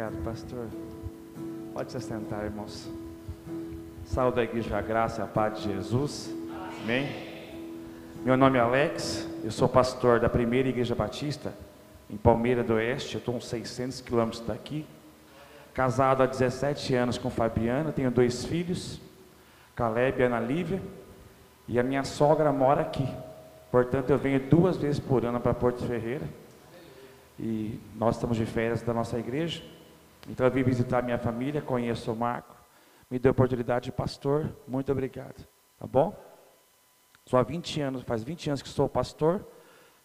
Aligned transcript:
Obrigado, 0.00 0.24
pastor. 0.24 0.66
Pode 1.74 1.92
se 1.92 2.00
sentar, 2.00 2.46
irmãos. 2.46 2.90
Saúde 4.06 4.40
a 4.40 4.44
igreja, 4.44 4.78
a 4.78 4.80
graça 4.80 5.22
a 5.22 5.26
paz 5.26 5.58
de 5.58 5.74
Jesus. 5.74 6.34
Amém. 6.82 7.06
Meu 8.24 8.34
nome 8.34 8.56
é 8.56 8.62
Alex, 8.62 9.28
eu 9.44 9.50
sou 9.50 9.68
pastor 9.68 10.18
da 10.18 10.30
primeira 10.30 10.70
igreja 10.70 10.94
batista 10.94 11.52
em 12.08 12.16
Palmeira 12.16 12.64
do 12.64 12.74
Oeste, 12.76 13.16
eu 13.16 13.18
estou 13.18 13.34
uns 13.34 13.44
600 13.44 14.00
quilômetros 14.00 14.40
daqui. 14.40 14.86
Casado 15.74 16.22
há 16.22 16.26
17 16.26 16.94
anos 16.94 17.18
com 17.18 17.28
Fabiana, 17.28 17.92
tenho 17.92 18.10
dois 18.10 18.46
filhos, 18.46 18.98
Caleb 19.76 20.18
e 20.18 20.24
Ana 20.24 20.40
Lívia, 20.40 20.80
e 21.68 21.78
a 21.78 21.82
minha 21.82 22.04
sogra 22.04 22.50
mora 22.50 22.80
aqui. 22.80 23.06
Portanto, 23.70 24.08
eu 24.08 24.16
venho 24.16 24.40
duas 24.40 24.78
vezes 24.78 24.98
por 24.98 25.26
ano 25.26 25.40
para 25.40 25.52
Porto 25.52 25.84
Ferreira. 25.84 26.26
E 27.38 27.78
nós 27.94 28.16
estamos 28.16 28.38
de 28.38 28.46
férias 28.46 28.80
da 28.80 28.94
nossa 28.94 29.18
igreja. 29.18 29.62
Então 30.28 30.46
eu 30.46 30.52
vim 30.52 30.62
visitar 30.62 31.02
minha 31.02 31.18
família, 31.18 31.60
conheço 31.62 32.12
o 32.12 32.16
Marco. 32.16 32.54
Me 33.10 33.18
deu 33.18 33.30
a 33.30 33.32
oportunidade 33.32 33.86
de 33.86 33.92
pastor. 33.92 34.54
Muito 34.68 34.92
obrigado. 34.92 35.46
Tá 35.78 35.86
bom? 35.86 36.14
Sou 37.26 37.38
há 37.38 37.42
20 37.42 37.80
anos, 37.80 38.02
faz 38.02 38.22
20 38.22 38.50
anos 38.50 38.62
que 38.62 38.68
sou 38.68 38.88
pastor, 38.88 39.46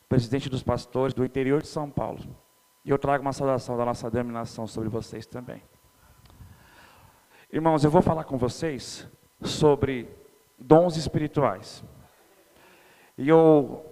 presidente 0.08 0.50
dos 0.50 0.64
pastores 0.64 1.14
do 1.14 1.26
interior 1.26 1.62
de 1.62 1.68
São 1.68 1.90
Paulo. 1.90 2.20
E 2.84 2.90
eu 2.90 3.00
trago 3.00 3.22
uma 3.22 3.34
saudação 3.34 3.76
da 3.78 3.84
nossa 3.84 4.10
denominação 4.10 4.68
sobre 4.68 4.90
vocês 4.90 5.26
também. 5.26 5.62
Irmãos, 7.52 7.84
eu 7.84 7.90
vou 7.90 8.02
falar 8.02 8.24
com 8.26 8.38
vocês 8.38 9.08
sobre 9.42 10.10
dons 10.58 10.98
espirituais. 10.98 11.84
E 13.18 13.30
eu, 13.30 13.86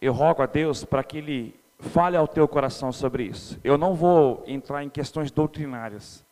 eu 0.00 0.12
rogo 0.12 0.42
a 0.42 0.46
Deus 0.46 0.84
para 0.84 1.04
que 1.04 1.18
Ele 1.18 1.60
fale 1.78 2.16
ao 2.16 2.26
teu 2.26 2.46
coração 2.48 2.92
sobre 2.92 3.24
isso. 3.24 3.58
Eu 3.62 3.76
não 3.76 3.94
vou 3.94 4.42
entrar 4.46 4.82
em 4.82 4.88
questões 4.88 5.30
doutrinárias. 5.30 6.24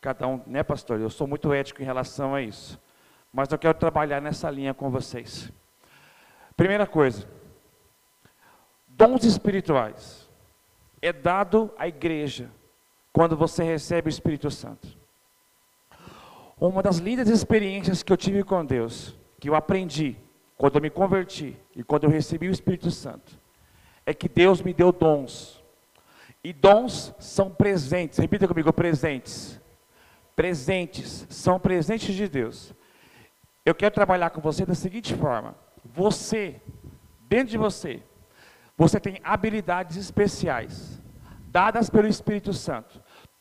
Cada 0.00 0.26
um, 0.26 0.40
né, 0.46 0.62
pastor? 0.62 1.00
Eu 1.00 1.10
sou 1.10 1.26
muito 1.26 1.52
ético 1.52 1.82
em 1.82 1.84
relação 1.84 2.34
a 2.34 2.42
isso. 2.42 2.80
Mas 3.32 3.50
eu 3.50 3.58
quero 3.58 3.78
trabalhar 3.78 4.20
nessa 4.20 4.50
linha 4.50 4.74
com 4.74 4.90
vocês. 4.90 5.50
Primeira 6.56 6.86
coisa, 6.86 7.26
dons 8.86 9.24
espirituais 9.24 10.28
é 11.00 11.12
dado 11.12 11.72
à 11.78 11.88
igreja 11.88 12.50
quando 13.12 13.36
você 13.36 13.64
recebe 13.64 14.08
o 14.08 14.10
Espírito 14.10 14.50
Santo. 14.50 14.88
Uma 16.60 16.82
das 16.82 16.98
lindas 16.98 17.28
experiências 17.28 18.02
que 18.02 18.12
eu 18.12 18.16
tive 18.16 18.44
com 18.44 18.64
Deus, 18.64 19.18
que 19.40 19.48
eu 19.48 19.54
aprendi 19.54 20.16
quando 20.56 20.76
eu 20.76 20.82
me 20.82 20.90
converti 20.90 21.56
e 21.74 21.82
quando 21.82 22.04
eu 22.04 22.10
recebi 22.10 22.48
o 22.48 22.52
Espírito 22.52 22.90
Santo, 22.90 23.41
é 24.04 24.12
que 24.12 24.28
Deus 24.28 24.60
me 24.60 24.72
deu 24.72 24.92
dons. 24.92 25.62
E 26.42 26.52
dons 26.52 27.14
são 27.18 27.50
presentes. 27.50 28.18
Repita 28.18 28.48
comigo, 28.48 28.72
presentes. 28.72 29.60
Presentes 30.34 31.26
são 31.30 31.58
presentes 31.58 32.14
de 32.14 32.28
Deus. 32.28 32.74
Eu 33.64 33.74
quero 33.74 33.94
trabalhar 33.94 34.30
com 34.30 34.40
você 34.40 34.66
da 34.66 34.74
seguinte 34.74 35.14
forma: 35.14 35.54
você, 35.84 36.60
dentro 37.28 37.48
de 37.48 37.58
você, 37.58 38.02
você 38.76 38.98
tem 38.98 39.20
habilidades 39.22 39.96
especiais, 39.96 41.00
dadas 41.46 41.88
pelo 41.88 42.08
Espírito 42.08 42.52
Santo. 42.52 43.00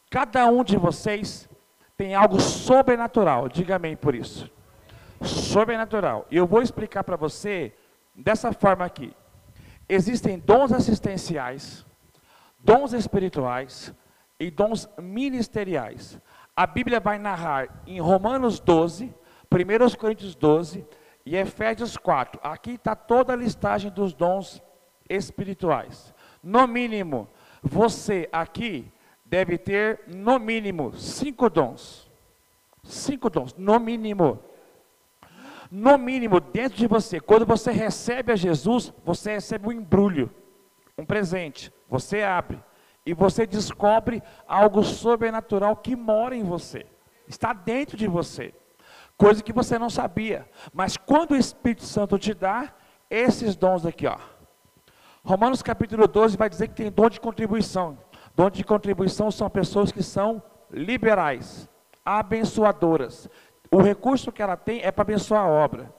Cada 0.09 0.45
um 0.45 0.63
de 0.63 0.77
vocês 0.77 1.49
tem 1.97 2.13
algo 2.13 2.39
sobrenatural. 2.39 3.49
Diga 3.49 3.77
amém 3.77 3.95
por 3.95 4.13
isso. 4.13 4.51
Sobrenatural. 5.21 6.27
Eu 6.29 6.45
vou 6.45 6.61
explicar 6.61 7.03
para 7.03 7.15
você 7.15 7.73
dessa 8.15 8.51
forma 8.51 8.85
aqui 8.85 9.15
existem 9.93 10.39
dons 10.39 10.71
assistenciais, 10.71 11.85
dons 12.57 12.93
espirituais 12.93 13.93
e 14.39 14.49
dons 14.49 14.87
ministeriais. 14.97 16.17
A 16.55 16.65
Bíblia 16.65 17.01
vai 17.01 17.19
narrar 17.19 17.83
em 17.85 17.99
Romanos 17.99 18.59
12, 18.59 19.13
1 19.51 19.97
Coríntios 19.97 20.33
12 20.33 20.85
e 21.25 21.35
Efésios 21.35 21.97
4. 21.97 22.39
Aqui 22.41 22.71
está 22.71 22.95
toda 22.95 23.33
a 23.33 23.35
listagem 23.35 23.91
dos 23.91 24.13
dons 24.13 24.63
espirituais. 25.09 26.13
No 26.41 26.65
mínimo, 26.67 27.27
você 27.61 28.29
aqui 28.31 28.89
deve 29.25 29.57
ter, 29.57 30.03
no 30.07 30.39
mínimo, 30.39 30.93
cinco 30.93 31.49
dons. 31.49 32.09
Cinco 32.81 33.29
dons, 33.29 33.53
no 33.57 33.77
mínimo 33.77 34.41
no 35.71 35.97
mínimo, 35.97 36.41
dentro 36.41 36.77
de 36.77 36.85
você, 36.85 37.21
quando 37.21 37.45
você 37.45 37.71
recebe 37.71 38.33
a 38.33 38.35
Jesus, 38.35 38.93
você 39.05 39.31
recebe 39.31 39.69
um 39.69 39.71
embrulho, 39.71 40.29
um 40.97 41.05
presente. 41.05 41.71
Você 41.89 42.21
abre 42.21 42.61
e 43.05 43.13
você 43.13 43.47
descobre 43.47 44.21
algo 44.45 44.83
sobrenatural 44.83 45.77
que 45.77 45.95
mora 45.95 46.35
em 46.35 46.43
você, 46.43 46.85
está 47.25 47.53
dentro 47.53 47.95
de 47.95 48.05
você, 48.05 48.53
coisa 49.17 49.41
que 49.41 49.53
você 49.53 49.79
não 49.79 49.89
sabia. 49.89 50.45
Mas 50.73 50.97
quando 50.97 51.31
o 51.31 51.37
Espírito 51.37 51.83
Santo 51.83 52.19
te 52.19 52.33
dá 52.33 52.73
esses 53.09 53.55
dons 53.55 53.85
aqui, 53.85 54.05
ó. 54.05 54.17
Romanos 55.23 55.61
capítulo 55.61 56.07
12 56.07 56.35
vai 56.35 56.49
dizer 56.49 56.67
que 56.67 56.75
tem 56.75 56.91
dom 56.91 57.09
de 57.09 57.19
contribuição. 57.19 57.97
Dom 58.35 58.49
de 58.49 58.63
contribuição 58.63 59.31
são 59.31 59.49
pessoas 59.49 59.91
que 59.91 60.03
são 60.03 60.41
liberais, 60.69 61.69
abençoadoras, 62.03 63.29
o 63.71 63.81
recurso 63.81 64.31
que 64.31 64.41
ela 64.41 64.57
tem 64.57 64.81
é 64.81 64.91
para 64.91 65.03
abençoar 65.03 65.45
a 65.45 65.47
obra. 65.47 65.93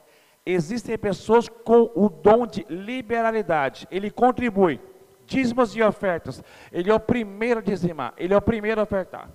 Existem 0.45 0.99
pessoas 0.99 1.49
com 1.49 1.91
o 1.95 2.09
dom 2.09 2.47
de 2.47 2.67
liberalidade. 2.69 3.87
Ele 3.91 4.11
contribui. 4.11 4.79
Dízimos 5.25 5.75
e 5.75 5.83
ofertas. 5.83 6.43
Ele 6.71 6.91
é 6.91 6.95
o 6.95 7.01
primeiro 7.01 7.61
a 7.61 7.63
dizimar. 7.63 8.13
Ele 8.19 8.35
é 8.35 8.37
o 8.37 8.43
primeiro 8.43 8.81
a 8.81 8.85
ofertar. 8.85 9.31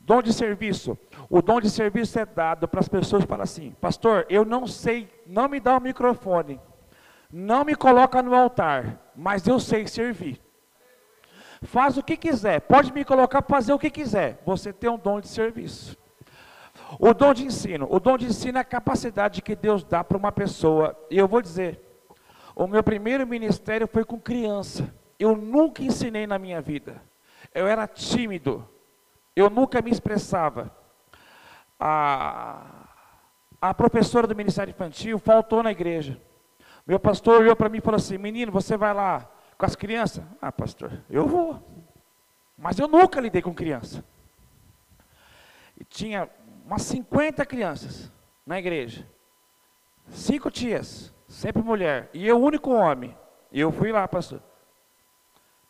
Dom 0.00 0.20
de 0.20 0.32
serviço. 0.32 0.98
O 1.30 1.40
dom 1.40 1.60
de 1.60 1.70
serviço 1.70 2.18
é 2.18 2.26
dado 2.26 2.68
para 2.68 2.80
as 2.80 2.88
pessoas 2.88 3.24
falam 3.24 3.44
assim: 3.44 3.74
Pastor, 3.80 4.26
eu 4.28 4.44
não 4.44 4.66
sei, 4.66 5.08
não 5.26 5.48
me 5.48 5.58
dá 5.58 5.76
o 5.76 5.80
microfone. 5.80 6.60
Não 7.32 7.64
me 7.64 7.74
coloca 7.74 8.22
no 8.22 8.34
altar, 8.34 9.00
mas 9.16 9.46
eu 9.46 9.58
sei 9.58 9.86
servir. 9.86 10.40
Faz 11.62 11.96
o 11.96 12.02
que 12.02 12.16
quiser, 12.16 12.60
pode 12.60 12.92
me 12.92 13.04
colocar 13.04 13.42
para 13.42 13.56
fazer 13.56 13.72
o 13.72 13.78
que 13.78 13.90
quiser. 13.90 14.40
Você 14.44 14.72
tem 14.72 14.90
um 14.90 14.98
dom 14.98 15.20
de 15.20 15.28
serviço. 15.28 15.96
O 16.98 17.12
dom 17.12 17.34
de 17.34 17.44
ensino. 17.44 17.86
O 17.90 17.98
dom 17.98 18.16
de 18.16 18.26
ensino 18.26 18.58
é 18.58 18.60
a 18.60 18.64
capacidade 18.64 19.42
que 19.42 19.56
Deus 19.56 19.82
dá 19.82 20.04
para 20.04 20.16
uma 20.16 20.30
pessoa. 20.30 20.96
E 21.10 21.18
eu 21.18 21.26
vou 21.26 21.42
dizer, 21.42 21.80
o 22.54 22.66
meu 22.66 22.82
primeiro 22.82 23.26
ministério 23.26 23.88
foi 23.88 24.04
com 24.04 24.20
criança. 24.20 24.94
Eu 25.18 25.36
nunca 25.36 25.82
ensinei 25.82 26.26
na 26.26 26.38
minha 26.38 26.60
vida. 26.60 27.02
Eu 27.54 27.66
era 27.66 27.86
tímido. 27.86 28.66
Eu 29.34 29.50
nunca 29.50 29.82
me 29.82 29.90
expressava. 29.90 30.74
A, 31.78 32.88
a 33.60 33.74
professora 33.74 34.26
do 34.26 34.34
Ministério 34.34 34.70
Infantil 34.70 35.18
faltou 35.18 35.62
na 35.62 35.70
igreja. 35.70 36.20
Meu 36.86 37.00
pastor 37.00 37.40
olhou 37.40 37.56
para 37.56 37.68
mim 37.68 37.78
e 37.78 37.82
falou 37.82 37.96
assim: 37.96 38.16
Menino, 38.16 38.52
você 38.52 38.76
vai 38.76 38.94
lá 38.94 39.28
com 39.58 39.66
as 39.66 39.74
crianças? 39.74 40.24
Ah, 40.40 40.52
pastor, 40.52 41.02
eu 41.10 41.26
vou. 41.26 41.62
Mas 42.56 42.78
eu 42.78 42.88
nunca 42.88 43.20
lidei 43.20 43.42
com 43.42 43.52
criança. 43.52 44.04
E 45.78 45.84
tinha 45.84 46.30
umas 46.66 46.82
50 46.82 47.46
crianças 47.46 48.12
na 48.44 48.58
igreja. 48.58 49.08
Cinco 50.10 50.50
tias, 50.50 51.14
sempre 51.28 51.62
mulher. 51.62 52.10
E 52.12 52.26
eu, 52.26 52.42
único 52.42 52.70
homem. 52.72 53.16
E 53.52 53.60
eu 53.60 53.70
fui 53.70 53.92
lá, 53.92 54.06
pastor. 54.06 54.42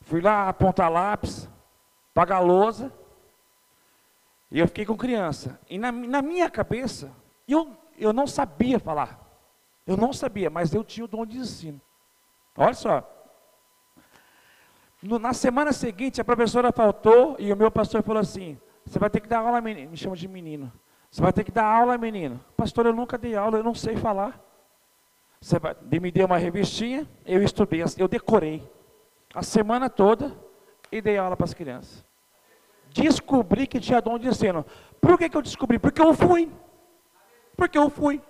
Fui 0.01 0.21
lá 0.21 0.49
apontar 0.49 0.91
lápis, 0.91 1.49
pagar 2.15 2.41
lousa. 2.41 2.93
E 4.51 4.59
eu 4.59 4.67
fiquei 4.67 4.87
com 4.87 4.97
criança. 4.97 5.61
E 5.69 5.79
na, 5.79 5.93
na 5.93 6.23
minha 6.23 6.49
cabeça, 6.49 7.13
eu, 7.47 7.77
eu 7.99 8.13
não 8.13 8.27
sabia 8.27 8.78
falar. 8.78 9.21
Eu 9.87 9.97
não 9.97 10.13
sabia, 10.13 10.49
mas 10.49 10.75
eu 10.75 10.83
tinha 10.83 11.05
o 11.05 11.09
dom 11.09 11.27
de 11.27 11.39
ensino. 11.39 11.81
Olha 12.57 12.75
só. 12.75 13.13
No, 15.03 15.19
na 15.19 15.33
semana 15.34 15.73
seguinte, 15.73 16.21
a 16.21 16.25
professora 16.25 16.73
faltou 16.73 17.37
e 17.39 17.53
o 17.53 17.57
meu 17.57 17.71
pastor 17.71 18.03
falou 18.03 18.21
assim: 18.21 18.59
Você 18.84 18.99
vai 18.99 19.10
ter 19.10 19.21
que 19.21 19.28
dar 19.28 19.41
aula, 19.41 19.60
menino. 19.60 19.91
Me 19.91 19.97
chama 19.97 20.16
de 20.16 20.27
menino. 20.27 20.72
Você 21.10 21.22
vai 21.22 21.32
ter 21.32 21.44
que 21.44 21.53
dar 21.53 21.64
aula, 21.64 21.97
menino. 21.97 22.41
Pastor, 22.56 22.86
eu 22.86 22.92
nunca 22.92 23.16
dei 23.16 23.34
aula, 23.36 23.58
eu 23.58 23.64
não 23.64 23.74
sei 23.74 23.97
falar. 23.97 24.41
Você 25.41 25.58
vai, 25.58 25.76
me 26.00 26.10
deu 26.10 26.26
uma 26.26 26.38
revistinha, 26.38 27.08
eu 27.24 27.42
estudei, 27.42 27.82
eu 27.98 28.08
decorei 28.08 28.68
a 29.34 29.42
semana 29.42 29.88
toda 29.88 30.36
e 30.91 31.00
dei 31.00 31.18
aula 31.18 31.36
para 31.36 31.44
as 31.44 31.54
crianças. 31.54 32.04
Descobri 32.88 33.66
que 33.66 33.78
tinha 33.78 34.00
dom 34.00 34.18
de 34.18 34.28
ensino. 34.28 34.64
Por 35.00 35.18
que, 35.18 35.28
que 35.28 35.36
eu 35.36 35.42
descobri? 35.42 35.78
Porque 35.78 36.00
eu 36.00 36.14
fui. 36.14 36.50
Porque 37.56 37.76
eu 37.76 37.91
fui. 37.91 38.22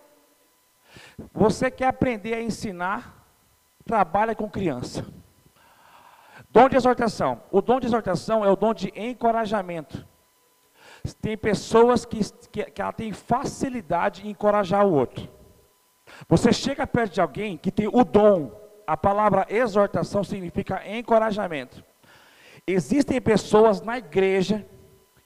Você 1.33 1.71
quer 1.71 1.89
aprender 1.89 2.35
a 2.35 2.43
ensinar? 2.43 3.25
Trabalha 3.85 4.35
com 4.35 4.51
criança. 4.51 5.07
Dom 6.51 6.69
de 6.69 6.77
exortação. 6.77 7.43
O 7.51 7.61
dom 7.61 7.79
de 7.79 7.87
exortação 7.87 8.45
é 8.45 8.51
o 8.51 8.57
dom 8.57 8.75
de 8.75 8.93
encorajamento. 8.97 10.07
Tem 11.15 11.37
pessoas 11.37 12.05
que, 12.05 12.21
que, 12.51 12.65
que 12.65 12.83
ela 12.83 12.93
tem 12.93 13.13
facilidade 13.13 14.27
em 14.27 14.31
encorajar 14.31 14.87
o 14.87 14.93
outro. 14.93 15.29
Você 16.29 16.53
chega 16.53 16.87
perto 16.87 17.15
de 17.15 17.21
alguém 17.21 17.57
que 17.57 17.71
tem 17.71 17.89
o 17.89 18.05
dom, 18.05 18.51
a 18.87 18.97
palavra 18.97 19.47
exortação 19.49 20.23
significa 20.23 20.83
encorajamento. 20.89 21.85
Existem 22.67 23.21
pessoas 23.21 23.81
na 23.81 23.99
igreja 23.99 24.67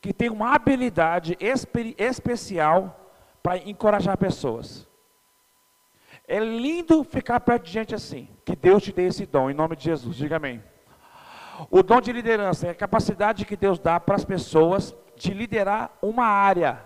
que 0.00 0.12
têm 0.12 0.30
uma 0.30 0.54
habilidade 0.54 1.36
espe 1.40 1.94
especial 1.98 2.96
para 3.42 3.58
encorajar 3.58 4.16
pessoas. 4.16 4.88
É 6.26 6.38
lindo 6.38 7.02
ficar 7.02 7.40
perto 7.40 7.64
de 7.64 7.72
gente 7.72 7.94
assim. 7.94 8.28
Que 8.44 8.54
Deus 8.54 8.82
te 8.82 8.92
dê 8.92 9.06
esse 9.06 9.26
dom, 9.26 9.50
em 9.50 9.54
nome 9.54 9.76
de 9.76 9.84
Jesus. 9.84 10.16
Diga 10.16 10.36
amém. 10.36 10.62
O 11.70 11.82
dom 11.82 12.00
de 12.00 12.12
liderança 12.12 12.68
é 12.68 12.70
a 12.70 12.74
capacidade 12.74 13.44
que 13.44 13.56
Deus 13.56 13.78
dá 13.78 13.98
para 13.98 14.14
as 14.14 14.24
pessoas 14.24 14.94
de 15.20 15.34
liderar 15.34 15.90
uma 16.00 16.24
área. 16.24 16.82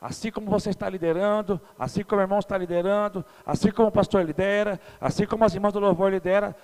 Assim 0.00 0.30
como 0.30 0.50
você 0.50 0.70
está 0.70 0.88
liderando, 0.90 1.60
assim 1.78 2.02
como 2.02 2.20
o 2.20 2.24
irmão 2.24 2.38
está 2.38 2.58
liderando, 2.58 3.24
assim 3.46 3.70
como 3.70 3.88
o 3.88 3.92
pastor 3.92 4.24
lidera, 4.24 4.80
assim 5.00 5.24
como 5.24 5.44
as 5.44 5.54
irmãs 5.54 5.72
do 5.72 5.80
louvor 5.80 6.10
lideram, 6.10 6.54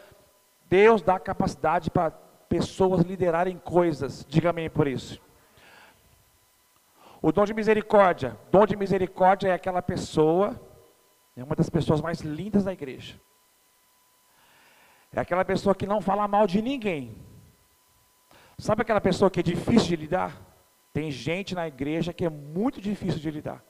Deus 0.69 1.01
dá 1.01 1.19
capacidade 1.19 1.91
para 1.91 2.11
pessoas 2.49 3.03
liderarem 3.03 3.57
coisas. 3.57 4.27
Diga 4.29 4.51
amém 4.51 4.69
por 4.69 4.87
isso. 4.87 5.21
O 7.23 7.31
dom 7.31 7.45
de 7.45 7.55
misericórdia. 7.55 8.37
Dom 8.51 8.67
de 8.67 8.77
misericórdia 8.77 9.49
é 9.49 9.53
aquela 9.55 9.81
pessoa, 9.81 10.61
é 11.37 11.45
uma 11.45 11.55
das 11.55 11.71
pessoas 11.71 12.01
mais 12.01 12.21
lindas 12.21 12.65
da 12.65 12.73
igreja. 12.73 13.15
É 15.13 15.21
aquela 15.21 15.45
pessoa 15.45 15.75
que 15.75 15.87
não 15.87 16.01
fala 16.01 16.27
mal 16.27 16.47
de 16.47 16.61
ninguém. 16.61 17.15
Sabe 18.59 18.83
aquela 18.83 19.01
pessoa 19.01 19.31
que 19.31 19.41
é 19.41 19.43
difícil 19.43 19.89
de 19.89 19.97
lidar? 19.97 20.52
Tem 20.93 21.11
gente 21.11 21.55
na 21.55 21.67
igreja 21.67 22.13
que 22.13 22.25
é 22.25 22.31
muito 22.31 22.81
difícil 22.81 23.21
de 23.21 23.31
lidar. 23.31 23.65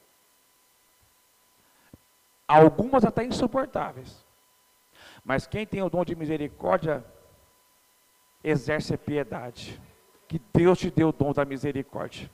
Algumas 2.47 3.05
até 3.05 3.25
insuportáveis. 3.25 4.27
Mas 5.25 5.47
quem 5.47 5.65
tem 5.65 5.83
o 5.83 5.89
dom 5.89 6.05
de 6.05 6.17
misericórdia, 6.17 7.05
exerce 8.43 8.93
a 8.93 8.99
piedade. 8.99 9.81
Que 10.27 10.41
Deus 10.53 10.79
te 10.79 10.91
deu 10.91 11.11
o 11.11 11.13
dom 11.13 11.33
da 11.33 11.45
misericórdia. 11.45 12.29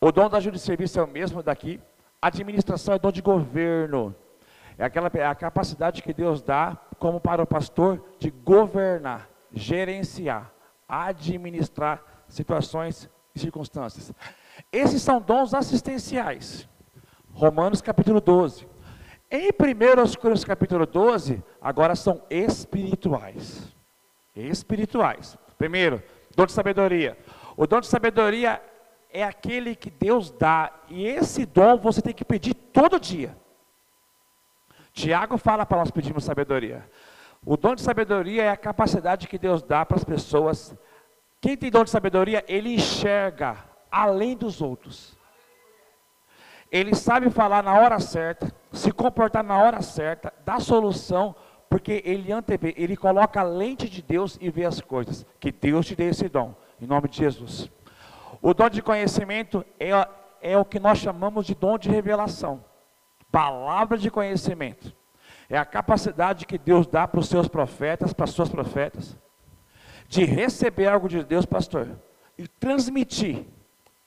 O 0.00 0.10
dom 0.10 0.30
da 0.30 0.38
ajuda 0.38 0.56
de 0.56 0.62
serviço 0.62 0.98
é 0.98 1.02
o 1.02 1.06
mesmo 1.06 1.42
daqui. 1.42 1.80
Administração 2.22 2.94
é 2.94 2.98
dom 2.98 3.12
de 3.12 3.20
governo. 3.20 4.14
É 4.78 4.84
aquela 4.84 5.10
é 5.12 5.26
a 5.26 5.34
capacidade 5.34 6.02
que 6.02 6.14
Deus 6.14 6.40
dá, 6.40 6.74
como 6.98 7.20
para 7.20 7.42
o 7.42 7.46
pastor, 7.46 8.02
de 8.18 8.30
governar, 8.30 9.28
gerenciar, 9.52 10.50
administrar 10.88 12.02
situações 12.30 13.10
e 13.34 13.38
circunstâncias. 13.38 14.12
Esses 14.72 15.02
são 15.02 15.20
dons 15.20 15.52
assistenciais. 15.52 16.68
Romanos 17.32 17.80
capítulo 17.80 18.20
12. 18.20 18.68
Em 19.30 19.48
1 19.48 20.18
Coríntios 20.18 20.44
capítulo 20.44 20.86
12, 20.86 21.42
agora 21.60 21.94
são 21.94 22.22
espirituais. 22.28 23.68
Espirituais. 24.34 25.36
Primeiro, 25.56 26.02
dom 26.34 26.46
de 26.46 26.52
sabedoria. 26.52 27.16
O 27.56 27.66
dom 27.66 27.80
de 27.80 27.86
sabedoria 27.86 28.60
é 29.12 29.22
aquele 29.22 29.74
que 29.74 29.90
Deus 29.90 30.30
dá, 30.30 30.72
e 30.88 31.04
esse 31.06 31.44
dom 31.44 31.76
você 31.76 32.00
tem 32.00 32.14
que 32.14 32.24
pedir 32.24 32.54
todo 32.54 32.98
dia. 32.98 33.36
Tiago 34.92 35.36
fala 35.36 35.64
para 35.66 35.78
nós 35.78 35.90
pedirmos 35.90 36.24
sabedoria. 36.24 36.88
O 37.44 37.56
dom 37.56 37.74
de 37.74 37.82
sabedoria 37.82 38.44
é 38.44 38.48
a 38.50 38.56
capacidade 38.56 39.28
que 39.28 39.38
Deus 39.38 39.62
dá 39.62 39.84
para 39.84 39.96
as 39.96 40.04
pessoas. 40.04 40.76
Quem 41.40 41.56
tem 41.56 41.70
dom 41.70 41.84
de 41.84 41.90
sabedoria, 41.90 42.44
ele 42.46 42.74
enxerga 42.74 43.56
além 43.90 44.36
dos 44.36 44.60
outros. 44.60 45.16
Ele 46.70 46.94
sabe 46.94 47.30
falar 47.30 47.62
na 47.62 47.74
hora 47.74 47.98
certa, 47.98 48.52
se 48.70 48.92
comportar 48.92 49.42
na 49.42 49.58
hora 49.58 49.82
certa, 49.82 50.32
dar 50.44 50.60
solução, 50.60 51.34
porque 51.68 52.02
ele 52.04 52.30
antevê, 52.30 52.74
ele 52.76 52.96
coloca 52.96 53.40
a 53.40 53.44
lente 53.44 53.88
de 53.88 54.02
Deus 54.02 54.38
e 54.40 54.50
vê 54.50 54.64
as 54.64 54.80
coisas. 54.80 55.26
Que 55.40 55.50
Deus 55.50 55.86
te 55.86 55.96
dê 55.96 56.04
esse 56.04 56.28
dom, 56.28 56.54
em 56.80 56.86
nome 56.86 57.08
de 57.08 57.16
Jesus. 57.16 57.70
O 58.42 58.54
dom 58.54 58.68
de 58.68 58.82
conhecimento 58.82 59.64
é, 59.78 59.90
é 60.40 60.56
o 60.56 60.64
que 60.64 60.78
nós 60.78 60.98
chamamos 60.98 61.46
de 61.46 61.54
dom 61.54 61.76
de 61.76 61.90
revelação. 61.90 62.64
Palavra 63.32 63.98
de 63.98 64.10
conhecimento. 64.10 64.94
É 65.48 65.58
a 65.58 65.64
capacidade 65.64 66.46
que 66.46 66.58
Deus 66.58 66.86
dá 66.86 67.08
para 67.08 67.18
os 67.18 67.28
seus 67.28 67.48
profetas, 67.48 68.12
para 68.12 68.24
as 68.24 68.30
suas 68.30 68.48
profetas, 68.48 69.16
de 70.10 70.24
receber 70.24 70.88
algo 70.88 71.08
de 71.08 71.22
Deus, 71.22 71.46
pastor, 71.46 71.96
e 72.36 72.48
transmitir. 72.48 73.46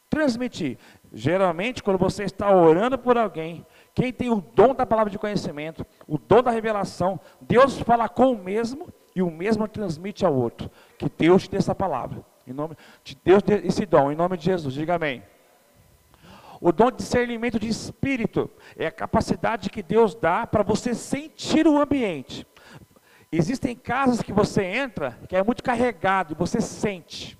Transmitir. 0.10 0.78
Geralmente, 1.14 1.82
quando 1.82 1.98
você 1.98 2.26
está 2.26 2.54
orando 2.54 2.98
por 2.98 3.18
alguém, 3.18 3.66
quem 3.96 4.12
tem 4.12 4.30
o 4.30 4.42
dom 4.42 4.76
da 4.76 4.86
palavra 4.86 5.10
de 5.10 5.18
conhecimento, 5.18 5.86
o 6.06 6.18
dom 6.18 6.44
da 6.44 6.52
revelação, 6.52 7.18
Deus 7.40 7.80
fala 7.80 8.10
com 8.10 8.34
o 8.34 8.38
mesmo 8.38 8.90
e 9.16 9.22
o 9.22 9.32
mesmo 9.32 9.66
transmite 9.66 10.26
ao 10.26 10.36
outro. 10.36 10.70
Que 11.00 11.10
Deus 11.10 11.44
te 11.44 11.52
dê 11.52 11.58
essa 11.58 11.74
palavra. 11.74 12.22
Em 12.46 12.52
nome 12.52 12.76
de 13.02 13.18
Deus, 13.24 13.42
esse 13.64 13.86
dom, 13.86 14.12
em 14.12 14.16
nome 14.16 14.36
de 14.36 14.44
Jesus, 14.44 14.74
diga 14.74 14.96
amém. 14.96 15.24
O 16.60 16.74
dom 16.74 16.92
de 16.92 16.98
discernimento 16.98 17.58
de 17.58 17.70
espírito 17.70 18.52
é 18.76 18.88
a 18.88 18.92
capacidade 18.92 19.70
que 19.70 19.82
Deus 19.82 20.14
dá 20.14 20.46
para 20.46 20.64
você 20.64 20.94
sentir 20.94 21.66
o 21.66 21.82
ambiente. 21.82 22.46
Existem 23.36 23.76
casas 23.76 24.22
que 24.22 24.32
você 24.32 24.64
entra 24.64 25.18
que 25.28 25.36
é 25.36 25.42
muito 25.42 25.64
carregado 25.64 26.34
e 26.34 26.38
você 26.38 26.62
sente, 26.62 27.36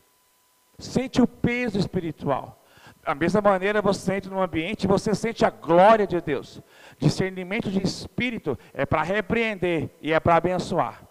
sente 0.80 1.22
o 1.22 1.28
peso 1.28 1.78
espiritual. 1.78 2.66
Da 3.04 3.14
mesma 3.14 3.42
maneira, 3.42 3.80
você 3.80 4.16
entra 4.16 4.32
num 4.32 4.42
ambiente 4.42 4.86
e 4.86 4.88
você 4.88 5.14
sente 5.14 5.46
a 5.46 5.52
glória 5.52 6.08
de 6.08 6.20
Deus. 6.20 6.64
Discernimento 6.98 7.70
de 7.70 7.84
espírito 7.84 8.58
é 8.74 8.88
para 8.88 9.04
repreender 9.04 9.92
e 10.02 10.12
é 10.12 10.20
para 10.20 10.36
abençoar. 10.36 11.04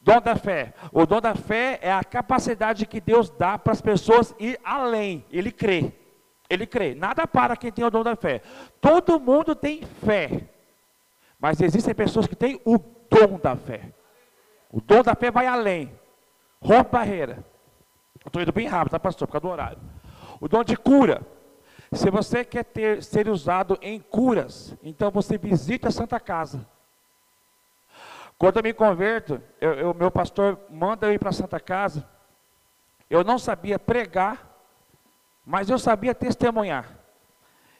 Dom 0.00 0.20
da 0.20 0.36
fé. 0.36 0.72
O 0.92 1.04
dom 1.04 1.20
da 1.20 1.34
fé 1.34 1.80
é 1.82 1.92
a 1.92 2.04
capacidade 2.04 2.86
que 2.86 3.00
Deus 3.00 3.30
dá 3.30 3.58
para 3.58 3.72
as 3.72 3.80
pessoas 3.80 4.32
ir 4.38 4.60
além. 4.62 5.24
Ele 5.28 5.50
crê. 5.50 5.92
Ele 6.48 6.66
crê. 6.68 6.94
Nada 6.94 7.26
para 7.26 7.56
quem 7.56 7.72
tem 7.72 7.84
o 7.84 7.90
dom 7.90 8.04
da 8.04 8.14
fé. 8.14 8.42
Todo 8.80 9.18
mundo 9.18 9.56
tem 9.56 9.82
fé. 9.82 10.48
Mas 11.40 11.60
existem 11.60 11.94
pessoas 11.94 12.28
que 12.28 12.36
têm 12.36 12.60
o 12.64 12.78
dom 13.10 13.38
da 13.38 13.56
fé. 13.56 13.92
O 14.70 14.80
dom 14.80 15.02
da 15.02 15.14
fé 15.14 15.30
vai 15.30 15.46
além. 15.46 15.92
Rompe 16.62 16.92
barreira. 16.92 17.44
Estou 18.24 18.40
indo 18.40 18.52
bem 18.52 18.68
rápido, 18.68 18.92
tá, 18.92 19.00
pastor? 19.00 19.26
Por 19.26 19.32
causa 19.32 19.46
do 19.46 19.52
horário. 19.52 19.78
O 20.40 20.48
dom 20.48 20.62
de 20.62 20.76
cura. 20.76 21.26
Se 21.92 22.08
você 22.10 22.44
quer 22.44 22.64
ter, 22.64 23.02
ser 23.02 23.28
usado 23.28 23.76
em 23.82 23.98
curas, 23.98 24.76
então 24.82 25.10
você 25.10 25.36
visite 25.36 25.88
a 25.88 25.90
Santa 25.90 26.20
Casa. 26.20 26.64
Quando 28.38 28.58
eu 28.58 28.62
me 28.62 28.72
converto, 28.72 29.42
eu, 29.60 29.92
meu 29.92 30.10
pastor 30.10 30.58
manda 30.70 31.06
eu 31.06 31.12
ir 31.12 31.18
para 31.18 31.30
a 31.30 31.32
Santa 31.32 31.58
Casa. 31.58 32.08
Eu 33.08 33.24
não 33.24 33.38
sabia 33.38 33.78
pregar, 33.78 34.48
mas 35.44 35.68
eu 35.68 35.78
sabia 35.78 36.14
testemunhar. 36.14 36.96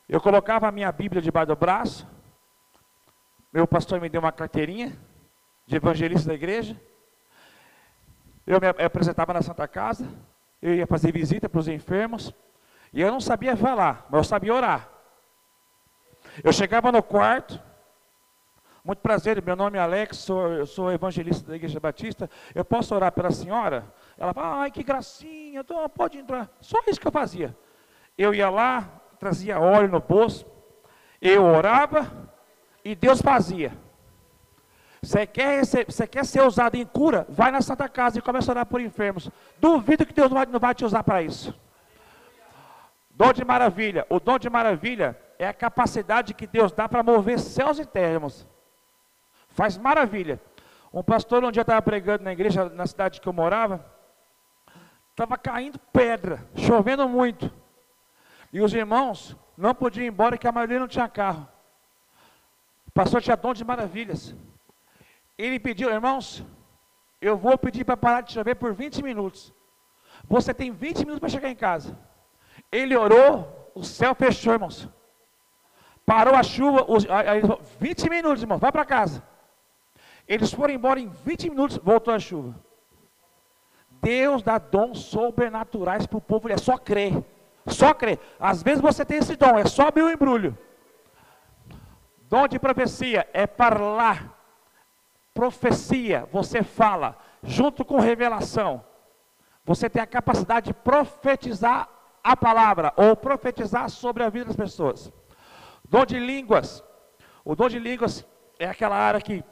Eu 0.08 0.20
colocava 0.20 0.66
a 0.66 0.72
minha 0.72 0.90
Bíblia 0.90 1.22
debaixo 1.22 1.46
do 1.46 1.56
braço. 1.56 2.06
Meu 3.52 3.66
pastor 3.66 4.00
me 4.00 4.08
deu 4.08 4.20
uma 4.20 4.32
carteirinha 4.32 4.98
de 5.70 5.76
evangelista 5.76 6.28
da 6.28 6.34
igreja. 6.34 6.76
Eu 8.44 8.58
me 8.60 8.66
apresentava 8.66 9.32
na 9.32 9.40
Santa 9.40 9.68
Casa. 9.68 10.06
Eu 10.60 10.74
ia 10.74 10.86
fazer 10.86 11.12
visita 11.12 11.48
para 11.48 11.60
os 11.60 11.68
enfermos. 11.68 12.34
E 12.92 13.00
eu 13.00 13.12
não 13.12 13.20
sabia 13.20 13.56
falar, 13.56 14.04
mas 14.10 14.18
eu 14.18 14.24
sabia 14.24 14.52
orar. 14.52 14.88
Eu 16.42 16.52
chegava 16.52 16.90
no 16.90 17.00
quarto, 17.00 17.60
muito 18.84 18.98
prazer, 18.98 19.40
meu 19.40 19.54
nome 19.54 19.78
é 19.78 19.80
Alex, 19.80 20.18
sou, 20.18 20.48
eu 20.48 20.66
sou 20.66 20.90
evangelista 20.90 21.48
da 21.48 21.54
Igreja 21.54 21.78
Batista. 21.78 22.28
Eu 22.52 22.64
posso 22.64 22.92
orar 22.92 23.12
pela 23.12 23.30
senhora? 23.30 23.94
Ela 24.18 24.34
fala, 24.34 24.62
ai 24.62 24.72
que 24.72 24.82
gracinha, 24.82 25.60
então 25.60 25.88
pode 25.88 26.18
entrar. 26.18 26.50
Só 26.60 26.78
isso 26.88 27.00
que 27.00 27.06
eu 27.06 27.12
fazia. 27.12 27.56
Eu 28.18 28.34
ia 28.34 28.50
lá, 28.50 29.00
trazia 29.20 29.60
óleo 29.60 29.88
no 29.88 30.00
bolso, 30.00 30.44
eu 31.22 31.44
orava 31.44 32.10
e 32.84 32.96
Deus 32.96 33.22
fazia. 33.22 33.72
Você 35.02 35.26
quer, 35.26 35.64
você 35.64 36.06
quer 36.06 36.24
ser 36.26 36.42
usado 36.42 36.74
em 36.74 36.84
cura? 36.84 37.26
Vai 37.28 37.50
na 37.50 37.62
Santa 37.62 37.88
Casa 37.88 38.18
e 38.18 38.22
começa 38.22 38.50
a 38.50 38.52
orar 38.52 38.66
por 38.66 38.80
enfermos. 38.80 39.30
Duvido 39.58 40.04
que 40.04 40.12
Deus 40.12 40.30
não 40.30 40.36
vai, 40.36 40.46
não 40.46 40.60
vai 40.60 40.74
te 40.74 40.84
usar 40.84 41.02
para 41.02 41.22
isso. 41.22 41.58
Dom 43.10 43.32
de 43.32 43.44
maravilha. 43.44 44.06
O 44.10 44.20
dom 44.20 44.38
de 44.38 44.50
maravilha 44.50 45.18
é 45.38 45.48
a 45.48 45.54
capacidade 45.54 46.34
que 46.34 46.46
Deus 46.46 46.70
dá 46.70 46.86
para 46.86 47.02
mover 47.02 47.38
céus 47.38 47.78
e 47.78 47.84
terras. 47.84 48.46
Faz 49.48 49.78
maravilha. 49.78 50.40
Um 50.92 51.02
pastor, 51.02 51.42
um 51.44 51.50
dia 51.50 51.62
estava 51.62 51.80
pregando 51.80 52.24
na 52.24 52.32
igreja, 52.32 52.68
na 52.68 52.86
cidade 52.86 53.20
que 53.20 53.28
eu 53.28 53.32
morava, 53.32 53.84
estava 55.10 55.38
caindo 55.38 55.78
pedra, 55.92 56.44
chovendo 56.56 57.08
muito. 57.08 57.50
E 58.52 58.60
os 58.60 58.74
irmãos 58.74 59.36
não 59.56 59.74
podiam 59.74 60.04
ir 60.04 60.08
embora, 60.08 60.36
que 60.36 60.48
a 60.48 60.52
maioria 60.52 60.80
não 60.80 60.88
tinha 60.88 61.08
carro. 61.08 61.48
O 62.86 62.90
pastor 62.90 63.22
tinha 63.22 63.36
dom 63.36 63.54
de 63.54 63.64
maravilhas. 63.64 64.34
Ele 65.40 65.58
pediu, 65.58 65.88
irmãos, 65.90 66.44
eu 67.18 67.34
vou 67.34 67.56
pedir 67.56 67.82
para 67.82 67.96
parar 67.96 68.20
de 68.20 68.32
chover 68.32 68.56
por 68.56 68.74
20 68.74 69.02
minutos. 69.02 69.54
Você 70.28 70.52
tem 70.52 70.70
20 70.70 70.98
minutos 70.98 71.18
para 71.18 71.30
chegar 71.30 71.48
em 71.48 71.56
casa. 71.56 71.98
Ele 72.70 72.94
orou, 72.94 73.72
o 73.74 73.82
céu 73.82 74.14
fechou, 74.14 74.52
irmãos. 74.52 74.86
Parou 76.04 76.34
a 76.34 76.42
chuva, 76.42 76.84
os, 76.86 77.08
aí, 77.08 77.40
20 77.78 78.10
minutos, 78.10 78.42
irmãos, 78.42 78.58
vai 78.58 78.70
para 78.70 78.84
casa. 78.84 79.22
Eles 80.28 80.52
foram 80.52 80.74
embora 80.74 81.00
em 81.00 81.08
20 81.08 81.48
minutos, 81.48 81.78
voltou 81.78 82.12
a 82.12 82.18
chuva. 82.18 82.54
Deus 84.02 84.42
dá 84.42 84.58
dons 84.58 85.04
sobrenaturais 85.04 86.06
para 86.06 86.18
o 86.18 86.20
povo, 86.20 86.50
é 86.50 86.58
só 86.58 86.76
crer. 86.76 87.24
Só 87.66 87.94
crer. 87.94 88.18
Às 88.38 88.62
vezes 88.62 88.82
você 88.82 89.06
tem 89.06 89.18
esse 89.18 89.36
dom, 89.36 89.58
é 89.58 89.64
só 89.64 89.88
abrir 89.88 90.02
o 90.02 90.10
embrulho. 90.10 90.56
Dom 92.28 92.46
de 92.46 92.58
profecia 92.58 93.26
é 93.32 93.46
falar. 93.46 94.39
Profecia, 95.32 96.28
você 96.32 96.62
fala, 96.62 97.16
junto 97.42 97.84
com 97.84 97.98
revelação. 97.98 98.84
Você 99.64 99.88
tem 99.88 100.02
a 100.02 100.06
capacidade 100.06 100.66
de 100.66 100.74
profetizar 100.74 101.88
a 102.22 102.36
palavra, 102.36 102.92
ou 102.96 103.16
profetizar 103.16 103.88
sobre 103.88 104.22
a 104.22 104.28
vida 104.28 104.46
das 104.46 104.56
pessoas. 104.56 105.12
Dom 105.88 106.04
de 106.04 106.18
línguas. 106.18 106.84
O 107.44 107.54
dom 107.54 107.68
de 107.68 107.78
línguas 107.78 108.26
é 108.58 108.68
aquela 108.68 108.96
área 108.96 109.20
que, 109.20 109.42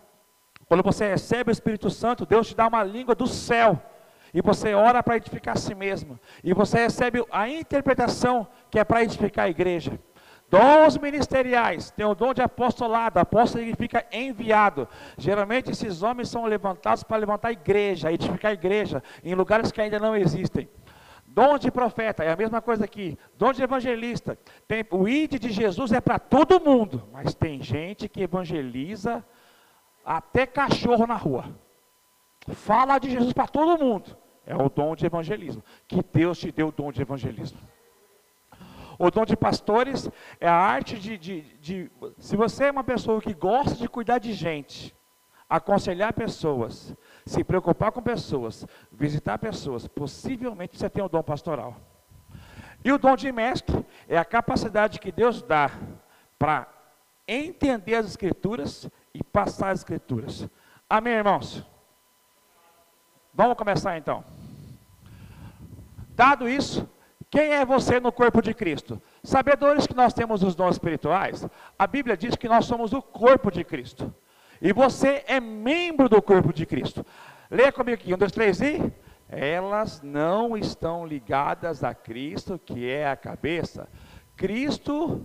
quando 0.67 0.83
você 0.83 1.09
recebe 1.09 1.51
o 1.51 1.53
Espírito 1.53 1.89
Santo, 1.89 2.27
Deus 2.27 2.49
te 2.49 2.57
dá 2.57 2.67
uma 2.67 2.85
língua 2.85 3.15
do 3.15 3.27
céu. 3.27 3.81
E 4.35 4.43
você 4.43 4.75
ora 4.75 5.03
para 5.03 5.17
edificar 5.17 5.55
a 5.55 5.59
si 5.59 5.75
mesmo. 5.75 6.21
E 6.45 6.53
você 6.53 6.79
recebe 6.79 7.25
a 7.31 7.49
interpretação 7.49 8.47
que 8.71 8.79
é 8.79 8.85
para 8.85 9.03
edificar 9.03 9.47
a 9.47 9.51
igreja. 9.51 9.99
Dons 10.51 10.97
ministeriais, 10.97 11.91
tem 11.91 12.07
o 12.07 12.15
dom 12.15 12.33
de 12.33 12.41
apostolado, 12.41 13.19
apóstolo 13.19 13.63
significa 13.63 14.07
enviado. 14.11 14.89
Geralmente 15.19 15.71
esses 15.71 16.03
homens 16.03 16.31
são 16.31 16.47
levantados 16.47 17.03
para 17.03 17.19
levantar 17.19 17.49
a 17.49 17.53
igreja, 17.53 18.11
edificar 18.11 18.53
a 18.53 18.55
igreja, 18.55 19.03
em 19.23 19.35
lugares 19.35 19.71
que 19.71 19.81
ainda 19.81 19.99
não 19.99 20.17
existem. 20.17 20.69
Dom 21.27 21.59
de 21.59 21.71
profeta, 21.71 22.25
é 22.25 22.33
a 22.33 22.37
mesma 22.37 22.63
coisa 22.63 22.87
aqui. 22.87 23.19
Dom 23.37 23.53
de 23.53 23.63
evangelista, 23.63 24.39
tem, 24.67 24.85
o 24.91 25.07
ID 25.07 25.39
de 25.39 25.51
Jesus 25.51 25.93
é 25.93 26.01
para 26.01 26.19
todo 26.19 26.59
mundo, 26.59 27.07
mas 27.13 27.35
tem 27.35 27.63
gente 27.63 28.09
que 28.09 28.23
evangeliza 28.23 29.23
até 30.03 30.47
cachorro 30.47 31.07
na 31.07 31.15
rua. 31.15 31.45
Fala 32.55 32.99
de 32.99 33.11
Jesus 33.11 33.35
para 33.35 33.47
todo 33.47 33.79
mundo. 33.79 34.17
É 34.47 34.57
o 34.57 34.71
dom 34.71 34.97
de 34.97 35.05
evangelismo. 35.05 35.63
Que 35.87 36.03
Deus 36.03 36.39
te 36.39 36.51
deu 36.51 36.69
o 36.69 36.73
dom 36.73 36.91
de 36.91 37.03
evangelismo. 37.03 37.59
O 38.99 39.11
dom 39.11 39.25
de 39.25 39.37
pastores 39.37 40.11
é 40.41 40.49
a 40.49 40.55
arte 40.55 40.99
de, 40.99 41.17
de, 41.17 41.43
de, 41.59 41.91
Se 42.19 42.37
você 42.37 42.65
é 42.65 42.71
uma 42.71 42.83
pessoa 42.83 43.21
que 43.21 43.33
gosta 43.33 43.77
de 43.77 43.89
cuidar 43.89 44.19
de 44.19 44.33
gente, 44.33 44.95
aconselhar 45.49 46.13
pessoas, 46.13 46.95
se 47.25 47.45
preocupar 47.45 47.93
com 47.93 48.03
pessoas, 48.03 48.67
visitar 48.91 49.39
pessoas, 49.39 49.87
possivelmente 49.87 50.77
você 50.77 50.91
tem 50.91 51.03
o 51.03 51.09
dom 51.09 51.23
pastoral. 51.23 51.77
E 52.85 52.91
o 52.91 52.99
dom 52.99 53.15
de 53.15 53.31
mestre 53.31 53.87
é 54.09 54.19
a 54.19 54.25
capacidade 54.25 54.99
que 54.99 55.13
Deus 55.13 55.43
dá 55.43 55.71
para 56.39 56.67
entender 57.27 57.95
as 57.95 58.07
Escrituras 58.07 58.89
e 59.15 59.23
passar 59.23 59.71
as 59.71 59.81
Escrituras. 59.81 60.49
Amém, 60.91 61.13
irmãos? 61.13 61.65
Vamos 63.33 63.57
começar 63.57 63.97
então. 63.97 64.25
Dado 66.17 66.49
isso, 66.49 66.89
quem 67.31 67.53
é 67.53 67.65
você 67.65 68.01
no 68.01 68.11
corpo 68.11 68.41
de 68.41 68.55
Cristo? 68.55 69.01
Sabedores 69.23 69.87
que 69.87 69.95
nós 69.95 70.15
temos 70.15 70.43
os 70.43 70.55
dons 70.55 70.77
espirituais, 70.77 71.47
a 71.79 71.87
Bíblia 71.87 72.17
diz 72.17 72.35
que 72.37 72.49
nós 72.49 72.65
somos 72.65 72.93
o 72.93 73.03
corpo 73.03 73.51
de 73.51 73.63
Cristo. 73.65 74.15
E 74.63 74.73
você 74.73 75.23
é 75.27 75.39
membro 75.39 76.09
do 76.09 76.23
corpo 76.23 76.53
de 76.53 76.65
Cristo. 76.65 77.05
Leia 77.51 77.71
comigo 77.71 78.01
aqui, 78.01 78.15
um, 78.15 78.19
dois, 78.19 78.33
três 78.33 78.61
e. 78.61 78.93
Elas 79.29 80.01
não 80.01 80.57
estão 80.57 81.07
ligadas 81.07 81.85
a 81.85 81.95
Cristo, 81.95 82.59
que 82.59 82.89
é 82.89 83.09
a 83.09 83.17
cabeça. 83.17 83.89
Cristo 84.35 85.23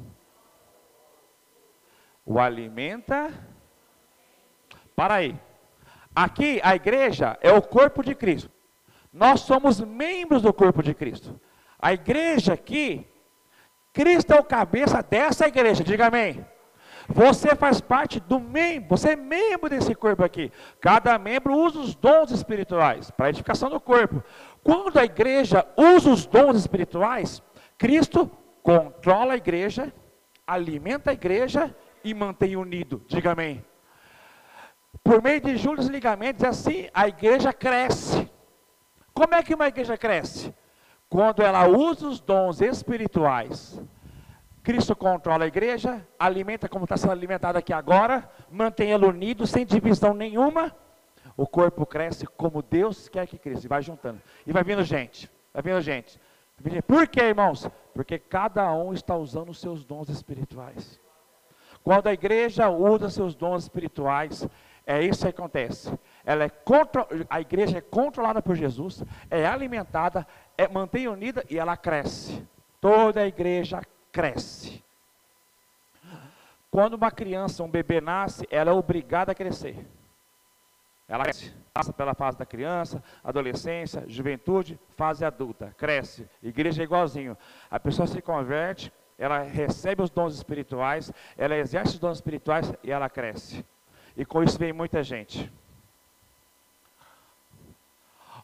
o 2.26 2.38
alimenta. 2.38 3.32
Para 4.94 5.16
aí. 5.16 5.40
Aqui 6.14 6.60
a 6.64 6.76
igreja 6.76 7.38
é 7.42 7.52
o 7.52 7.62
corpo 7.62 8.04
de 8.04 8.14
Cristo. 8.14 8.52
Nós 9.12 9.42
somos 9.42 9.80
membros 9.80 10.42
do 10.42 10.54
corpo 10.54 10.84
de 10.84 10.94
Cristo. 10.94 11.40
A 11.84 11.92
igreja 11.92 12.54
aqui, 12.54 13.06
Cristo 13.92 14.32
é 14.32 14.40
o 14.40 14.44
cabeça 14.46 15.04
dessa 15.04 15.50
igreja, 15.50 15.84
diga 15.84 16.08
amém. 16.08 16.46
Você 17.10 17.58
faz 17.58 17.82
parte 17.82 18.22
do 18.22 18.40
membro, 18.40 18.96
você 18.96 19.10
é 19.10 19.16
membro 19.18 19.70
desse 19.70 19.94
corpo 19.94 20.24
aqui. 20.24 20.50
Cada 20.80 21.20
membro 21.20 21.54
usa 21.54 21.80
os 21.80 21.94
dons 21.94 22.32
espirituais 22.32 23.12
para 23.12 23.26
a 23.26 23.30
edificação 23.32 23.70
do 23.70 23.82
corpo. 23.82 24.24
Quando 24.64 24.98
a 24.98 25.04
igreja 25.04 25.68
usa 25.76 26.10
os 26.10 26.26
dons 26.26 26.56
espirituais, 26.56 27.44
Cristo 27.78 28.32
controla 28.62 29.34
a 29.34 29.38
igreja, 29.38 29.94
alimenta 30.48 31.10
a 31.10 31.14
igreja 31.14 31.76
e 32.02 32.14
mantém 32.14 32.56
unido. 32.56 33.04
Diga 33.10 33.34
amém. 33.34 33.62
Por 35.04 35.22
meio 35.22 35.42
de 35.42 35.58
juros 35.58 35.88
ligamentos, 35.88 36.46
assim 36.46 36.88
a 36.94 37.10
igreja 37.10 37.52
cresce. 37.52 38.32
Como 39.14 39.36
é 39.36 39.44
que 39.44 39.54
uma 39.54 39.68
igreja 39.68 39.98
cresce? 39.98 40.54
Quando 41.14 41.44
ela 41.44 41.68
usa 41.68 42.08
os 42.08 42.20
dons 42.20 42.60
espirituais, 42.60 43.80
Cristo 44.64 44.96
controla 44.96 45.44
a 45.44 45.48
igreja, 45.48 46.04
alimenta 46.18 46.68
como 46.68 46.86
está 46.86 46.98
sendo 46.98 47.12
alimentado 47.12 47.56
aqui 47.56 47.72
agora, 47.72 48.28
mantém 48.50 48.92
ela 48.92 49.06
unido, 49.06 49.46
sem 49.46 49.64
divisão 49.64 50.16
nenhuma. 50.16 50.76
O 51.38 51.46
corpo 51.46 51.86
cresce 51.86 52.26
como 52.26 52.64
Deus 52.64 53.08
quer 53.10 53.28
que 53.28 53.38
cresça, 53.38 53.68
e 53.68 53.70
vai 53.70 53.84
juntando. 53.84 54.20
E 54.44 54.52
vai 54.52 54.64
vindo 54.64 54.84
gente, 54.84 55.30
vai 55.54 55.62
vindo 55.62 55.80
gente. 55.82 56.20
Por 56.88 57.08
quê, 57.08 57.26
irmãos? 57.26 57.70
Porque 57.94 58.18
cada 58.18 58.74
um 58.74 58.92
está 58.92 59.16
usando 59.16 59.50
os 59.50 59.60
seus 59.60 59.86
dons 59.86 60.10
espirituais. 60.10 61.00
Quando 61.84 62.08
a 62.08 62.14
igreja 62.14 62.70
usa 62.70 63.12
seus 63.12 63.36
dons 63.36 63.62
espirituais, 63.62 64.48
é 64.86 65.02
isso 65.02 65.22
que 65.24 65.30
acontece. 65.30 65.94
Ela 66.26 66.46
é 66.46 66.50
contro... 66.50 67.06
A 67.30 67.40
igreja 67.40 67.78
é 67.78 67.82
controlada 67.82 68.42
por 68.42 68.56
Jesus, 68.56 69.04
é 69.30 69.46
alimentada, 69.46 70.28
é, 70.58 70.68
mantém 70.68 71.08
unida 71.08 71.44
e 71.50 71.58
ela 71.58 71.76
cresce. 71.76 72.46
Toda 72.80 73.22
a 73.22 73.28
igreja 73.28 73.82
cresce. 74.12 74.84
Quando 76.70 76.96
uma 76.96 77.12
criança, 77.12 77.64
um 77.64 77.70
bebê 77.70 78.02
nasce, 78.02 78.48
ela 78.50 78.72
é 78.72 78.74
obrigada 78.74 79.32
a 79.32 79.36
crescer. 79.36 79.86
Ela 81.08 81.24
cresce, 81.24 81.54
passa 81.74 81.94
pela 81.94 82.16
fase 82.16 82.38
da 82.38 82.46
criança, 82.46 83.04
adolescência, 83.24 84.04
juventude, 84.08 84.80
fase 84.96 85.24
adulta, 85.24 85.74
cresce. 85.78 86.28
Igreja 86.42 86.82
é 86.82 86.86
igualzinho. 86.86 87.38
A 87.70 87.80
pessoa 87.80 88.08
se 88.08 88.22
converte, 88.22 88.92
ela 89.18 89.40
recebe 89.40 90.02
os 90.02 90.10
dons 90.10 90.34
espirituais, 90.34 91.12
ela 91.38 91.56
exerce 91.56 91.94
os 91.94 92.00
dons 92.00 92.18
espirituais 92.18 92.74
e 92.84 92.92
ela 92.92 93.10
cresce. 93.10 93.64
E 94.18 94.26
com 94.26 94.44
isso 94.44 94.58
vem 94.58 94.74
muita 94.74 95.04
gente. 95.04 95.52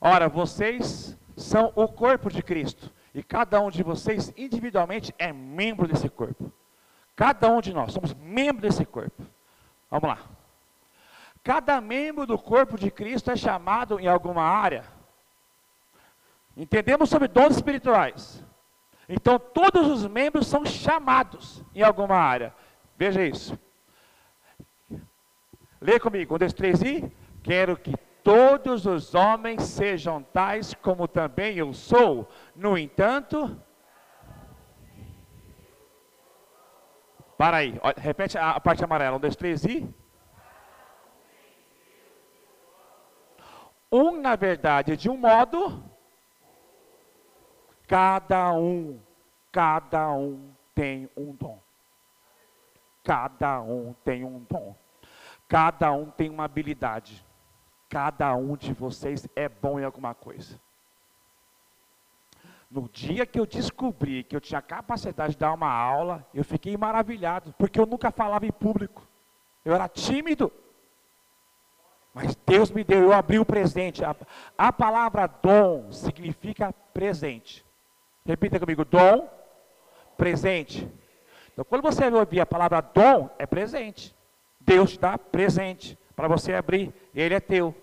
Ora, 0.02 0.30
vocês 0.30 1.18
são 1.42 1.72
o 1.76 1.88
corpo 1.88 2.30
de 2.30 2.42
Cristo. 2.42 2.92
E 3.14 3.24
cada 3.24 3.60
um 3.60 3.70
de 3.70 3.82
vocês, 3.82 4.34
individualmente, 4.38 5.14
é 5.18 5.34
membro 5.34 5.88
desse 5.88 6.10
corpo. 6.10 6.52
Cada 7.16 7.50
um 7.50 7.60
de 7.60 7.74
nós 7.74 7.92
somos 7.92 8.14
membro 8.14 8.62
desse 8.62 8.86
corpo. 8.86 9.24
Vamos 9.90 10.10
lá. 10.10 10.20
Cada 11.44 11.82
membro 11.82 12.26
do 12.26 12.38
corpo 12.38 12.78
de 12.78 12.92
Cristo 12.92 13.32
é 13.32 13.36
chamado 13.36 14.00
em 14.00 14.08
alguma 14.08 14.44
área. 14.44 14.86
Entendemos 16.56 17.10
sobre 17.10 17.28
dons 17.28 17.56
espirituais. 17.56 18.44
Então, 19.08 19.40
todos 19.40 19.88
os 19.88 20.06
membros 20.06 20.46
são 20.46 20.66
chamados 20.66 21.64
em 21.74 21.82
alguma 21.82 22.16
área. 22.16 22.54
Veja 22.98 23.26
isso. 23.26 23.58
Lê 25.82 26.00
comigo. 26.00 26.36
Um, 26.36 26.38
dois, 26.38 26.54
três 26.54 26.82
e. 26.82 27.10
Quero 27.42 27.78
que 27.78 27.96
todos 28.30 28.86
os 28.86 29.16
homens 29.16 29.64
sejam 29.64 30.22
tais 30.22 30.76
como 30.76 31.08
também 31.08 31.58
eu 31.58 31.74
sou. 31.74 32.30
No 32.56 32.78
entanto, 32.78 33.60
para 37.36 37.58
aí, 37.58 37.74
repete 37.98 38.38
a 38.38 38.60
parte 38.60 38.84
amarela, 38.84 39.18
um, 39.18 39.20
dois, 39.20 39.36
três 39.36 39.66
e. 39.66 39.92
Um, 43.92 44.22
na 44.22 44.36
verdade, 44.36 44.96
de 44.96 45.10
um 45.10 45.18
modo, 45.18 45.84
cada 47.88 48.54
um, 48.54 49.02
cada 49.52 50.12
um 50.14 50.54
tem 50.76 51.10
um 51.18 51.34
dom. 51.34 51.60
Cada 53.04 53.60
um 53.60 53.96
tem 54.06 54.24
um 54.24 54.46
dom. 54.48 54.76
Cada 55.48 55.92
um 55.92 56.12
tem 56.12 56.30
uma 56.30 56.44
habilidade. 56.44 57.28
Cada 57.90 58.36
um 58.36 58.56
de 58.56 58.72
vocês 58.72 59.28
é 59.36 59.50
bom 59.50 59.80
em 59.80 59.84
alguma 59.84 60.14
coisa. 60.14 60.60
No 62.70 62.88
dia 62.88 63.26
que 63.26 63.40
eu 63.40 63.48
descobri 63.48 64.24
que 64.24 64.36
eu 64.36 64.40
tinha 64.40 64.62
capacidade 64.62 65.34
de 65.34 65.40
dar 65.40 65.54
uma 65.54 65.72
aula, 65.72 66.24
eu 66.32 66.44
fiquei 66.44 66.78
maravilhado, 66.78 67.54
porque 67.58 67.80
eu 67.80 67.88
nunca 67.88 68.12
falava 68.12 68.46
em 68.46 68.52
público. 68.52 69.08
Eu 69.66 69.74
era 69.74 69.90
tímido. 69.90 70.52
Mas 72.14 72.36
Deus 72.46 72.70
me 72.70 72.84
deu, 72.84 73.02
eu 73.02 73.14
abri 73.14 73.40
o 73.40 73.46
presente. 73.46 74.06
A, 74.06 74.16
a 74.56 74.72
palavra 74.72 75.26
dom 75.26 75.92
significa 75.92 76.72
presente. 76.94 77.66
Repita 78.24 78.60
comigo: 78.60 78.86
dom, 78.86 79.28
presente. 80.16 80.88
Então, 81.52 81.66
quando 81.66 81.82
você 81.82 82.08
ouvir 82.08 82.40
a 82.40 82.46
palavra 82.46 82.82
dom, 82.82 83.32
é 83.40 83.48
presente. 83.48 84.16
Deus 84.60 84.92
te 84.92 85.00
dá 85.00 85.18
presente 85.18 85.98
para 86.20 86.28
você 86.28 86.54
abrir, 86.54 86.94
ele 87.16 87.34
é 87.34 87.40
teu. 87.40 87.74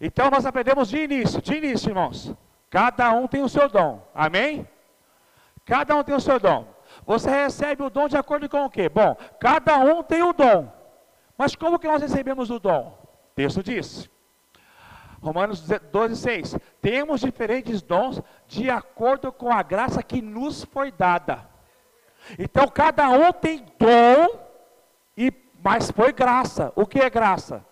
Então 0.00 0.28
nós 0.28 0.44
aprendemos 0.44 0.88
de 0.88 0.98
início, 0.98 1.40
de 1.40 1.54
início, 1.54 1.90
irmãos. 1.90 2.34
Cada 2.68 3.12
um 3.12 3.28
tem 3.28 3.44
o 3.44 3.48
seu 3.48 3.68
dom. 3.68 4.04
Amém? 4.12 4.66
Cada 5.64 5.94
um 5.94 6.02
tem 6.02 6.16
o 6.16 6.20
seu 6.20 6.40
dom. 6.40 6.66
Você 7.06 7.30
recebe 7.30 7.84
o 7.84 7.90
dom 7.90 8.08
de 8.08 8.16
acordo 8.16 8.48
com 8.48 8.64
o 8.64 8.68
quê? 8.68 8.88
Bom, 8.88 9.16
cada 9.38 9.78
um 9.78 10.02
tem 10.02 10.24
o 10.24 10.32
dom. 10.32 10.68
Mas 11.38 11.54
como 11.54 11.78
que 11.78 11.86
nós 11.86 12.02
recebemos 12.02 12.50
o 12.50 12.58
dom? 12.58 12.88
O 13.30 13.34
texto 13.36 13.62
diz. 13.62 14.10
Romanos 15.22 15.64
12, 15.92 16.16
6. 16.16 16.56
Temos 16.80 17.20
diferentes 17.20 17.82
dons 17.82 18.20
de 18.48 18.68
acordo 18.68 19.30
com 19.30 19.52
a 19.52 19.62
graça 19.62 20.02
que 20.02 20.20
nos 20.20 20.64
foi 20.64 20.90
dada. 20.90 21.48
Então 22.36 22.66
cada 22.66 23.08
um 23.10 23.32
tem 23.32 23.64
dom, 23.78 24.41
mas 25.62 25.90
foi 25.90 26.12
graça. 26.12 26.72
O 26.74 26.86
que 26.86 26.98
é 26.98 27.08
graça? 27.08 27.64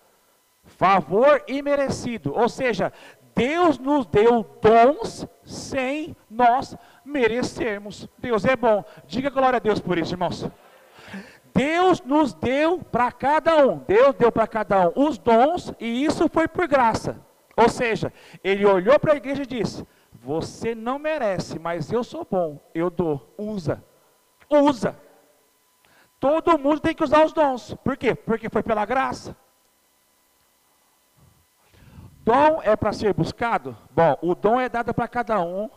Favor 0.63 1.43
imerecido. 1.47 2.33
Ou 2.33 2.47
seja, 2.47 2.93
Deus 3.35 3.77
nos 3.77 4.05
deu 4.05 4.43
dons 4.61 5.27
sem 5.43 6.15
nós 6.29 6.75
merecermos. 7.03 8.07
Deus 8.17 8.45
é 8.45 8.55
bom. 8.55 8.83
Diga 9.05 9.29
glória 9.29 9.57
a 9.57 9.59
Deus 9.59 9.79
por 9.79 9.97
isso, 9.97 10.13
irmãos. 10.13 10.49
Deus 11.53 12.01
nos 12.01 12.33
deu 12.33 12.79
para 12.79 13.11
cada 13.11 13.67
um. 13.67 13.79
Deus 13.79 14.15
deu 14.15 14.31
para 14.31 14.47
cada 14.47 14.87
um 14.89 14.93
os 14.95 15.17
dons 15.17 15.73
e 15.79 16.05
isso 16.05 16.29
foi 16.29 16.47
por 16.47 16.67
graça. 16.67 17.19
Ou 17.57 17.67
seja, 17.67 18.13
ele 18.43 18.65
olhou 18.65 18.97
para 18.99 19.13
a 19.13 19.17
igreja 19.17 19.43
e 19.43 19.45
disse: 19.45 19.85
Você 20.13 20.73
não 20.73 20.97
merece, 20.97 21.59
mas 21.59 21.91
eu 21.91 22.03
sou 22.03 22.25
bom, 22.29 22.59
eu 22.73 22.89
dou. 22.89 23.33
Usa. 23.37 23.83
Usa. 24.49 24.95
Todo 26.21 26.59
mundo 26.59 26.79
tem 26.79 26.93
que 26.93 27.03
usar 27.03 27.25
os 27.25 27.33
dons. 27.33 27.73
Por 27.83 27.97
quê? 27.97 28.13
Porque 28.13 28.47
foi 28.47 28.61
pela 28.61 28.85
graça. 28.85 29.35
Dom 32.23 32.61
é 32.61 32.75
para 32.75 32.93
ser 32.93 33.11
buscado? 33.11 33.75
Bom, 33.89 34.15
o 34.21 34.35
dom 34.35 34.61
é 34.61 34.69
dado 34.69 34.93
para 34.93 35.07
cada 35.07 35.41
um, 35.41 35.67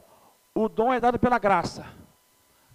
o 0.54 0.68
dom 0.68 0.92
é 0.92 1.00
dado 1.00 1.18
pela 1.18 1.38
graça. 1.38 1.86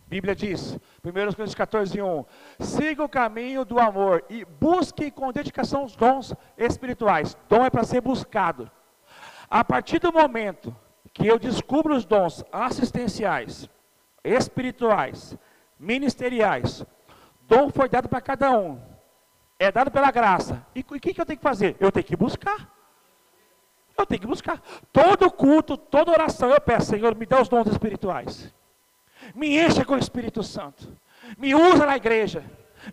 Bíblia 0.07 0.35
diz, 0.35 0.79
1 1.05 1.11
Coríntios 1.11 1.53
14, 1.53 2.01
1, 2.01 2.25
siga 2.59 3.03
o 3.03 3.07
caminho 3.07 3.63
do 3.63 3.79
amor 3.79 4.25
e 4.27 4.43
busque 4.43 5.11
com 5.11 5.31
dedicação 5.31 5.83
os 5.83 5.95
dons 5.95 6.33
espirituais. 6.57 7.37
Dom 7.47 7.63
é 7.63 7.69
para 7.69 7.83
ser 7.83 8.01
buscado. 8.01 8.71
A 9.47 9.63
partir 9.63 9.99
do 9.99 10.11
momento 10.11 10.75
que 11.13 11.27
eu 11.27 11.37
descubro 11.37 11.95
os 11.95 12.03
dons 12.03 12.43
assistenciais, 12.51 13.69
espirituais, 14.23 15.37
ministeriais, 15.79 16.83
dom 17.49 17.69
foi 17.71 17.89
dado 17.89 18.07
para 18.07 18.21
cada 18.21 18.51
um. 18.51 18.79
É 19.57 19.71
dado 19.71 19.91
pela 19.91 20.11
graça. 20.11 20.65
E 20.73 20.81
o 20.81 20.99
que, 20.99 21.13
que 21.13 21.19
eu 21.19 21.25
tenho 21.25 21.37
que 21.37 21.43
fazer? 21.43 21.75
Eu 21.79 21.91
tenho 21.91 22.05
que 22.05 22.15
buscar. 22.15 22.69
Eu 23.97 24.05
tenho 24.05 24.21
que 24.21 24.27
buscar. 24.27 24.61
Todo 24.93 25.29
culto, 25.29 25.75
toda 25.75 26.11
oração, 26.11 26.49
eu 26.51 26.61
peço, 26.61 26.91
Senhor, 26.91 27.13
me 27.15 27.25
dá 27.25 27.41
os 27.41 27.49
dons 27.49 27.67
espirituais. 27.67 28.53
Me 29.35 29.59
encha 29.59 29.83
com 29.83 29.95
o 29.95 29.97
Espírito 29.97 30.41
Santo. 30.43 30.95
Me 31.37 31.53
usa 31.53 31.85
na 31.85 31.97
igreja. 31.97 32.43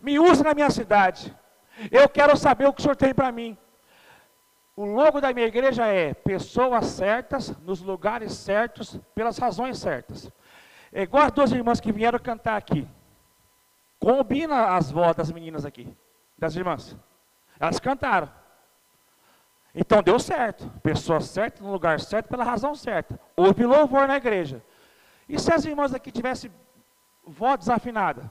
Me 0.02 0.18
usa 0.18 0.42
na 0.42 0.54
minha 0.54 0.70
cidade. 0.70 1.32
Eu 1.92 2.08
quero 2.08 2.36
saber 2.36 2.66
o 2.66 2.72
que 2.72 2.80
o 2.80 2.82
Senhor 2.82 2.96
tem 2.96 3.14
para 3.14 3.30
mim. 3.30 3.56
O 4.74 4.84
logo 4.84 5.20
da 5.20 5.32
minha 5.32 5.46
igreja 5.46 5.86
é 5.86 6.12
pessoas 6.12 6.86
certas, 6.86 7.56
nos 7.58 7.80
lugares 7.80 8.32
certos, 8.32 8.98
pelas 9.14 9.38
razões 9.38 9.78
certas. 9.78 10.30
É 10.92 11.02
igual 11.02 11.24
as 11.24 11.32
duas 11.32 11.52
irmãs 11.52 11.80
que 11.80 11.92
vieram 11.92 12.18
cantar 12.18 12.56
aqui. 12.56 12.86
Combina 13.98 14.76
as 14.76 14.90
vozes 14.90 15.16
das 15.16 15.32
meninas 15.32 15.64
aqui, 15.64 15.94
das 16.38 16.54
irmãs. 16.54 16.96
Elas 17.58 17.80
cantaram. 17.80 18.30
Então 19.74 20.02
deu 20.02 20.18
certo. 20.18 20.70
Pessoa 20.82 21.20
certa, 21.20 21.62
no 21.62 21.70
lugar 21.70 22.00
certo, 22.00 22.28
pela 22.28 22.44
razão 22.44 22.74
certa. 22.74 23.20
Houve 23.36 23.64
louvor 23.66 24.08
na 24.08 24.16
igreja. 24.16 24.62
E 25.28 25.38
se 25.38 25.52
as 25.52 25.64
irmãs 25.64 25.92
aqui 25.92 26.10
tivessem 26.10 26.50
voz 27.26 27.58
desafinada? 27.58 28.30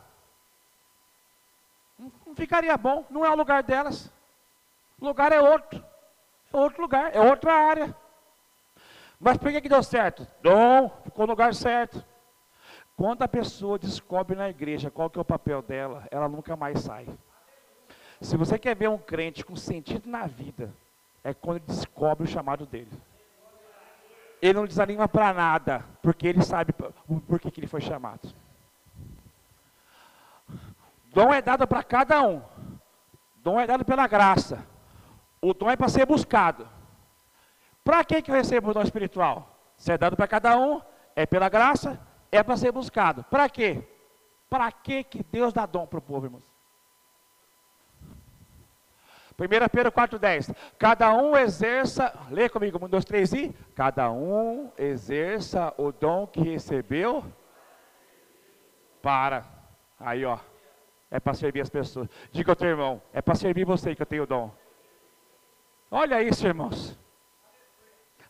Não, 1.98 2.36
ficaria 2.36 2.76
bom, 2.78 3.06
não 3.10 3.26
é 3.26 3.30
o 3.30 3.36
lugar 3.36 3.64
delas. 3.64 4.12
O 5.00 5.06
lugar 5.06 5.32
é 5.32 5.40
outro. 5.40 5.84
É 6.52 6.58
outro 6.58 6.82
lugar, 6.82 7.16
é 7.16 7.20
outra 7.20 7.54
área. 7.54 7.96
Mas 9.20 9.38
por 9.38 9.52
que, 9.52 9.62
que 9.62 9.70
deu 9.70 9.84
certo? 9.84 10.28
Dom, 10.42 10.90
ficou 11.04 11.26
no 11.26 11.34
lugar 11.34 11.54
certo. 11.54 12.04
Quando 12.96 13.24
a 13.24 13.28
pessoa 13.28 13.78
descobre 13.78 14.36
na 14.36 14.50
igreja 14.50 14.90
qual 14.90 15.10
que 15.10 15.18
é 15.18 15.22
o 15.22 15.26
papel 15.26 15.62
dela, 15.62 16.08
ela 16.10 16.30
nunca 16.30 16.56
mais 16.56 16.80
sai. 16.80 17.08
Se 18.22 18.38
você 18.38 18.58
quer 18.58 18.76
ver 18.76 18.90
um 18.90 18.98
crente 18.98 19.44
com 19.44 19.56
sentido 19.56 20.10
na 20.10 20.26
vida, 20.26 20.74
é 21.24 21.34
quando 21.34 21.58
ele 21.58 21.66
descobre 21.68 22.24
o 22.24 22.28
chamado 22.28 22.66
dele. 22.66 22.92
Ele 24.42 24.54
não 24.54 24.66
desanima 24.66 25.08
para 25.08 25.34
nada, 25.34 25.86
porque 26.02 26.28
ele 26.28 26.42
sabe 26.42 26.74
por 26.74 27.40
que, 27.40 27.60
ele 27.60 27.68
foi 27.68 27.82
chamado. 27.82 28.34
Dom 31.14 31.34
é 31.34 31.42
dado 31.42 31.68
para 31.68 31.84
cada 31.84 32.26
um. 32.26 32.42
Dom 33.38 33.60
é 33.60 33.68
dado 33.68 33.84
pela 33.84 34.08
graça. 34.08 34.66
O 35.42 35.54
dom 35.54 35.70
é 35.70 35.76
para 35.76 35.90
ser 35.90 36.06
buscado. 36.06 36.68
Para 37.84 38.04
que, 38.04 38.22
que 38.22 38.32
eu 38.32 38.36
recebo 38.36 38.72
o 38.72 38.74
dom 38.74 38.82
espiritual? 38.82 39.60
Se 39.78 39.92
é 39.92 39.98
dado 39.98 40.16
para 40.16 40.28
cada 40.28 40.58
um, 40.58 40.82
é 41.16 41.26
pela 41.26 41.50
graça, 41.50 42.00
é 42.36 42.44
para 42.44 42.58
ser 42.58 42.72
buscado. 42.72 43.24
Para 43.26 43.50
quê? 43.50 43.84
Para 44.50 44.72
que, 44.72 45.04
que 45.04 45.24
Deus 45.24 45.54
dá 45.54 45.66
dom 45.66 45.86
para 45.86 46.00
o 46.00 46.02
povo, 46.02 46.26
irmãos? 46.26 46.56
1 49.38 49.70
Pedro 49.70 49.92
4,10. 49.92 50.56
Cada 50.78 51.14
um 51.14 51.36
exerça, 51.36 52.14
lê 52.30 52.48
comigo, 52.48 52.84
1, 52.84 52.88
2, 52.88 53.06
3 53.06 53.34
e. 53.34 53.56
Cada 53.76 54.10
um 54.12 54.72
exerça 54.78 55.74
o 55.78 55.92
dom 55.92 56.26
que 56.26 56.42
recebeu 56.42 57.24
para. 59.02 59.46
Aí, 60.00 60.24
ó. 60.26 60.40
É 61.12 61.20
para 61.20 61.34
servir 61.34 61.62
as 61.62 61.70
pessoas. 61.70 62.10
Diga 62.32 62.52
ao 62.52 62.56
teu 62.56 62.68
irmão, 62.68 63.02
é 63.14 63.22
para 63.22 63.36
servir 63.36 63.66
você 63.66 63.96
que 63.96 64.02
eu 64.02 64.06
tenho 64.06 64.24
o 64.24 64.28
dom. 64.28 64.52
Olha 65.92 66.22
isso, 66.22 66.46
irmãos. 66.46 66.98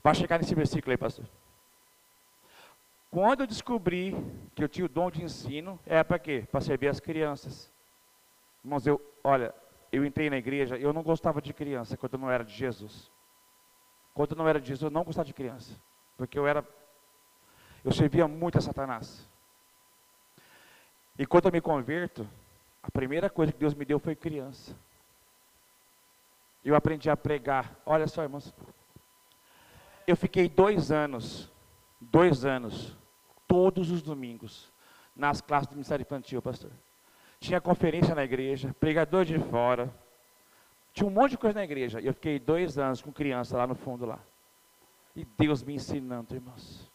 Vai 0.03 0.13
chegar 0.13 0.37
nesse 0.37 0.53
versículo 0.53 0.91
aí, 0.91 0.97
pastor. 0.97 1.25
Quando 3.15 3.39
eu 3.39 3.47
descobri 3.47 4.13
que 4.53 4.61
eu 4.61 4.67
tinha 4.67 4.85
o 4.85 4.89
dom 4.89 5.09
de 5.09 5.23
ensino, 5.23 5.79
é 5.85 6.03
para 6.03 6.19
quê? 6.19 6.45
Para 6.51 6.59
servir 6.59 6.89
as 6.89 6.99
crianças. 6.99 7.71
Irmãos, 8.61 8.85
eu, 8.85 9.01
olha, 9.23 9.55
eu 9.89 10.03
entrei 10.03 10.29
na 10.29 10.35
igreja, 10.35 10.77
eu 10.77 10.91
não 10.91 11.01
gostava 11.01 11.41
de 11.41 11.53
criança 11.53 11.95
quando 11.95 12.15
eu 12.15 12.19
não 12.19 12.29
era 12.29 12.43
de 12.43 12.51
Jesus. 12.51 13.09
Quando 14.13 14.31
eu 14.31 14.37
não 14.37 14.45
era 14.45 14.59
de 14.59 14.67
Jesus, 14.67 14.81
eu 14.81 14.89
não 14.89 15.05
gostava 15.05 15.25
de 15.25 15.33
criança. 15.33 15.79
Porque 16.17 16.37
eu 16.37 16.45
era, 16.45 16.67
eu 17.85 17.93
servia 17.93 18.27
muito 18.27 18.57
a 18.57 18.61
Satanás. 18.61 19.25
E 21.17 21.25
quando 21.25 21.45
eu 21.45 21.53
me 21.53 21.61
converto, 21.61 22.27
a 22.83 22.91
primeira 22.91 23.29
coisa 23.29 23.53
que 23.53 23.59
Deus 23.59 23.73
me 23.73 23.85
deu 23.85 23.97
foi 23.97 24.13
criança. 24.13 24.75
Eu 26.65 26.75
aprendi 26.75 27.09
a 27.09 27.15
pregar. 27.15 27.79
Olha 27.85 28.07
só, 28.07 28.23
irmãos. 28.23 28.53
Eu 30.05 30.17
fiquei 30.17 30.49
dois 30.49 30.91
anos, 30.91 31.49
dois 32.01 32.43
anos, 32.43 32.97
todos 33.47 33.91
os 33.91 34.01
domingos, 34.01 34.71
nas 35.15 35.41
classes 35.41 35.67
do 35.67 35.73
Ministério 35.73 36.03
Infantil, 36.03 36.41
pastor 36.41 36.71
tinha 37.39 37.61
conferência 37.61 38.15
na 38.15 38.23
igreja, 38.23 38.75
pregador 38.79 39.25
de 39.25 39.37
fora, 39.37 39.93
tinha 40.93 41.07
um 41.07 41.11
monte 41.11 41.31
de 41.31 41.37
coisa 41.37 41.59
na 41.59 41.63
igreja. 41.63 42.01
E 42.01 42.07
eu 42.07 42.13
fiquei 42.13 42.39
dois 42.39 42.77
anos 42.77 43.01
com 43.01 43.11
criança 43.11 43.57
lá 43.57 43.67
no 43.67 43.75
fundo 43.75 44.05
lá. 44.05 44.19
E 45.15 45.25
Deus 45.37 45.61
me 45.63 45.75
ensinando, 45.75 46.33
irmãos. 46.33 46.91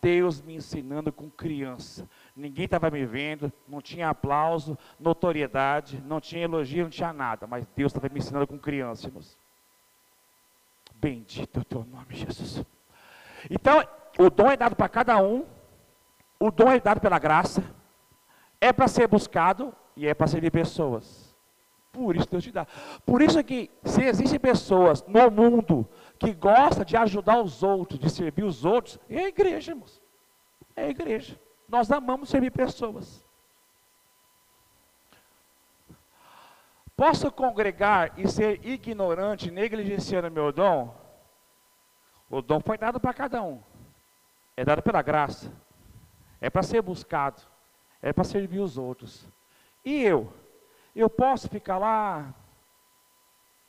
Deus 0.00 0.40
me 0.40 0.54
ensinando 0.54 1.12
com 1.12 1.28
criança. 1.28 2.08
Ninguém 2.34 2.64
estava 2.64 2.90
me 2.90 3.04
vendo, 3.04 3.52
não 3.68 3.82
tinha 3.82 4.08
aplauso, 4.08 4.78
notoriedade, 4.98 6.00
não 6.00 6.20
tinha 6.20 6.44
elogio, 6.44 6.84
não 6.84 6.90
tinha 6.90 7.12
nada. 7.12 7.46
Mas 7.46 7.66
Deus 7.76 7.92
estava 7.92 8.12
me 8.12 8.18
ensinando 8.18 8.46
com 8.46 8.58
criança, 8.58 9.08
irmãos. 9.08 9.36
Bendito 10.94 11.58
é 11.58 11.60
o 11.60 11.64
teu 11.64 11.84
nome, 11.84 12.14
Jesus. 12.14 12.64
Então, 13.50 13.86
o 14.24 14.30
dom 14.30 14.50
é 14.50 14.56
dado 14.56 14.76
para 14.76 14.88
cada 14.88 15.22
um. 15.22 15.46
O 16.38 16.50
dom 16.50 16.70
é 16.70 16.80
dado 16.80 17.00
pela 17.00 17.18
graça 17.18 17.62
é 18.60 18.72
para 18.72 18.86
ser 18.86 19.08
buscado 19.08 19.74
e 19.96 20.06
é 20.06 20.12
para 20.12 20.26
servir 20.26 20.50
pessoas. 20.50 21.34
Por 21.90 22.14
isso 22.14 22.30
Deus 22.30 22.44
te 22.44 22.52
dá. 22.52 22.66
Por 23.04 23.22
isso 23.22 23.42
que 23.42 23.70
se 23.84 24.04
existem 24.04 24.38
pessoas 24.38 25.04
no 25.06 25.30
mundo 25.30 25.88
que 26.18 26.32
gostam 26.32 26.84
de 26.84 26.96
ajudar 26.96 27.40
os 27.40 27.62
outros, 27.62 27.98
de 27.98 28.10
servir 28.10 28.44
os 28.44 28.64
outros, 28.64 28.98
é 29.08 29.20
a 29.20 29.28
igreja, 29.28 29.72
irmãos. 29.72 30.00
É 30.76 30.84
a 30.84 30.90
igreja. 30.90 31.40
Nós 31.68 31.90
amamos 31.90 32.28
servir 32.28 32.50
pessoas. 32.50 33.24
Posso 36.94 37.32
congregar 37.32 38.12
e 38.18 38.28
ser 38.28 38.64
ignorante, 38.64 39.50
negligenciando 39.50 40.30
meu 40.30 40.52
dom? 40.52 40.94
O 42.28 42.42
dom 42.42 42.60
foi 42.60 42.76
dado 42.76 43.00
para 43.00 43.14
cada 43.14 43.42
um. 43.42 43.60
É 44.60 44.64
dado 44.64 44.82
pela 44.82 45.00
graça. 45.00 45.50
É 46.40 46.50
para 46.50 46.62
ser 46.62 46.82
buscado 46.82 47.42
é 48.02 48.12
para 48.12 48.24
servir 48.24 48.60
os 48.60 48.78
outros. 48.78 49.26
E 49.84 50.02
eu? 50.02 50.32
Eu 50.94 51.08
posso 51.08 51.48
ficar 51.48 51.78
lá, 51.78 52.34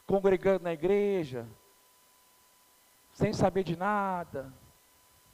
congregando 0.07 0.63
na 0.63 0.73
igreja, 0.73 1.45
sem 3.13 3.33
saber 3.33 3.63
de 3.63 3.75
nada, 3.75 4.51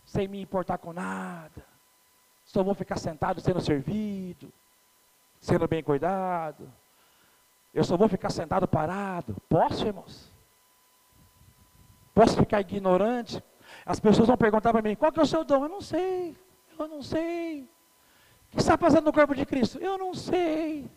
sem 0.04 0.28
me 0.28 0.42
importar 0.42 0.78
com 0.78 0.92
nada. 0.92 1.66
Só 2.44 2.64
vou 2.64 2.74
ficar 2.74 2.98
sentado 2.98 3.40
sendo 3.42 3.62
servido, 3.62 4.52
sendo 5.40 5.68
bem 5.68 5.84
cuidado. 5.84 6.72
Eu 7.74 7.84
só 7.84 7.96
vou 7.96 8.08
ficar 8.08 8.30
sentado 8.30 8.68
parado. 8.68 9.36
Posso, 9.48 9.86
irmãos? 9.86 10.32
Posso 12.14 12.36
ficar 12.36 12.62
ignorante? 12.62 13.44
As 13.88 14.02
pessoas 14.02 14.28
vão 14.28 14.36
perguntar 14.36 14.74
para 14.74 14.82
mim: 14.82 14.96
qual 14.96 15.12
que 15.12 15.20
é 15.20 15.24
o 15.24 15.26
seu 15.26 15.46
dom? 15.46 15.64
Eu 15.64 15.70
não 15.70 15.80
sei. 15.82 16.36
Eu 16.78 16.88
não 16.90 17.02
sei. 17.02 17.62
O 17.62 18.52
que 18.52 18.58
está 18.60 18.78
fazendo 18.78 19.06
no 19.06 19.14
corpo 19.14 19.34
de 19.34 19.46
Cristo? 19.46 19.80
Eu 19.80 19.98
não 19.98 20.14
sei. 20.14 20.92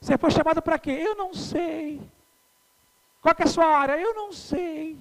Você 0.00 0.18
foi 0.18 0.30
chamado 0.30 0.60
para 0.60 0.78
quê? 0.78 0.90
Eu 0.90 1.14
não 1.16 1.32
sei. 1.32 2.00
Qual 3.22 3.34
que 3.34 3.42
é 3.42 3.46
a 3.46 3.48
sua 3.48 3.64
área? 3.64 3.98
Eu 3.98 4.14
não 4.14 4.32
sei. 4.32 5.00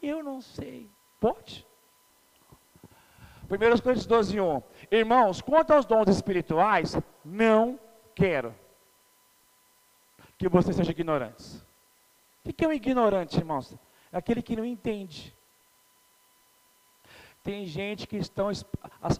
Eu 0.00 0.22
não 0.22 0.40
sei. 0.40 0.88
Pode? 1.18 1.66
1 3.50 3.82
Coríntios 3.82 4.06
12, 4.06 4.40
1. 4.40 4.62
Irmãos, 4.90 5.40
quanto 5.40 5.72
aos 5.72 5.84
dons 5.84 6.08
espirituais, 6.08 6.96
não 7.24 7.78
quero 8.14 8.54
que 10.38 10.48
vocês 10.48 10.76
sejam 10.76 10.92
ignorantes. 10.92 11.64
O 12.44 12.52
que 12.52 12.64
é 12.64 12.68
um 12.68 12.72
ignorante, 12.72 13.38
irmãos? 13.38 13.74
É 14.12 14.18
aquele 14.18 14.40
que 14.40 14.54
não 14.54 14.64
entende. 14.64 15.35
Tem 17.46 17.64
gente 17.64 18.08
que 18.08 18.16
estão, 18.16 18.50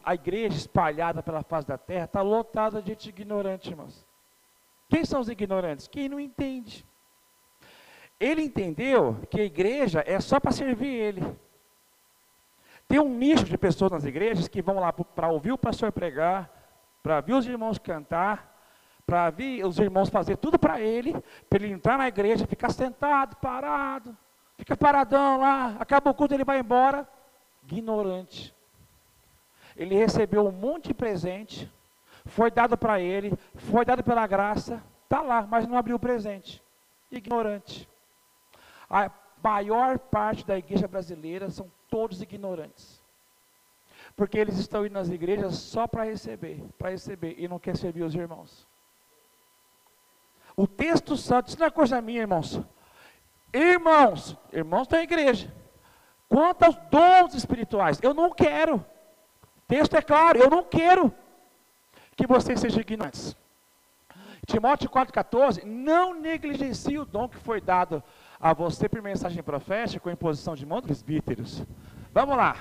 a, 0.02 0.12
igreja 0.12 0.56
espalhada 0.56 1.22
pela 1.22 1.44
face 1.44 1.68
da 1.68 1.78
terra 1.78 2.06
está 2.06 2.22
lotada 2.22 2.82
de 2.82 2.88
gente 2.88 3.08
ignorante, 3.10 3.70
irmãos. 3.70 4.04
Quem 4.88 5.04
são 5.04 5.20
os 5.20 5.28
ignorantes? 5.28 5.86
Quem 5.86 6.08
não 6.08 6.18
entende. 6.18 6.84
Ele 8.18 8.42
entendeu 8.42 9.16
que 9.30 9.40
a 9.40 9.44
igreja 9.44 10.02
é 10.04 10.18
só 10.18 10.40
para 10.40 10.50
servir 10.50 10.88
ele. 10.88 11.38
Tem 12.88 12.98
um 12.98 13.08
nicho 13.08 13.44
de 13.44 13.56
pessoas 13.56 13.92
nas 13.92 14.04
igrejas 14.04 14.48
que 14.48 14.60
vão 14.60 14.80
lá 14.80 14.92
para 14.92 15.28
ouvir 15.28 15.52
o 15.52 15.58
pastor 15.58 15.92
pregar, 15.92 16.50
para 17.04 17.18
ouvir 17.18 17.34
os 17.34 17.46
irmãos 17.46 17.78
cantar, 17.78 18.60
para 19.06 19.26
ouvir 19.26 19.64
os 19.64 19.78
irmãos 19.78 20.08
fazer 20.08 20.36
tudo 20.36 20.58
para 20.58 20.80
ele, 20.80 21.14
para 21.48 21.62
ele 21.62 21.72
entrar 21.72 21.96
na 21.96 22.08
igreja, 22.08 22.44
ficar 22.44 22.72
sentado, 22.72 23.36
parado, 23.36 24.16
fica 24.58 24.76
paradão 24.76 25.38
lá, 25.38 25.76
acaba 25.78 26.10
o 26.10 26.14
culto, 26.14 26.34
ele 26.34 26.44
vai 26.44 26.58
embora, 26.58 27.08
ignorante. 27.68 28.54
Ele 29.76 29.94
recebeu 29.94 30.46
um 30.46 30.52
monte 30.52 30.88
de 30.88 30.94
presente, 30.94 31.70
foi 32.24 32.50
dado 32.50 32.76
para 32.76 33.00
ele, 33.00 33.32
foi 33.54 33.84
dado 33.84 34.02
pela 34.02 34.26
graça, 34.26 34.82
está 35.04 35.20
lá, 35.20 35.46
mas 35.46 35.66
não 35.66 35.76
abriu 35.76 35.96
o 35.96 36.00
presente. 36.00 36.62
Ignorante. 37.10 37.88
A 38.88 39.10
maior 39.42 39.98
parte 39.98 40.46
da 40.46 40.58
igreja 40.58 40.88
brasileira 40.88 41.50
são 41.50 41.70
todos 41.88 42.22
ignorantes. 42.22 43.02
Porque 44.16 44.38
eles 44.38 44.58
estão 44.58 44.86
indo 44.86 44.94
nas 44.94 45.10
igrejas 45.10 45.56
só 45.56 45.86
para 45.86 46.04
receber, 46.04 46.64
para 46.78 46.90
receber, 46.90 47.34
e 47.38 47.46
não 47.46 47.58
quer 47.58 47.76
servir 47.76 48.02
os 48.02 48.14
irmãos. 48.14 48.66
O 50.56 50.66
texto 50.66 51.16
santo, 51.16 51.48
isso 51.48 51.58
não 51.58 51.66
é 51.66 51.70
coisa 51.70 52.00
minha, 52.00 52.22
irmãos. 52.22 52.60
Irmãos, 53.52 54.36
irmãos 54.52 54.88
da 54.88 55.02
igreja. 55.02 55.52
Quanto 56.28 56.64
aos 56.64 56.76
dons 56.90 57.34
espirituais, 57.34 57.98
eu 58.02 58.12
não 58.12 58.32
quero. 58.32 58.84
Texto 59.68 59.96
é 59.96 60.02
claro, 60.02 60.38
eu 60.38 60.50
não 60.50 60.62
quero 60.62 61.12
que 62.16 62.26
vocês 62.26 62.60
sejam 62.60 62.80
ignorantes. 62.80 63.36
Timóteo 64.46 64.88
4,14, 64.88 65.64
não 65.64 66.14
negligencie 66.14 66.98
o 66.98 67.04
dom 67.04 67.28
que 67.28 67.36
foi 67.36 67.60
dado 67.60 68.02
a 68.40 68.52
você 68.52 68.88
por 68.88 69.02
mensagem 69.02 69.42
profética 69.42 70.00
com 70.00 70.10
imposição 70.10 70.54
de 70.54 70.64
mão 70.64 70.80
dos 70.80 70.86
presbíteros. 70.86 71.64
Vamos 72.12 72.36
lá. 72.36 72.56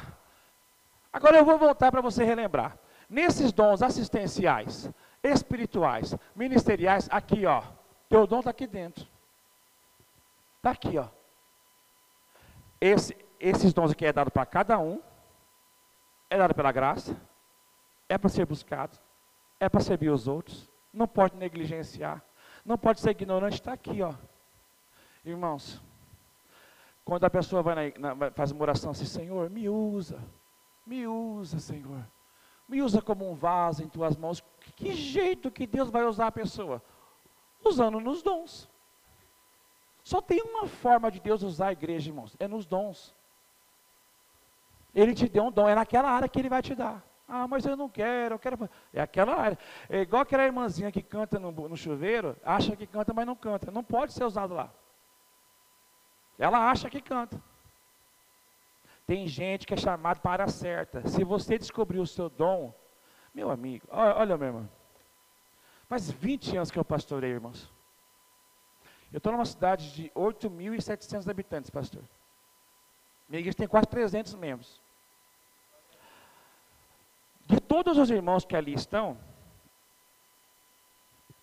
Agora 1.14 1.38
eu 1.38 1.46
vou 1.46 1.58
voltar 1.60 1.92
para 1.92 2.02
você 2.02 2.24
relembrar. 2.24 2.78
Nesses 3.08 3.54
dons 3.54 3.84
assistenciais, 3.84 4.92
espirituais, 5.24 6.16
ministeriais, 6.36 7.08
aqui 7.12 7.46
ó, 7.46 7.62
teu 8.10 8.26
dom 8.26 8.40
está 8.40 8.50
aqui 8.50 8.66
dentro. 8.66 9.06
Está 10.58 10.72
aqui 10.72 10.98
ó. 10.98 11.08
Esse, 12.82 13.16
esses 13.50 13.74
dons 13.74 13.92
aqui 13.92 14.06
é 14.06 14.12
dado 14.12 14.32
para 14.32 14.46
cada 14.46 14.80
um, 14.80 15.00
é 16.30 16.38
dado 16.38 16.56
pela 16.56 16.72
graça, 16.72 17.16
é 18.10 18.18
para 18.18 18.30
ser 18.30 18.46
buscado, 18.46 18.98
é 19.60 19.70
para 19.70 19.82
servir 19.82 20.10
os 20.10 20.28
outros, 20.28 20.70
não 20.92 21.08
pode 21.08 21.36
negligenciar, 21.36 22.24
não 22.66 22.78
pode 22.78 23.00
ser 23.00 23.12
ignorante, 23.12 23.56
está 23.56 23.74
aqui 23.74 24.02
ó. 24.02 24.14
Irmãos, 25.24 25.82
quando 27.04 27.24
a 27.24 27.30
pessoa 27.30 27.62
vai 27.62 27.94
na, 27.98 28.16
na, 28.16 28.32
faz 28.32 28.52
uma 28.52 28.62
oração 28.64 28.92
assim, 28.92 29.06
Senhor, 29.06 29.50
me 29.50 29.70
usa, 29.70 30.20
me 30.86 31.08
usa, 31.08 31.60
Senhor. 31.60 32.04
Me 32.68 32.82
usa 32.82 33.00
como 33.00 33.30
um 33.30 33.36
vaso 33.36 33.84
em 33.84 33.88
tuas 33.88 34.18
mãos. 34.18 34.44
Que 34.76 34.94
jeito 34.94 35.52
que 35.52 35.68
Deus 35.68 35.92
vai 35.92 36.04
usar 36.04 36.28
a 36.28 36.32
pessoa? 36.32 36.82
Usando 37.64 38.00
nos 38.00 38.24
dons. 38.24 38.68
Só 40.04 40.20
tem 40.20 40.42
uma 40.42 40.68
forma 40.68 41.12
de 41.12 41.20
Deus 41.20 41.44
usar 41.44 41.68
a 41.68 41.72
igreja, 41.72 42.10
irmãos, 42.10 42.36
é 42.40 42.48
nos 42.48 42.66
dons. 42.66 43.15
Ele 44.96 45.14
te 45.14 45.28
deu 45.28 45.44
um 45.44 45.52
dom, 45.52 45.68
é 45.68 45.76
naquela 45.76 46.10
área 46.10 46.30
que 46.30 46.40
ele 46.40 46.48
vai 46.48 46.62
te 46.62 46.74
dar. 46.74 47.06
Ah, 47.28 47.48
mas 47.48 47.66
eu 47.66 47.76
não 47.76 47.90
quero, 47.90 48.36
eu 48.36 48.40
quero. 48.40 48.70
É 48.94 49.02
aquela 49.02 49.36
área. 49.36 49.60
É 49.90 50.02
igual 50.02 50.22
aquela 50.22 50.46
irmãzinha 50.46 50.92
que 50.92 51.02
canta 51.02 51.38
no, 51.38 51.52
no 51.52 51.76
chuveiro, 51.76 52.38
acha 52.44 52.76
que 52.76 52.88
canta, 52.88 53.14
mas 53.14 53.26
não 53.26 53.36
canta. 53.36 53.72
Não 53.72 53.84
pode 53.84 54.14
ser 54.14 54.24
usado 54.24 54.54
lá. 54.54 54.72
Ela 56.40 56.70
acha 56.70 56.90
que 56.90 57.02
canta. 57.02 57.42
Tem 59.06 59.28
gente 59.28 59.68
que 59.68 59.74
é 59.74 59.78
chamado 59.78 60.22
para 60.22 60.46
a 60.46 60.48
certa. 60.48 61.08
Se 61.08 61.24
você 61.24 61.58
descobrir 61.58 62.00
o 62.00 62.08
seu 62.08 62.30
dom, 62.30 62.74
meu 63.34 63.52
amigo, 63.52 63.86
olha, 63.92 64.38
meu 64.38 64.48
irmão. 64.48 64.70
Faz 65.88 66.10
20 66.10 66.58
anos 66.58 66.72
que 66.72 66.80
eu 66.80 66.86
pastorei, 66.86 67.32
irmãos. 67.32 67.72
Eu 69.12 69.18
estou 69.18 69.32
numa 69.32 69.46
cidade 69.46 69.94
de 69.94 70.10
8.700 70.12 71.30
habitantes, 71.30 71.70
pastor. 71.70 72.04
Minha 73.28 73.40
igreja 73.40 73.58
tem 73.58 73.68
quase 73.68 73.88
300 73.88 74.34
membros. 74.36 74.82
De 77.46 77.60
todos 77.60 77.98
os 77.98 78.10
irmãos 78.10 78.44
que 78.44 78.56
ali 78.56 78.74
estão, 78.74 79.18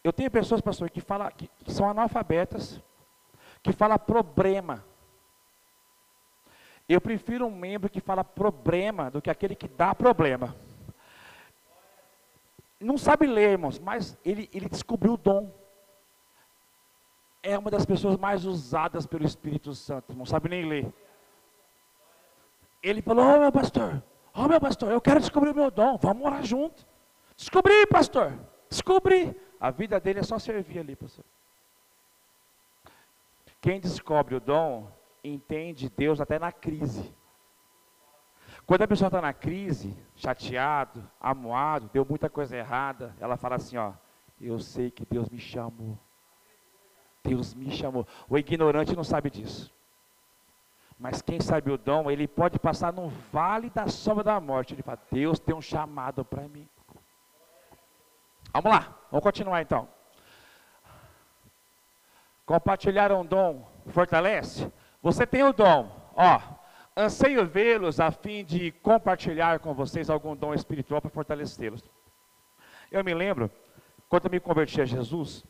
eu 0.02 0.12
tenho 0.12 0.30
pessoas, 0.30 0.60
pastor, 0.60 0.90
que, 0.90 1.00
fala, 1.00 1.30
que, 1.30 1.48
que 1.64 1.72
são 1.72 1.88
analfabetas, 1.88 2.80
que 3.62 3.72
fala 3.72 3.98
problema. 3.98 4.84
Eu 6.88 7.00
prefiro 7.00 7.46
um 7.46 7.54
membro 7.54 7.88
que 7.88 8.00
fala 8.00 8.24
problema 8.24 9.10
do 9.10 9.22
que 9.22 9.30
aquele 9.30 9.54
que 9.54 9.68
dá 9.68 9.94
problema. 9.94 10.56
Não 12.80 12.98
sabe 12.98 13.28
ler, 13.28 13.52
irmãos, 13.52 13.78
mas 13.78 14.18
ele, 14.24 14.50
ele 14.52 14.68
descobriu 14.68 15.12
o 15.12 15.16
dom. 15.16 15.54
É 17.40 17.56
uma 17.56 17.70
das 17.70 17.86
pessoas 17.86 18.16
mais 18.16 18.44
usadas 18.44 19.06
pelo 19.06 19.24
Espírito 19.24 19.72
Santo, 19.72 20.14
não 20.14 20.26
sabe 20.26 20.48
nem 20.48 20.68
ler. 20.68 20.92
Ele 22.82 23.00
falou: 23.00 23.24
Ô 23.24 23.36
oh, 23.36 23.38
meu 23.38 23.52
pastor, 23.52 24.02
ô 24.34 24.42
oh, 24.42 24.48
meu 24.48 24.60
pastor, 24.60 24.90
eu 24.90 25.00
quero 25.00 25.20
descobrir 25.20 25.50
o 25.50 25.54
meu 25.54 25.70
dom, 25.70 25.98
vamos 25.98 26.24
orar 26.24 26.42
junto. 26.42 26.86
Descobri, 27.36 27.86
pastor, 27.86 28.32
descobri. 28.68 29.34
A 29.60 29.70
vida 29.70 30.00
dele 30.00 30.20
é 30.20 30.22
só 30.22 30.38
servir 30.38 30.80
ali, 30.80 30.96
pastor. 30.96 31.24
Quem 33.60 33.78
descobre 33.78 34.34
o 34.34 34.40
dom, 34.40 34.90
entende 35.22 35.88
Deus 35.88 36.20
até 36.20 36.38
na 36.38 36.50
crise. 36.50 37.14
Quando 38.66 38.82
a 38.82 38.88
pessoa 38.88 39.08
está 39.08 39.20
na 39.20 39.32
crise, 39.32 39.96
chateado, 40.16 41.08
amuado, 41.20 41.90
deu 41.92 42.04
muita 42.04 42.28
coisa 42.28 42.56
errada, 42.56 43.14
ela 43.20 43.36
fala 43.36 43.56
assim, 43.56 43.76
ó, 43.76 43.92
eu 44.40 44.58
sei 44.58 44.90
que 44.90 45.04
Deus 45.04 45.28
me 45.28 45.38
chamou. 45.38 45.98
Deus 47.22 47.54
me 47.54 47.70
chamou. 47.70 48.06
O 48.28 48.36
ignorante 48.36 48.96
não 48.96 49.04
sabe 49.04 49.30
disso. 49.30 49.72
Mas 51.02 51.20
quem 51.20 51.40
sabe 51.40 51.68
o 51.68 51.76
dom, 51.76 52.08
ele 52.08 52.28
pode 52.28 52.60
passar 52.60 52.92
no 52.92 53.08
vale 53.32 53.68
da 53.70 53.88
sombra 53.88 54.22
da 54.22 54.40
morte. 54.40 54.72
Ele 54.72 54.84
fala, 54.84 55.00
Deus 55.10 55.40
tem 55.40 55.52
um 55.52 55.60
chamado 55.60 56.24
para 56.24 56.46
mim. 56.46 56.68
Vamos 58.52 58.70
lá, 58.70 58.96
vamos 59.10 59.24
continuar 59.24 59.60
então. 59.60 59.88
Compartilhar 62.46 63.10
um 63.10 63.26
dom 63.26 63.68
fortalece? 63.88 64.72
Você 65.02 65.26
tem 65.26 65.42
o 65.42 65.52
dom, 65.52 65.90
ó. 66.14 66.40
Anseio 66.96 67.44
vê-los 67.48 67.98
a 67.98 68.12
fim 68.12 68.44
de 68.44 68.70
compartilhar 68.70 69.58
com 69.58 69.74
vocês 69.74 70.08
algum 70.08 70.36
dom 70.36 70.54
espiritual 70.54 71.00
para 71.00 71.10
fortalecê-los. 71.10 71.82
Eu 72.92 73.02
me 73.02 73.12
lembro, 73.12 73.50
quando 74.08 74.26
eu 74.26 74.30
me 74.30 74.38
converti 74.38 74.80
a 74.80 74.84
Jesus, 74.84 75.44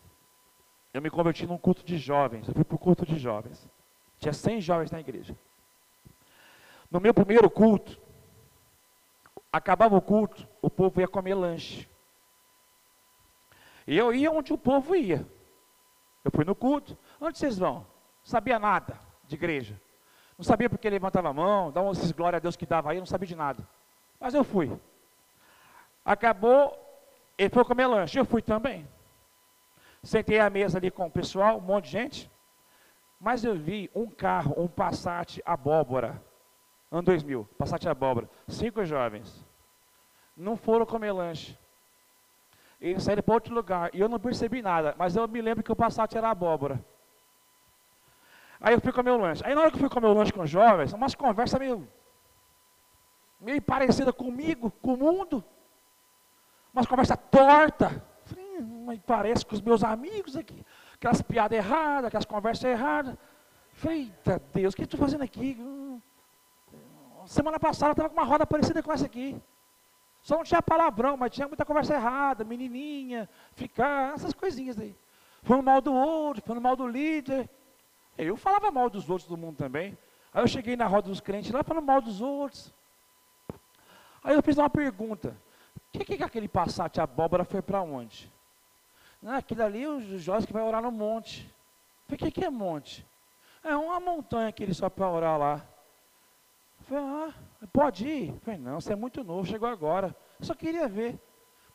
eu 0.95 1.03
me 1.03 1.11
converti 1.11 1.47
num 1.47 1.59
culto 1.59 1.85
de 1.85 1.99
jovens. 1.99 2.49
Eu 2.49 2.55
fui 2.55 2.65
para 2.65 2.77
o 2.77 2.79
culto 2.79 3.05
de 3.05 3.19
jovens. 3.19 3.69
Tinha 4.23 4.33
100 4.33 4.61
jovens 4.61 4.93
na 4.93 5.01
igreja. 5.01 5.37
No 6.89 7.01
meu 7.01 7.13
primeiro 7.13 7.51
culto, 7.51 8.01
acabava 9.53 9.97
o 9.97 10.01
culto, 10.01 10.47
o 10.63 10.71
povo 10.71 11.01
ia 11.01 11.09
comer 11.09 11.35
lanche. 11.35 11.89
E 13.85 13.99
eu 13.99 14.15
ia 14.15 14.31
onde 14.31 14.53
o 14.53 14.59
povo 14.59 14.95
ia. 14.95 15.27
Eu 16.25 16.31
fui 16.31 16.45
no 16.45 16.55
culto. 16.55 16.97
Onde 17.21 17.37
vocês 17.37 17.59
vão? 17.59 17.85
Sabia 18.23 18.61
nada 18.61 18.97
de 19.27 19.35
igreja. 19.35 19.81
Não 20.39 20.45
sabia 20.45 20.71
porque 20.71 20.89
levantava 20.89 21.31
a 21.31 21.33
mão, 21.33 21.73
dava 21.73 21.91
esses 21.91 22.13
glória 22.13 22.37
a 22.37 22.41
Deus 22.41 22.55
que 22.55 22.65
dava 22.65 22.93
aí, 22.93 23.01
não 23.01 23.07
sabia 23.07 23.27
de 23.27 23.35
nada. 23.35 23.69
Mas 24.21 24.35
eu 24.35 24.45
fui. 24.45 24.71
Acabou, 26.05 26.79
ele 27.37 27.51
foi 27.51 27.65
comer 27.65 27.89
lanche, 27.89 28.21
eu 28.21 28.25
fui 28.25 28.41
também. 28.41 28.89
Sentei 30.01 30.39
à 30.39 30.49
mesa 30.49 30.79
ali 30.79 30.93
com 30.93 31.07
o 31.07 31.11
pessoal, 31.11 31.59
um 31.59 31.61
monte 31.61 31.87
de 31.87 31.91
gente. 31.91 32.33
Mas 33.23 33.45
eu 33.45 33.55
vi 33.55 33.89
um 33.95 34.09
carro, 34.09 34.53
um 34.61 34.67
Passat 34.67 35.41
abóbora, 35.47 36.21
ano 36.91 37.03
2000, 37.03 37.49
Passat 37.57 37.87
abóbora, 37.89 38.29
cinco 38.49 38.85
jovens. 38.85 39.47
Não 40.37 40.57
foram 40.57 40.85
comer 40.85 41.13
lanche. 41.13 41.57
Eles 42.81 43.05
saíram 43.05 43.23
para 43.23 43.35
outro 43.35 43.55
lugar. 43.55 43.95
E 43.95 44.01
eu 44.01 44.09
não 44.09 44.19
percebi 44.19 44.61
nada, 44.61 44.97
mas 44.99 45.15
eu 45.15 45.29
me 45.29 45.41
lembro 45.41 45.63
que 45.63 45.71
o 45.71 45.77
Passat 45.77 46.13
era 46.17 46.31
abóbora. 46.31 46.85
Aí 48.61 48.75
eu 48.75 48.81
fui 48.81 48.93
comer 48.93 49.13
o 49.13 49.19
lanche. 49.19 49.41
Aí 49.47 49.55
na 49.55 49.61
hora 49.61 49.71
que 49.71 49.77
eu 49.77 49.81
fui 49.81 49.89
comer 49.89 50.09
o 50.09 50.15
lanche 50.15 50.33
com 50.33 50.43
os 50.43 50.51
jovens, 50.51 50.93
umas 50.93 51.15
conversas 51.15 51.61
meio, 51.61 51.89
meio 53.41 53.63
parecidas 53.63 54.17
comigo, 54.17 54.69
com 54.83 54.95
o 54.95 54.97
mundo. 54.97 55.45
Umas 56.75 56.87
conversas 56.87 57.19
tortas. 57.31 57.93
Falei, 58.25 59.01
parece 59.07 59.47
com 59.47 59.55
os 59.55 59.61
meus 59.61 59.85
amigos 59.85 60.35
aqui. 60.35 60.67
Aquelas 61.03 61.21
piadas 61.21 61.59
erradas, 61.59 62.05
aquelas 62.05 62.25
conversas 62.25 62.63
erradas. 62.63 63.17
Eita 63.85 64.41
Deus, 64.55 64.73
o 64.73 64.77
que 64.77 64.85
estou 64.85 65.01
fazendo 65.01 65.25
aqui? 65.25 65.57
Hum. 65.59 66.01
Semana 67.27 67.59
passada 67.59 67.91
estava 67.91 68.09
com 68.09 68.15
uma 68.15 68.25
roda 68.25 68.47
parecida 68.47 68.81
com 68.85 68.93
essa 68.93 69.07
aqui. 69.07 69.43
Só 70.23 70.37
não 70.37 70.45
tinha 70.45 70.63
palavrão, 70.63 71.17
mas 71.17 71.33
tinha 71.33 71.49
muita 71.49 71.65
conversa 71.65 71.95
errada, 71.95 72.45
menininha, 72.45 73.29
ficar, 73.57 74.15
essas 74.15 74.33
coisinhas 74.33 74.79
aí. 74.79 74.95
Falando 75.43 75.65
mal 75.65 75.81
do 75.81 75.93
outro, 75.93 76.41
falando 76.47 76.63
mal 76.63 76.77
do 76.77 76.87
líder. 76.87 77.51
Eu 78.17 78.37
falava 78.37 78.71
mal 78.71 78.89
dos 78.89 79.11
outros 79.11 79.29
do 79.29 79.37
mundo 79.37 79.57
também. 79.57 79.99
Aí 80.33 80.41
eu 80.41 80.47
cheguei 80.47 80.77
na 80.77 80.87
roda 80.87 81.09
dos 81.09 81.21
crentes 81.21 81.51
lá 81.51 81.65
falando 81.65 81.85
mal 81.85 82.01
dos 82.01 82.21
outros. 82.21 82.73
Aí 84.23 84.37
eu 84.37 84.43
fiz 84.43 84.57
uma 84.57 84.71
pergunta. 84.71 85.37
O 85.93 85.99
que, 85.99 86.17
que 86.17 86.23
aquele 86.23 86.47
Passat 86.47 87.01
abóbora 87.01 87.45
foi 87.45 87.61
para 87.61 87.83
onde? 87.83 88.33
Não, 89.23 89.35
aquilo 89.37 89.63
ali, 89.63 89.87
os 89.87 90.21
jovens 90.21 90.45
que 90.45 90.53
vai 90.53 90.65
orar 90.65 90.83
no 90.83 90.91
monte. 90.91 91.49
o 92.11 92.17
que, 92.17 92.45
é 92.45 92.51
monte? 92.51 93.07
É 93.63 93.77
uma 93.77 94.01
montanha 94.01 94.51
que 94.51 94.65
ele 94.65 94.75
só 94.75 94.91
para 94.91 95.09
orar 95.09 95.39
lá. 95.39 95.65
Eu 96.81 96.87
falei, 96.87 97.05
ah, 97.05 97.35
pode 97.73 98.09
ir? 98.09 98.29
Eu 98.31 98.41
falei, 98.41 98.59
não, 98.59 98.81
você 98.81 98.93
é 98.93 98.97
muito 98.97 99.23
novo, 99.23 99.47
chegou 99.47 99.69
agora. 99.69 100.15
Eu 100.41 100.45
só 100.45 100.55
queria 100.55 100.89
ver. 100.89 101.21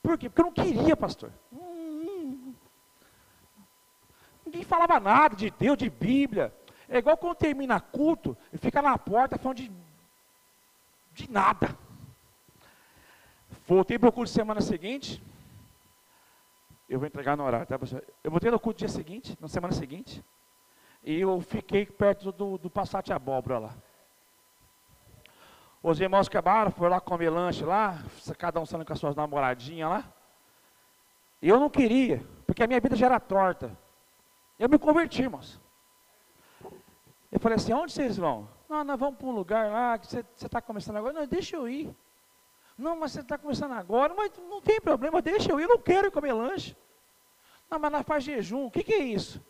Por 0.04 0.18
quê? 0.18 0.30
Porque 0.30 0.42
eu 0.42 0.46
não 0.46 0.52
queria, 0.52 0.98
pastor. 0.98 1.32
Ninguém 4.46 4.64
falava 4.64 5.00
nada 5.00 5.36
de 5.36 5.50
Deus, 5.50 5.78
de 5.78 5.90
Bíblia. 5.90 6.54
É 6.90 6.98
igual 6.98 7.16
quando 7.16 7.36
termina 7.36 7.80
culto 7.80 8.38
e 8.52 8.58
fica 8.58 8.82
na 8.82 8.98
porta 8.98 9.38
falando 9.38 9.58
de, 9.58 9.72
de 11.14 11.32
nada. 11.32 11.78
Voltei 13.66 13.98
para 13.98 14.10
o 14.10 14.12
culto 14.12 14.30
semana 14.30 14.60
seguinte. 14.60 15.22
Eu 16.88 17.00
vou 17.00 17.08
entregar 17.08 17.36
no 17.36 17.44
horário, 17.44 17.68
tá, 17.68 17.78
pessoal? 17.78 18.02
Eu 18.24 18.32
voltei 18.32 18.50
no 18.50 18.60
culto 18.60 18.80
dia 18.80 18.88
seguinte, 18.88 19.38
na 19.42 19.48
semana 19.48 19.74
seguinte. 19.74 20.24
E 21.04 21.20
eu 21.20 21.40
fiquei 21.42 21.86
perto 21.86 22.32
do, 22.32 22.58
do 22.58 22.70
Passat 22.70 23.12
Abóbora 23.12 23.60
lá. 23.60 23.76
Os 25.84 26.00
irmãos 26.00 26.28
acabaram, 26.28 26.72
foram 26.72 26.92
lá 26.92 27.00
comer 27.00 27.30
lanche 27.30 27.64
lá, 27.64 28.04
cada 28.38 28.60
um 28.60 28.66
saindo 28.66 28.86
com 28.86 28.94
as 28.94 29.00
suas 29.00 29.16
namoradinhas 29.16 29.90
lá. 29.90 30.14
E 31.42 31.50
eu 31.50 31.60
não 31.60 31.70
queria, 31.70 32.24
porque 32.46 32.64
a 32.64 32.68
minha 32.68 32.80
vida 32.80 32.96
já 32.96 33.06
era 33.06 33.20
torta. 33.20 33.78
Eu 34.58 34.68
me 34.68 34.80
converti, 34.80 35.22
irmãos. 35.22 35.62
Eu 37.32 37.40
falei 37.40 37.58
assim, 37.58 37.74
onde 37.74 37.92
vocês 37.92 38.18
vão? 38.18 38.50
Não, 38.68 38.84
nós 38.84 39.00
vamos 39.00 39.18
para 39.18 39.28
um 39.28 39.32
lugar 39.32 39.72
lá, 39.72 39.98
que 39.98 40.08
você 40.08 40.26
está 40.44 40.62
começando 40.62 40.98
agora. 40.98 41.14
Não, 41.14 41.28
deixa 41.28 41.56
eu 41.56 41.70
ir. 41.70 41.96
Não, 42.78 42.96
mas 42.96 43.12
você 43.12 43.22
está 43.22 43.38
começando 43.38 43.72
agora, 43.72 44.14
mas 44.14 44.32
não 44.38 44.62
tem 44.62 44.80
problema, 44.80 45.22
deixa 45.22 45.52
eu 45.52 45.60
ir, 45.60 45.64
eu 45.64 45.70
não 45.70 45.80
quero 45.80 46.12
comer 46.12 46.34
lanche. 46.34 46.78
Não, 47.70 47.80
mas 47.80 47.92
nós 47.92 48.06
faz 48.06 48.24
jejum, 48.24 48.66
o 48.66 48.72
que, 48.72 48.84
que 48.84 48.94
é 48.94 49.04
isso? 49.04 49.44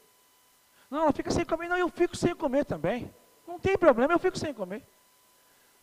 Não, 0.90 1.04
ela 1.04 1.12
fica 1.12 1.30
sem 1.30 1.46
comer, 1.46 1.68
não, 1.68 1.78
eu 1.78 1.90
fico 1.90 2.16
sem 2.16 2.34
comer 2.34 2.64
também. 2.64 3.14
Não 3.46 3.60
tem 3.60 3.78
problema, 3.78 4.14
eu 4.14 4.20
fico 4.20 4.38
sem 4.38 4.54
comer. 4.54 4.88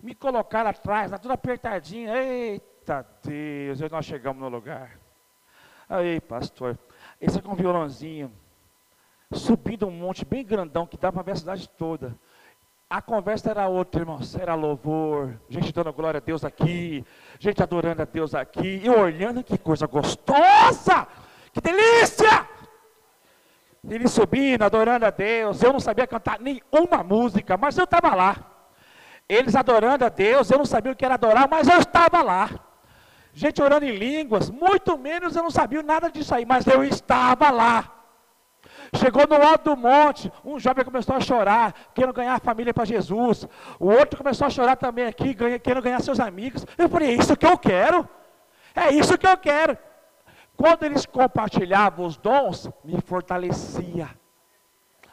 Me 0.03 0.15
colocaram 0.15 0.71
atrás, 0.71 1.11
lá 1.11 1.19
tudo 1.19 1.33
apertadinho. 1.33 2.15
Eita 2.15 3.07
Deus, 3.23 3.81
nós 3.91 4.05
chegamos 4.05 4.41
no 4.41 4.49
lugar. 4.49 4.99
Aí, 5.89 6.21
pastor, 6.21 6.79
esse 7.21 7.39
é 7.39 7.43
com 7.43 7.53
um 7.53 7.57
violãozinho 7.57 8.33
subindo 9.33 9.87
um 9.87 9.91
monte 9.91 10.25
bem 10.25 10.45
grandão 10.45 10.87
que 10.87 10.97
dá 10.97 11.13
para 11.13 11.23
ver 11.23 11.33
a 11.33 11.37
cidade 11.37 11.69
toda. 11.69 12.19
A 12.95 13.03
conversa 13.03 13.51
era 13.51 13.67
outra, 13.67 14.03
irmãos, 14.03 14.37
era 14.37 14.55
louvor, 14.55 15.37
gente 15.49 15.73
dando 15.73 15.93
glória 15.93 16.19
a 16.19 16.21
Deus 16.21 16.45
aqui, 16.45 17.05
gente 17.41 17.61
adorando 17.61 18.03
a 18.03 18.05
Deus 18.05 18.37
aqui, 18.37 18.83
e 18.85 18.89
olhando 18.89 19.43
que 19.43 19.59
coisa 19.59 19.85
gostosa, 19.85 21.05
que 21.53 21.61
delícia! 21.61 22.49
Ele 23.91 24.07
subindo, 24.07 24.63
adorando 24.63 25.07
a 25.07 25.11
Deus, 25.11 25.61
eu 25.61 25.73
não 25.73 25.81
sabia 25.81 26.07
cantar 26.07 26.39
nenhuma 26.39 27.03
música, 27.03 27.57
mas 27.57 27.77
eu 27.77 27.83
estava 27.83 28.15
lá. 28.15 28.37
Eles 29.29 29.57
adorando 29.57 30.05
a 30.05 30.09
Deus, 30.09 30.49
eu 30.53 30.59
não 30.59 30.65
sabia 30.65 30.93
o 30.93 30.95
que 30.95 31.05
era 31.05 31.15
adorar, 31.15 31.49
mas 31.51 31.67
eu 31.67 31.81
estava 31.81 32.23
lá. 32.23 32.49
Gente 33.33 33.61
orando 33.61 33.87
em 33.87 33.97
línguas, 33.97 34.51
muito 34.51 34.97
menos 34.97 35.35
eu 35.35 35.43
não 35.43 35.51
sabia 35.51 35.83
nada 35.83 36.09
disso 36.13 36.33
aí, 36.33 36.47
mas 36.47 36.65
eu 36.65 36.85
estava 36.85 37.51
lá. 37.51 37.94
Chegou 38.97 39.27
no 39.27 39.37
alto 39.37 39.75
do 39.75 39.77
monte, 39.77 40.31
um 40.45 40.59
jovem 40.59 40.85
começou 40.85 41.17
a 41.17 41.21
chorar, 41.21 41.75
querendo 41.95 42.13
ganhar 42.13 42.35
a 42.35 42.39
família 42.39 42.75
para 42.75 42.85
Jesus. 42.85 43.49
O 43.79 43.87
outro 43.87 44.19
começou 44.19 44.47
a 44.47 44.51
chorar 44.51 44.77
também 44.77 45.07
aqui, 45.07 45.35
querendo 45.35 45.83
ganhar 45.83 46.01
seus 46.01 46.21
amigos. 46.21 46.67
Eu 46.77 46.89
falei, 46.89 47.11
é 47.11 47.13
isso 47.15 47.37
que 47.37 47.47
eu 47.47 47.57
quero. 47.59 48.09
É 48.75 48.91
isso 48.93 49.17
que 49.17 49.27
eu 49.27 49.37
quero. 49.37 49.79
Quando 50.57 50.85
eles 50.85 51.07
compartilhavam 51.07 52.07
os 52.07 52.17
dons, 52.17 52.71
me 52.85 53.01
fortalecia. 53.01 54.11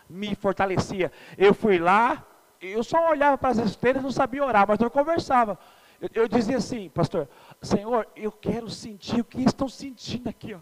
Me 0.10 0.36
fortalecia. 0.36 1.12
Eu 1.38 1.54
fui 1.54 1.80
lá, 1.80 2.26
eu 2.60 2.84
só 2.84 3.10
olhava 3.10 3.38
para 3.38 3.50
as 3.50 3.58
estrelas, 3.58 4.04
não 4.04 4.12
sabia 4.12 4.44
orar, 4.44 4.68
mas 4.68 4.80
eu 4.80 4.92
conversava. 4.92 5.58
Eu, 6.00 6.10
eu 6.14 6.28
dizia 6.28 6.58
assim, 6.58 6.90
pastor, 6.90 7.28
Senhor, 7.62 8.08
eu 8.16 8.32
quero 8.32 8.70
sentir 8.70 9.22
o 9.22 9.26
que 9.26 9.42
estão 9.44 9.68
sentindo 9.70 10.28
aqui, 10.28 10.54
ó. 10.54 10.60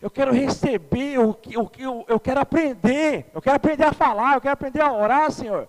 Eu 0.00 0.10
quero 0.10 0.32
receber 0.32 1.18
o 1.18 1.34
que 1.34 1.54
eu, 1.54 1.70
eu, 1.78 2.04
eu 2.08 2.18
quero 2.18 2.40
aprender. 2.40 3.30
Eu 3.34 3.42
quero 3.42 3.56
aprender 3.56 3.84
a 3.84 3.92
falar, 3.92 4.34
eu 4.34 4.40
quero 4.40 4.54
aprender 4.54 4.80
a 4.80 4.92
orar, 4.92 5.30
Senhor. 5.30 5.68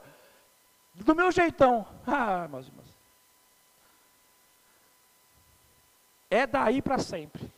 Do 0.94 1.14
meu 1.14 1.32
jeitão. 1.32 1.86
Ah, 2.08 2.48
meus 2.48 2.68
irmãos. 2.68 2.98
É 6.30 6.48
daí 6.48 6.82
para 6.82 6.98
sempre. 6.98 7.52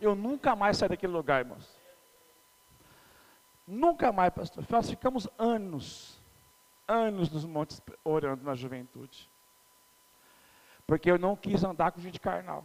Eu 0.00 0.14
nunca 0.14 0.54
mais 0.54 0.76
saio 0.76 0.90
daquele 0.90 1.12
lugar, 1.12 1.40
irmãos. 1.40 1.76
Nunca 3.66 4.12
mais, 4.12 4.32
pastor. 4.32 4.64
Nós 4.70 4.88
ficamos 4.88 5.28
anos, 5.36 6.22
anos 6.86 7.28
nos 7.28 7.44
montes 7.44 7.82
orando 8.04 8.44
na 8.44 8.54
juventude. 8.54 9.28
Porque 10.86 11.10
eu 11.10 11.18
não 11.18 11.34
quis 11.34 11.64
andar 11.64 11.90
com 11.90 12.00
gente 12.00 12.20
carnal. 12.20 12.64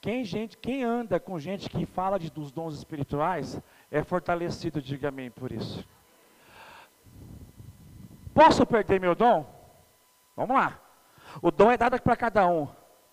Quem, 0.00 0.24
gente, 0.24 0.56
quem 0.56 0.84
anda 0.84 1.18
com 1.18 1.38
gente 1.38 1.68
que 1.68 1.84
fala 1.84 2.18
de, 2.18 2.30
dos 2.30 2.52
dons 2.52 2.74
espirituais 2.74 3.60
é 3.90 4.02
fortalecido, 4.04 4.80
diga 4.80 5.08
amém 5.08 5.30
por 5.30 5.50
isso. 5.50 5.84
Posso 8.32 8.64
perder 8.64 9.00
meu 9.00 9.16
dom? 9.16 9.44
Vamos 10.36 10.56
lá. 10.56 10.78
O 11.42 11.50
dom 11.50 11.70
é 11.70 11.76
dado 11.76 12.00
para 12.00 12.16
cada 12.16 12.46
um, 12.46 12.68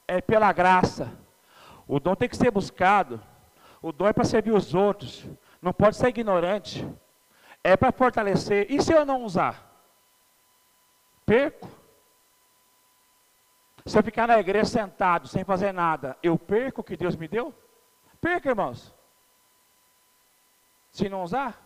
é 0.07 0.21
pela 0.21 0.53
graça. 0.53 1.11
O 1.87 1.99
dom 1.99 2.15
tem 2.15 2.29
que 2.29 2.37
ser 2.37 2.51
buscado. 2.51 3.19
O 3.81 3.91
dom 3.91 4.07
é 4.07 4.13
para 4.13 4.23
servir 4.23 4.51
os 4.51 4.75
outros. 4.75 5.25
Não 5.61 5.73
pode 5.73 5.97
ser 5.97 6.09
ignorante. 6.09 6.87
É 7.63 7.75
para 7.75 7.91
fortalecer. 7.91 8.67
E 8.69 8.79
se 8.81 8.93
eu 8.93 9.05
não 9.05 9.23
usar? 9.23 9.71
Perco. 11.25 11.67
Se 13.85 13.99
eu 13.99 14.03
ficar 14.03 14.27
na 14.27 14.39
igreja 14.39 14.65
sentado, 14.65 15.27
sem 15.27 15.43
fazer 15.43 15.71
nada, 15.71 16.17
eu 16.23 16.39
perco 16.39 16.81
o 16.81 16.83
que 16.83 16.97
Deus 16.97 17.15
me 17.15 17.27
deu? 17.27 17.53
Perca, 18.19 18.49
irmãos. 18.49 18.93
Se 20.91 21.07
não 21.07 21.21
usar. 21.21 21.63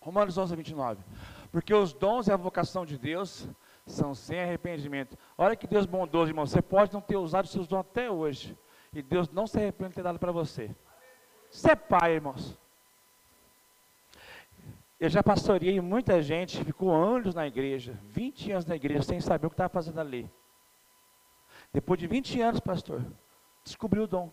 Romanos 0.00 0.36
11, 0.36 0.56
29. 0.56 1.02
Porque 1.50 1.72
os 1.72 1.94
dons 1.94 2.28
e 2.28 2.32
a 2.32 2.36
vocação 2.36 2.84
de 2.84 2.98
Deus 2.98 3.48
são 3.86 4.14
sem 4.14 4.40
arrependimento. 4.40 5.16
Olha 5.38 5.56
que 5.56 5.66
Deus 5.66 5.86
bondoso, 5.86 6.30
irmão. 6.30 6.46
Você 6.46 6.60
pode 6.60 6.92
não 6.92 7.00
ter 7.00 7.16
usado 7.16 7.46
os 7.46 7.50
seus 7.50 7.66
dons 7.66 7.80
até 7.80 8.10
hoje. 8.10 8.56
E 8.92 9.00
Deus 9.00 9.30
não 9.30 9.46
se 9.46 9.58
arrepende 9.58 9.90
de 9.90 9.94
ter 9.96 10.02
dado 10.02 10.18
para 10.18 10.32
você. 10.32 10.74
Você 11.50 11.70
é 11.70 11.76
pai, 11.76 12.12
irmãos. 12.12 12.58
Eu 15.00 15.08
já 15.08 15.22
pastoreei 15.22 15.80
muita 15.80 16.20
gente, 16.20 16.64
ficou 16.64 16.90
anos 16.90 17.34
na 17.34 17.46
igreja, 17.46 17.98
20 18.02 18.50
anos 18.52 18.66
na 18.66 18.74
igreja, 18.74 19.02
sem 19.02 19.20
saber 19.20 19.46
o 19.46 19.50
que 19.50 19.54
estava 19.54 19.68
fazendo 19.68 20.00
ali. 20.00 20.28
Depois 21.72 22.00
de 22.00 22.06
20 22.06 22.40
anos, 22.40 22.60
pastor, 22.60 23.04
descobriu 23.62 24.04
o 24.04 24.06
dom. 24.08 24.32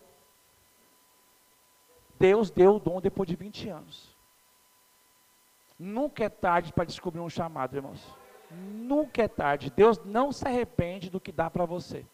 Deus 2.18 2.50
deu 2.50 2.76
o 2.76 2.80
dom 2.80 3.00
depois 3.00 3.28
de 3.28 3.36
20 3.36 3.68
anos. 3.68 4.16
Nunca 5.78 6.24
é 6.24 6.28
tarde 6.28 6.72
para 6.72 6.84
descobrir 6.84 7.20
um 7.20 7.28
chamado, 7.28 7.76
irmãos. 7.76 8.02
Nunca 8.50 9.22
é 9.22 9.28
tarde. 9.28 9.70
Deus 9.70 10.02
não 10.04 10.32
se 10.32 10.46
arrepende 10.46 11.10
do 11.10 11.20
que 11.20 11.30
dá 11.30 11.50
para 11.50 11.66
você. 11.66 12.04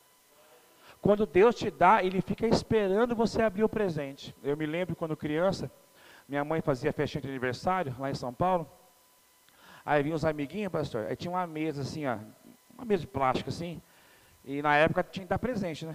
Quando 1.00 1.26
Deus 1.26 1.54
te 1.54 1.70
dá, 1.70 2.02
Ele 2.02 2.20
fica 2.20 2.46
esperando 2.46 3.14
você 3.14 3.42
abrir 3.42 3.64
o 3.64 3.68
presente. 3.68 4.34
Eu 4.42 4.56
me 4.56 4.66
lembro 4.66 4.96
quando 4.96 5.16
criança, 5.16 5.70
minha 6.28 6.44
mãe 6.44 6.60
fazia 6.60 6.92
festinha 6.92 7.22
de 7.22 7.28
aniversário 7.28 7.94
lá 7.98 8.10
em 8.10 8.14
São 8.14 8.32
Paulo. 8.32 8.70
Aí 9.84 10.02
vinha 10.02 10.14
os 10.14 10.24
amiguinhos, 10.24 10.70
pastor. 10.70 11.06
Aí 11.06 11.16
tinha 11.16 11.30
uma 11.30 11.46
mesa 11.46 11.82
assim, 11.82 12.06
ó, 12.06 12.18
uma 12.74 12.84
mesa 12.84 13.02
de 13.02 13.06
plástico 13.06 13.50
assim. 13.50 13.82
E 14.44 14.62
na 14.62 14.76
época 14.76 15.02
tinha 15.02 15.24
que 15.24 15.30
dar 15.30 15.38
presente, 15.38 15.86
né? 15.86 15.94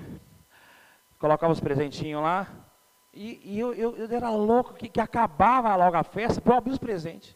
Colocava 1.19 1.51
os 1.51 1.59
presentinhos 1.59 2.21
lá. 2.21 2.47
E, 3.13 3.41
e 3.43 3.59
eu, 3.59 3.73
eu, 3.73 3.97
eu, 3.97 4.15
era 4.15 4.29
louco 4.29 4.73
que, 4.73 4.87
que 4.87 5.01
acabava 5.01 5.75
logo 5.75 5.97
a 5.97 6.03
festa 6.03 6.39
para 6.39 6.57
abrir 6.57 6.71
os 6.71 6.77
presentes. 6.77 7.35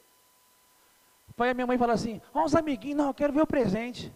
Aí 1.38 1.50
a 1.50 1.54
minha 1.56 1.66
mãe 1.66 1.76
falou 1.76 1.96
assim, 1.96 2.22
ó, 2.36 2.46
os 2.46 2.54
amiguinhos, 2.54 2.98
não, 2.98 3.08
eu 3.08 3.14
quero 3.16 3.34
ver 3.34 3.42
o 3.42 3.48
presente. 3.48 4.14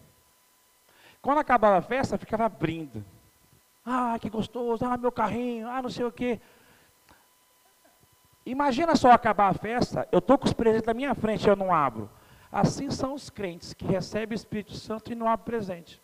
Quando 1.20 1.38
acabava 1.38 1.78
a 1.78 1.82
festa, 1.82 2.16
ficava 2.16 2.44
abrindo. 2.44 3.04
Ah, 3.84 4.16
que 4.20 4.30
gostoso, 4.30 4.84
ah, 4.84 4.96
meu 4.96 5.10
carrinho, 5.10 5.68
ah, 5.68 5.82
não 5.82 5.90
sei 5.90 6.04
o 6.04 6.12
quê. 6.12 6.40
Imagina 8.46 8.94
só 8.94 9.10
acabar 9.10 9.48
a 9.48 9.54
festa, 9.54 10.08
eu 10.12 10.20
estou 10.20 10.38
com 10.38 10.46
os 10.46 10.52
presentes 10.52 10.86
na 10.86 10.94
minha 10.94 11.16
frente, 11.16 11.48
eu 11.48 11.56
não 11.56 11.74
abro. 11.74 12.08
Assim 12.50 12.88
são 12.92 13.12
os 13.12 13.28
crentes 13.28 13.74
que 13.74 13.84
recebem 13.84 14.36
o 14.36 14.38
Espírito 14.38 14.72
Santo 14.72 15.10
e 15.10 15.16
não 15.16 15.28
abrem 15.28 15.44
presente. 15.44 16.00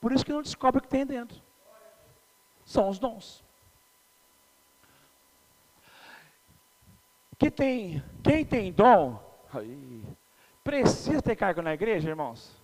Por 0.00 0.10
isso 0.10 0.24
que 0.24 0.32
não 0.32 0.42
descobre 0.42 0.80
o 0.80 0.82
que 0.82 0.88
tem 0.88 1.06
dentro. 1.06 1.40
São 2.64 2.88
os 2.88 2.98
dons. 2.98 3.44
Que 7.38 7.52
tem, 7.52 8.02
quem 8.22 8.44
tem 8.44 8.72
dom, 8.72 9.22
precisa 10.64 11.22
ter 11.22 11.36
cargo 11.36 11.62
na 11.62 11.72
igreja, 11.72 12.10
irmãos? 12.10 12.60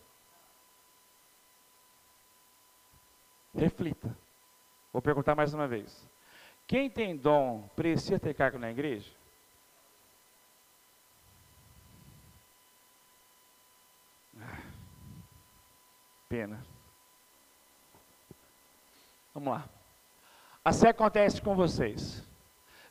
Reflita. 3.54 4.16
Vou 4.92 5.00
perguntar 5.00 5.36
mais 5.36 5.54
uma 5.54 5.68
vez. 5.68 6.09
Quem 6.70 6.88
tem 6.88 7.16
dom 7.16 7.68
precisa 7.74 8.20
ter 8.20 8.32
cargo 8.32 8.56
na 8.56 8.70
igreja? 8.70 9.10
Ah, 14.40 14.62
pena. 16.28 16.64
Vamos 19.34 19.52
lá. 19.52 19.68
Assim 20.64 20.86
acontece 20.86 21.42
com 21.42 21.56
vocês. 21.56 22.24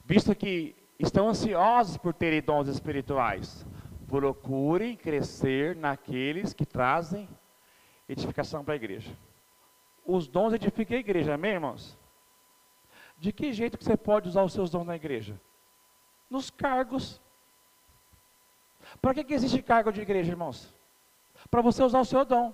Visto 0.04 0.36
que 0.36 0.76
estão 1.00 1.30
ansiosos 1.30 1.96
por 1.96 2.14
terem 2.14 2.42
dons 2.42 2.68
espirituais, 2.68 3.66
procurem 4.10 4.98
crescer 4.98 5.74
naqueles 5.74 6.54
que 6.54 6.66
trazem 6.66 7.30
edificação 8.10 8.62
para 8.62 8.74
a 8.74 8.76
igreja. 8.76 9.16
Os 10.06 10.28
dons 10.28 10.52
edificam 10.52 10.98
a 10.98 11.00
igreja, 11.00 11.36
amém, 11.36 11.54
irmãos? 11.54 11.98
De 13.20 13.34
que 13.34 13.52
jeito 13.52 13.78
que 13.78 13.84
você 13.84 13.98
pode 13.98 14.30
usar 14.30 14.44
os 14.44 14.54
seus 14.54 14.70
dons 14.70 14.86
na 14.86 14.96
igreja? 14.96 15.40
Nos 16.30 16.50
cargos. 16.50 17.22
Para 19.02 19.14
que, 19.14 19.24
que 19.26 19.34
existe 19.34 19.62
cargo 19.62 19.92
de 19.92 20.02
igreja, 20.02 20.32
irmãos? 20.32 20.74
Para 21.52 21.62
você 21.62 21.84
usar 21.84 22.00
o 22.00 22.06
seu 22.06 22.24
dom. 22.24 22.54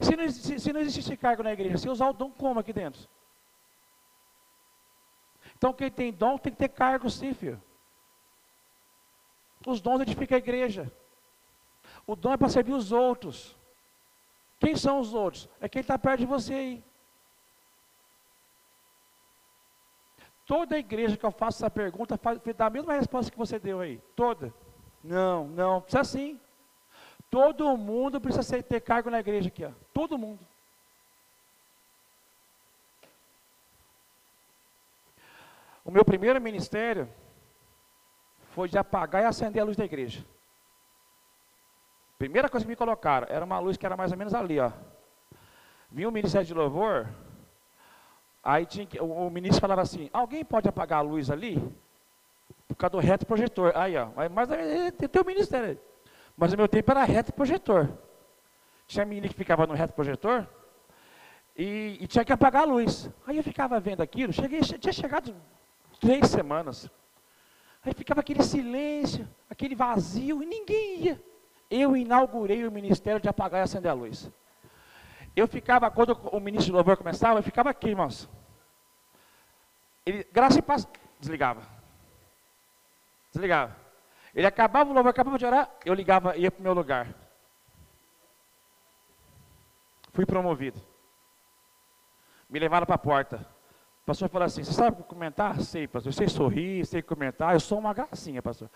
Se 0.00 0.14
não, 0.14 0.28
se, 0.28 0.60
se 0.60 0.72
não 0.72 0.80
existe 0.80 1.16
cargo 1.16 1.42
na 1.42 1.52
igreja, 1.52 1.76
você 1.76 1.90
usar 1.90 2.08
o 2.08 2.12
dom 2.12 2.30
como 2.30 2.60
aqui 2.60 2.72
dentro? 2.72 3.08
Então 5.56 5.72
quem 5.72 5.90
tem 5.90 6.12
dom 6.12 6.38
tem 6.38 6.52
que 6.52 6.58
ter 6.58 6.68
cargo 6.68 7.10
sim, 7.10 7.34
filho. 7.34 7.60
Os 9.66 9.80
dons 9.80 10.00
edificam 10.02 10.36
a 10.36 10.38
igreja. 10.38 10.92
O 12.06 12.14
dom 12.14 12.32
é 12.32 12.36
para 12.36 12.48
servir 12.48 12.74
os 12.74 12.92
outros. 12.92 13.56
Quem 14.60 14.76
são 14.76 15.00
os 15.00 15.14
outros? 15.14 15.48
É 15.60 15.68
quem 15.68 15.80
está 15.80 15.98
perto 15.98 16.20
de 16.20 16.26
você 16.26 16.54
aí. 16.54 16.84
Toda 20.46 20.78
igreja 20.78 21.16
que 21.16 21.26
eu 21.26 21.32
faço 21.32 21.58
essa 21.58 21.70
pergunta 21.70 22.16
faz, 22.16 22.40
dá 22.56 22.66
a 22.66 22.70
mesma 22.70 22.94
resposta 22.94 23.32
que 23.32 23.36
você 23.36 23.58
deu 23.58 23.80
aí. 23.80 23.98
Toda. 24.14 24.54
Não, 25.02 25.48
não, 25.48 25.80
precisa 25.80 26.04
sim. 26.04 26.40
Todo 27.28 27.76
mundo 27.76 28.20
precisa 28.20 28.62
ter 28.62 28.80
cargo 28.80 29.10
na 29.10 29.18
igreja 29.18 29.48
aqui, 29.48 29.64
ó. 29.64 29.72
Todo 29.92 30.16
mundo. 30.16 30.38
O 35.84 35.90
meu 35.90 36.04
primeiro 36.04 36.40
ministério 36.40 37.08
foi 38.54 38.68
de 38.68 38.78
apagar 38.78 39.22
e 39.22 39.26
acender 39.26 39.60
a 39.60 39.64
luz 39.64 39.76
da 39.76 39.84
igreja. 39.84 40.24
Primeira 42.18 42.48
coisa 42.48 42.64
que 42.64 42.70
me 42.70 42.76
colocaram, 42.76 43.26
era 43.28 43.44
uma 43.44 43.58
luz 43.58 43.76
que 43.76 43.84
era 43.84 43.96
mais 43.96 44.12
ou 44.12 44.18
menos 44.18 44.32
ali, 44.32 44.58
ó. 44.58 44.72
Vinha 45.90 46.08
o 46.08 46.12
ministério 46.12 46.46
de 46.46 46.54
louvor, 46.54 47.08
aí 48.46 48.64
tinha 48.64 48.86
que, 48.86 49.00
o, 49.00 49.04
o, 49.04 49.30
ministro 49.30 49.60
falava 49.60 49.82
assim, 49.82 50.08
alguém 50.12 50.44
pode 50.44 50.68
apagar 50.68 51.00
a 51.00 51.02
luz 51.02 51.30
ali? 51.30 51.56
Por 52.68 52.76
causa 52.76 52.92
do 52.92 52.98
reto 52.98 53.26
projetor. 53.26 53.72
Aí, 53.74 53.96
ó, 53.96 54.08
mas 54.30 54.48
tem 54.48 55.22
o 55.22 55.26
ministério. 55.26 55.78
Mas 56.36 56.52
o 56.52 56.56
meu 56.56 56.68
tempo 56.68 56.90
era 56.90 57.02
reto 57.04 57.32
projetor. 57.32 57.88
Tinha 58.86 59.04
menino 59.04 59.28
que 59.28 59.34
ficava 59.34 59.66
no 59.66 59.74
reto 59.74 59.92
projetor 59.94 60.46
e, 61.56 61.98
e, 62.00 62.06
tinha 62.06 62.24
que 62.24 62.32
apagar 62.32 62.62
a 62.62 62.66
luz. 62.66 63.10
Aí 63.26 63.36
eu 63.36 63.42
ficava 63.42 63.80
vendo 63.80 64.02
aquilo, 64.02 64.32
cheguei, 64.32 64.60
tinha 64.60 64.92
chegado 64.92 65.34
três 66.00 66.28
semanas. 66.28 66.88
Aí 67.84 67.94
ficava 67.94 68.20
aquele 68.20 68.42
silêncio, 68.42 69.26
aquele 69.48 69.74
vazio, 69.74 70.42
e 70.42 70.46
ninguém 70.46 71.00
ia. 71.00 71.22
Eu 71.70 71.96
inaugurei 71.96 72.66
o 72.66 72.70
ministério 72.70 73.20
de 73.20 73.28
apagar 73.28 73.60
e 73.60 73.64
acender 73.64 73.90
a 73.90 73.94
luz. 73.94 74.30
Eu 75.36 75.46
ficava, 75.46 75.90
quando 75.90 76.12
o 76.32 76.40
ministro 76.40 76.72
de 76.72 76.72
louvor 76.72 76.96
começava, 76.96 77.38
eu 77.38 77.42
ficava 77.42 77.68
aqui, 77.68 77.90
irmãos. 77.90 78.26
Ele, 80.06 80.26
graça 80.32 80.58
e 80.58 80.62
paz, 80.62 80.88
desligava. 81.20 81.62
Desligava. 83.30 83.76
Ele 84.34 84.46
acabava 84.46 84.90
o 84.90 84.94
louvor, 84.94 85.10
acabava 85.10 85.38
de 85.38 85.44
orar, 85.44 85.70
eu 85.84 85.92
ligava, 85.92 86.36
ia 86.38 86.50
para 86.50 86.60
o 86.60 86.62
meu 86.62 86.72
lugar. 86.72 87.14
Fui 90.14 90.24
promovido. 90.24 90.80
Me 92.48 92.58
levaram 92.58 92.86
para 92.86 92.94
a 92.94 92.98
porta. 92.98 93.46
O 94.02 94.06
pastor 94.06 94.30
falou 94.30 94.46
assim: 94.46 94.64
Você 94.64 94.72
sabe 94.72 95.02
comentar? 95.02 95.60
Sei, 95.60 95.86
pastor. 95.86 96.14
Sei 96.14 96.28
sorrir, 96.28 96.86
sei 96.86 97.02
comentar. 97.02 97.52
Eu 97.52 97.60
sou 97.60 97.78
uma 97.78 97.92
gracinha, 97.92 98.40
pastor. 98.40 98.70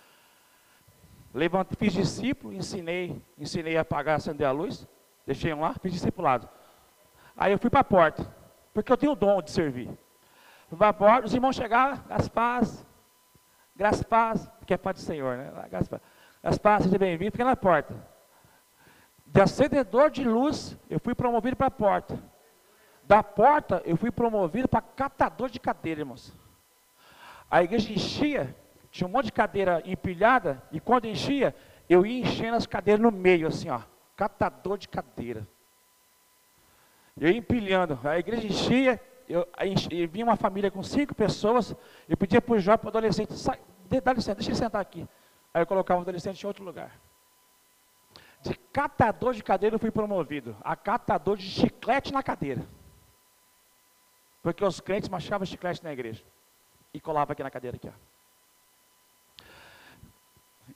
Levantei, 1.33 1.77
fiz 1.79 1.95
discípulo, 1.95 2.53
ensinei, 2.53 3.23
ensinei 3.39 3.79
a 3.79 3.81
apagar, 3.81 4.17
acender 4.17 4.47
a 4.47 4.51
luz. 4.51 4.87
Deixei 5.27 5.53
um 5.53 5.61
lá, 5.61 5.75
fiz 5.75 5.93
discipulado. 5.93 6.49
Aí 7.37 7.53
eu 7.53 7.59
fui 7.59 7.71
para 7.71 7.81
a 7.81 7.85
porta, 7.85 8.27
porque 8.75 8.93
eu 8.93 8.97
tenho 8.97 9.13
o 9.13 9.17
dom 9.17 9.41
de 9.41 9.51
servir. 9.51 9.89
Fui 10.69 10.79
para 10.79 10.89
a 10.89 10.93
porta, 10.93 11.27
os 11.27 11.35
irmãos 11.35 11.57
chegaram, 11.57 12.03
as 12.09 12.29
paz, 12.29 12.87
graças 13.75 14.03
paz, 14.03 14.51
que 14.67 14.75
é 14.75 14.77
paz 14.77 14.97
do 14.97 15.03
Senhor, 15.03 15.37
né? 15.37 15.53
Graças 15.71 15.89
paz. 15.89 16.59
Paz, 16.59 16.85
seja 16.85 16.99
bem-vindo, 16.99 17.33
fica 17.33 17.45
na 17.45 17.57
porta. 17.57 17.95
De 19.27 19.41
acendedor 19.41 20.11
de 20.11 20.25
luz, 20.25 20.77
eu 20.89 20.99
fui 20.99 21.15
promovido 21.15 21.57
para 21.57 21.69
a 21.69 21.71
porta. 21.71 22.19
Da 23.05 23.23
porta, 23.23 23.83
eu 23.85 23.97
fui 23.97 24.11
promovido 24.11 24.69
para 24.69 24.81
catador 24.81 25.51
de 25.51 25.61
cadeira, 25.61 26.01
irmãos. 26.01 26.37
A 27.51 27.63
igreja 27.63 27.93
enchia, 27.93 28.57
tinha 28.91 29.07
um 29.07 29.11
monte 29.11 29.27
de 29.27 29.33
cadeira 29.33 29.83
empilhada, 29.85 30.63
e 30.71 30.79
quando 30.79 31.07
enchia, 31.07 31.55
eu 31.89 32.07
ia 32.07 32.21
enchendo 32.21 32.57
as 32.57 32.67
cadeiras 32.67 33.03
no 33.03 33.11
meio, 33.11 33.49
assim, 33.49 33.69
ó. 33.69 33.81
Catador 34.21 34.77
de 34.77 34.87
cadeira. 34.87 35.49
Eu 37.19 37.31
empilhando. 37.31 37.99
A 38.05 38.19
igreja 38.19 38.47
enchia, 38.47 39.01
eu, 39.27 39.49
eu 39.91 40.09
vinha 40.11 40.27
uma 40.27 40.37
família 40.37 40.71
com 40.71 40.83
cinco 40.83 41.15
pessoas, 41.15 41.75
eu 42.07 42.19
pedia 42.19 42.43
para 42.43 42.55
o 42.55 42.59
jovem, 42.59 42.81
para 42.81 42.89
o 42.89 42.91
adolescente, 42.91 43.33
sai, 43.33 43.59
dá 44.05 44.13
licença, 44.13 44.35
deixa 44.35 44.51
ele 44.51 44.59
sentar 44.59 44.79
aqui. 44.79 45.09
Aí 45.55 45.63
eu 45.63 45.67
colocava 45.67 46.01
o 46.01 46.03
adolescente 46.03 46.43
em 46.43 46.47
outro 46.47 46.63
lugar. 46.63 47.01
De 48.43 48.55
catador 48.71 49.33
de 49.33 49.43
cadeira 49.43 49.77
eu 49.77 49.81
fui 49.81 49.91
promovido 49.91 50.55
a 50.61 50.77
catador 50.77 51.39
de 51.39 51.49
chiclete 51.49 52.13
na 52.13 52.23
cadeira. 52.23 52.67
Porque 54.43 54.63
os 54.63 54.81
crentes 54.81 55.09
machavam 55.09 55.47
chiclete 55.47 55.83
na 55.83 55.95
igreja. 55.95 56.23
E 56.93 57.01
colavam 57.01 57.33
aqui 57.33 57.43
na 57.43 57.51
cadeira 57.51 57.79
aqui, 57.79 57.89
ó. 57.89 58.10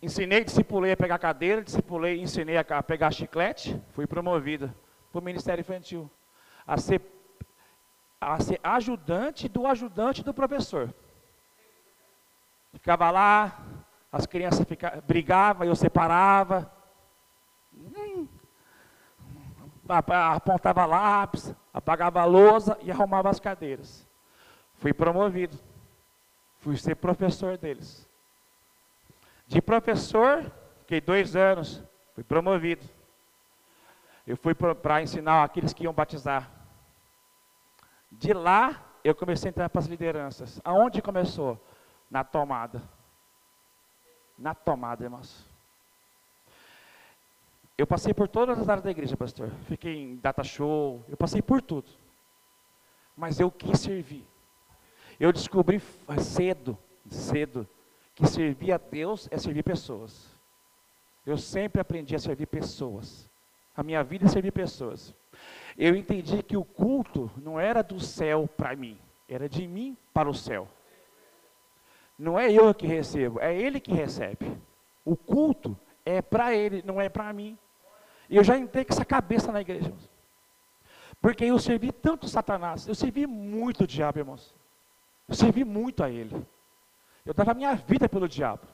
Ensinei, 0.03 0.45
discipulei 0.45 0.93
a 0.93 0.97
pegar 0.97 1.19
cadeira, 1.19 1.63
discipulei, 1.63 2.21
ensinei 2.21 2.57
a 2.57 2.83
pegar 2.83 3.11
chiclete, 3.11 3.81
fui 3.93 4.07
promovido 4.07 4.73
para 5.11 5.21
o 5.21 5.25
Ministério 5.25 5.61
Infantil. 5.61 6.11
A 6.67 6.77
ser, 6.77 7.01
a 8.21 8.41
ser 8.41 8.61
ajudante 8.63 9.49
do 9.49 9.67
ajudante 9.67 10.23
do 10.23 10.35
professor. 10.35 10.93
Ficava 12.73 13.11
lá, 13.11 13.65
as 14.11 14.27
crianças 14.27 14.67
brigavam, 15.07 15.67
eu 15.67 15.77
separava. 15.77 16.71
Hum, 17.73 18.27
apontava 19.89 20.87
lápis, 20.87 21.55
apagava 21.73 22.21
a 22.21 22.25
lousa 22.25 22.79
e 22.83 22.91
arrumava 22.91 23.31
as 23.31 23.39
cadeiras. 23.39 24.07
Fui 24.75 24.93
promovido. 24.93 25.59
Fui 26.59 26.77
ser 26.77 26.97
professor 26.97 27.59
deles. 27.59 28.09
De 29.47 29.61
professor, 29.61 30.51
fiquei 30.81 31.01
dois 31.01 31.37
anos, 31.37 31.83
fui 32.15 32.25
promovido. 32.25 32.85
Eu 34.27 34.37
fui 34.37 34.55
para 34.55 35.03
ensinar 35.03 35.45
aqueles 35.45 35.73
que 35.73 35.85
iam 35.85 35.93
batizar. 35.93 36.51
De 38.11 38.33
lá, 38.33 38.83
eu 39.03 39.15
comecei 39.15 39.49
a 39.49 39.51
entrar 39.51 39.69
para 39.69 39.81
as 39.81 39.87
lideranças. 39.87 40.61
Aonde 40.65 41.03
começou? 41.03 41.63
Na 42.11 42.25
tomada. 42.25 42.83
Na 44.39 44.55
tomada, 44.55 45.05
irmãos. 45.05 45.47
Eu 47.77 47.87
passei 47.87 48.15
por 48.15 48.29
todas 48.29 48.59
as 48.59 48.69
áreas 48.69 48.85
da 48.85 48.91
igreja, 48.91 49.17
pastor. 49.17 49.51
Fiquei 49.67 49.97
em 49.97 50.17
data 50.17 50.43
show, 50.43 51.05
eu 51.09 51.17
passei 51.17 51.43
por 51.43 51.61
tudo. 51.61 51.91
Mas 53.17 53.41
eu 53.41 53.51
quis 53.51 53.81
servir. 53.81 54.27
Eu 55.19 55.33
descobri 55.33 55.81
cedo, 56.19 56.79
cedo, 57.09 57.69
que 58.15 58.27
servir 58.27 58.73
a 58.73 58.79
Deus 58.79 59.29
é 59.31 59.39
servir 59.39 59.63
pessoas. 59.63 60.35
Eu 61.27 61.37
sempre 61.37 61.81
aprendi 61.81 62.15
a 62.15 62.19
servir 62.19 62.47
pessoas. 62.47 63.31
A 63.77 63.83
minha 63.83 64.05
vida 64.05 64.27
é 64.27 64.29
servir 64.29 64.53
pessoas. 64.53 65.15
Eu 65.77 65.97
entendi 65.97 66.43
que 66.43 66.57
o 66.57 66.65
culto 66.65 67.31
não 67.37 67.59
era 67.59 67.83
do 67.83 67.99
céu 67.99 68.49
para 68.57 68.77
mim, 68.77 68.99
era 69.29 69.49
de 69.49 69.67
mim 69.67 69.97
para 70.13 70.29
o 70.29 70.35
céu. 70.35 70.69
Não 72.17 72.39
é 72.39 72.53
eu 72.53 72.73
que 72.73 72.87
recebo, 72.87 73.41
é 73.41 73.55
ele 73.55 73.81
que 73.81 73.93
recebe. 73.93 74.57
O 75.05 75.17
culto 75.17 75.77
é 76.05 76.23
para 76.23 76.55
ele, 76.55 76.83
não 76.87 77.01
é 77.01 77.09
para 77.09 77.33
mim. 77.33 77.59
E 78.31 78.37
eu 78.37 78.45
já 78.45 78.57
entrei 78.57 78.85
com 78.85 78.93
essa 78.93 79.05
cabeça 79.05 79.51
na 79.51 79.61
igreja. 79.61 79.93
Porque 81.21 81.45
eu 81.45 81.59
servi 81.59 81.91
tanto 81.91 82.29
Satanás, 82.29 82.87
eu 82.87 82.95
servi 82.95 83.27
muito 83.27 83.85
o 83.85 83.87
diabo, 83.87 84.21
irmãos. 84.21 84.55
Eu 85.29 85.35
servi 85.35 85.65
muito 85.65 86.05
a 86.05 86.11
ele. 86.11 86.47
Eu 87.25 87.33
dava 87.33 87.53
a 87.53 87.55
minha 87.55 87.75
vida 87.75 88.09
pelo 88.09 88.29
diabo. 88.29 88.67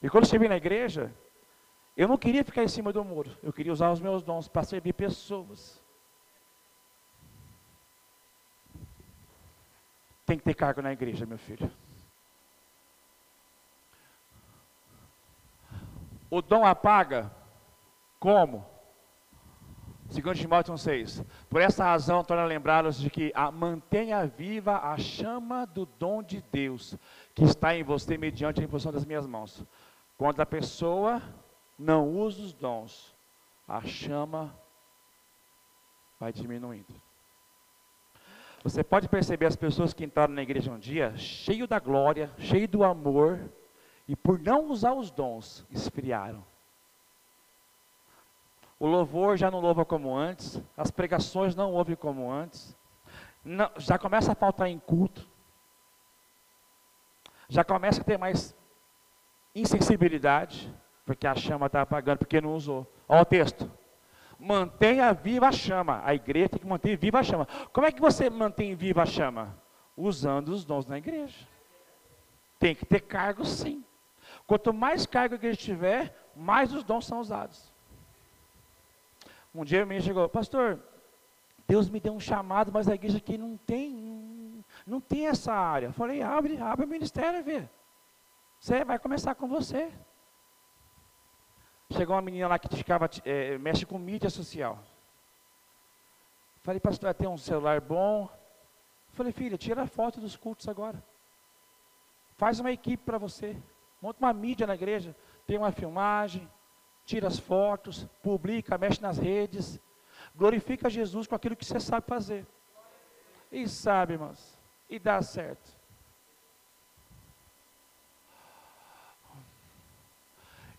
E 0.00 0.08
quando 0.08 0.28
cheguei 0.28 0.48
na 0.48 0.56
igreja, 0.56 1.12
eu 1.96 2.06
não 2.06 2.16
queria 2.16 2.44
ficar 2.44 2.62
em 2.62 2.68
cima 2.68 2.92
do 2.92 3.04
muro. 3.04 3.36
Eu 3.42 3.52
queria 3.52 3.72
usar 3.72 3.90
os 3.90 4.00
meus 4.00 4.22
dons 4.22 4.46
para 4.46 4.62
servir 4.62 4.92
pessoas. 4.92 5.82
Tem 10.24 10.38
que 10.38 10.44
ter 10.44 10.54
cargo 10.54 10.82
na 10.82 10.92
igreja, 10.92 11.26
meu 11.26 11.38
filho. 11.38 11.70
O 16.30 16.42
dom 16.42 16.64
apaga 16.64 17.32
como? 18.18 18.66
Segundo 20.08 20.36
Timóteo 20.36 20.76
6. 20.76 21.24
Por 21.48 21.60
essa 21.60 21.84
razão, 21.84 22.22
torna 22.22 22.44
lembrá-los 22.44 22.98
de 22.98 23.10
que 23.10 23.32
a, 23.34 23.50
mantenha 23.50 24.26
viva 24.26 24.78
a 24.78 24.96
chama 24.98 25.66
do 25.66 25.86
dom 25.86 26.22
de 26.22 26.42
Deus 26.52 26.96
que 27.36 27.44
está 27.44 27.76
em 27.76 27.84
você 27.84 28.16
mediante 28.16 28.62
a 28.62 28.64
imposição 28.64 28.90
das 28.90 29.04
minhas 29.04 29.26
mãos. 29.26 29.62
Quando 30.16 30.40
a 30.40 30.46
pessoa 30.46 31.22
não 31.78 32.08
usa 32.08 32.40
os 32.40 32.52
dons, 32.54 33.14
a 33.68 33.82
chama 33.82 34.58
vai 36.18 36.32
diminuindo. 36.32 36.94
Você 38.64 38.82
pode 38.82 39.06
perceber 39.06 39.44
as 39.44 39.54
pessoas 39.54 39.92
que 39.92 40.02
entraram 40.02 40.32
na 40.32 40.42
igreja 40.42 40.72
um 40.72 40.78
dia, 40.78 41.14
cheio 41.18 41.68
da 41.68 41.78
glória, 41.78 42.32
cheio 42.38 42.66
do 42.66 42.82
amor, 42.82 43.52
e 44.08 44.16
por 44.16 44.40
não 44.40 44.70
usar 44.70 44.94
os 44.94 45.10
dons, 45.10 45.66
esfriaram. 45.70 46.42
O 48.80 48.86
louvor 48.86 49.36
já 49.36 49.50
não 49.50 49.60
louva 49.60 49.84
como 49.84 50.16
antes, 50.16 50.60
as 50.74 50.90
pregações 50.90 51.54
não 51.54 51.74
ouvem 51.74 51.96
como 51.96 52.32
antes, 52.32 52.74
não, 53.44 53.70
já 53.76 53.98
começa 53.98 54.32
a 54.32 54.34
faltar 54.34 54.68
em 54.68 54.78
culto, 54.78 55.28
já 57.48 57.64
começa 57.64 58.00
a 58.00 58.04
ter 58.04 58.18
mais 58.18 58.54
insensibilidade, 59.54 60.72
porque 61.04 61.26
a 61.26 61.34
chama 61.34 61.66
está 61.66 61.82
apagando, 61.82 62.18
porque 62.18 62.40
não 62.40 62.54
usou. 62.54 62.86
Olha 63.08 63.22
o 63.22 63.24
texto. 63.24 63.70
Mantenha 64.38 65.12
viva 65.14 65.48
a 65.48 65.52
chama. 65.52 66.02
A 66.04 66.14
igreja 66.14 66.50
tem 66.50 66.60
que 66.60 66.66
manter 66.66 66.96
viva 66.96 67.20
a 67.20 67.22
chama. 67.22 67.46
Como 67.72 67.86
é 67.86 67.92
que 67.92 68.00
você 68.00 68.28
mantém 68.28 68.74
viva 68.74 69.02
a 69.02 69.06
chama? 69.06 69.56
Usando 69.96 70.48
os 70.50 70.64
dons 70.64 70.86
na 70.86 70.98
igreja. 70.98 71.46
Tem 72.58 72.74
que 72.74 72.84
ter 72.84 73.00
cargo 73.00 73.44
sim. 73.44 73.84
Quanto 74.46 74.72
mais 74.72 75.06
cargo 75.06 75.34
a 75.34 75.38
igreja 75.38 75.58
tiver, 75.58 76.14
mais 76.34 76.72
os 76.72 76.84
dons 76.84 77.06
são 77.06 77.20
usados. 77.20 77.72
Um 79.54 79.64
dia 79.64 79.84
a 79.84 79.86
minha 79.86 80.00
chegou, 80.00 80.28
pastor, 80.28 80.78
Deus 81.66 81.88
me 81.88 81.98
deu 81.98 82.12
um 82.12 82.20
chamado, 82.20 82.70
mas 82.70 82.88
a 82.88 82.94
igreja 82.94 83.16
aqui 83.16 83.38
não 83.38 83.56
tem, 83.56 83.90
não 84.86 85.00
tem 85.00 85.26
essa 85.26 85.52
área. 85.52 85.86
Eu 85.86 85.92
falei, 85.92 86.22
abre, 86.22 86.58
abre 86.58 86.86
o 86.86 86.88
ministério, 86.88 87.42
vê. 87.42 87.68
Você 88.60 88.84
vai 88.84 88.98
começar 88.98 89.34
com 89.34 89.48
você. 89.48 89.92
Chegou 91.90 92.14
uma 92.14 92.22
menina 92.22 92.48
lá 92.48 92.58
que 92.58 92.74
ficava, 92.74 93.08
é, 93.24 93.58
mexe 93.58 93.84
com 93.84 93.98
mídia 93.98 94.30
social. 94.30 94.78
Falei, 96.62 96.80
pastor, 96.80 97.12
tem 97.14 97.28
um 97.28 97.36
celular 97.36 97.80
bom. 97.80 98.28
Falei, 99.10 99.32
filha, 99.32 99.58
tira 99.58 99.86
foto 99.86 100.20
dos 100.20 100.36
cultos 100.36 100.68
agora. 100.68 101.02
Faz 102.36 102.60
uma 102.60 102.70
equipe 102.72 103.02
para 103.04 103.18
você. 103.18 103.56
Monta 104.00 104.18
uma 104.20 104.32
mídia 104.32 104.66
na 104.66 104.74
igreja. 104.74 105.16
Tem 105.46 105.58
uma 105.58 105.72
filmagem. 105.72 106.48
Tira 107.04 107.28
as 107.28 107.38
fotos. 107.38 108.04
Publica, 108.22 108.76
mexe 108.76 109.00
nas 109.00 109.18
redes. 109.18 109.80
Glorifica 110.34 110.90
Jesus 110.90 111.26
com 111.26 111.34
aquilo 111.34 111.56
que 111.56 111.64
você 111.64 111.80
sabe 111.80 112.06
fazer. 112.06 112.46
E 113.50 113.68
sabe, 113.68 114.14
irmãos. 114.14 114.55
E 114.88 114.98
dá 114.98 115.20
certo. 115.22 115.76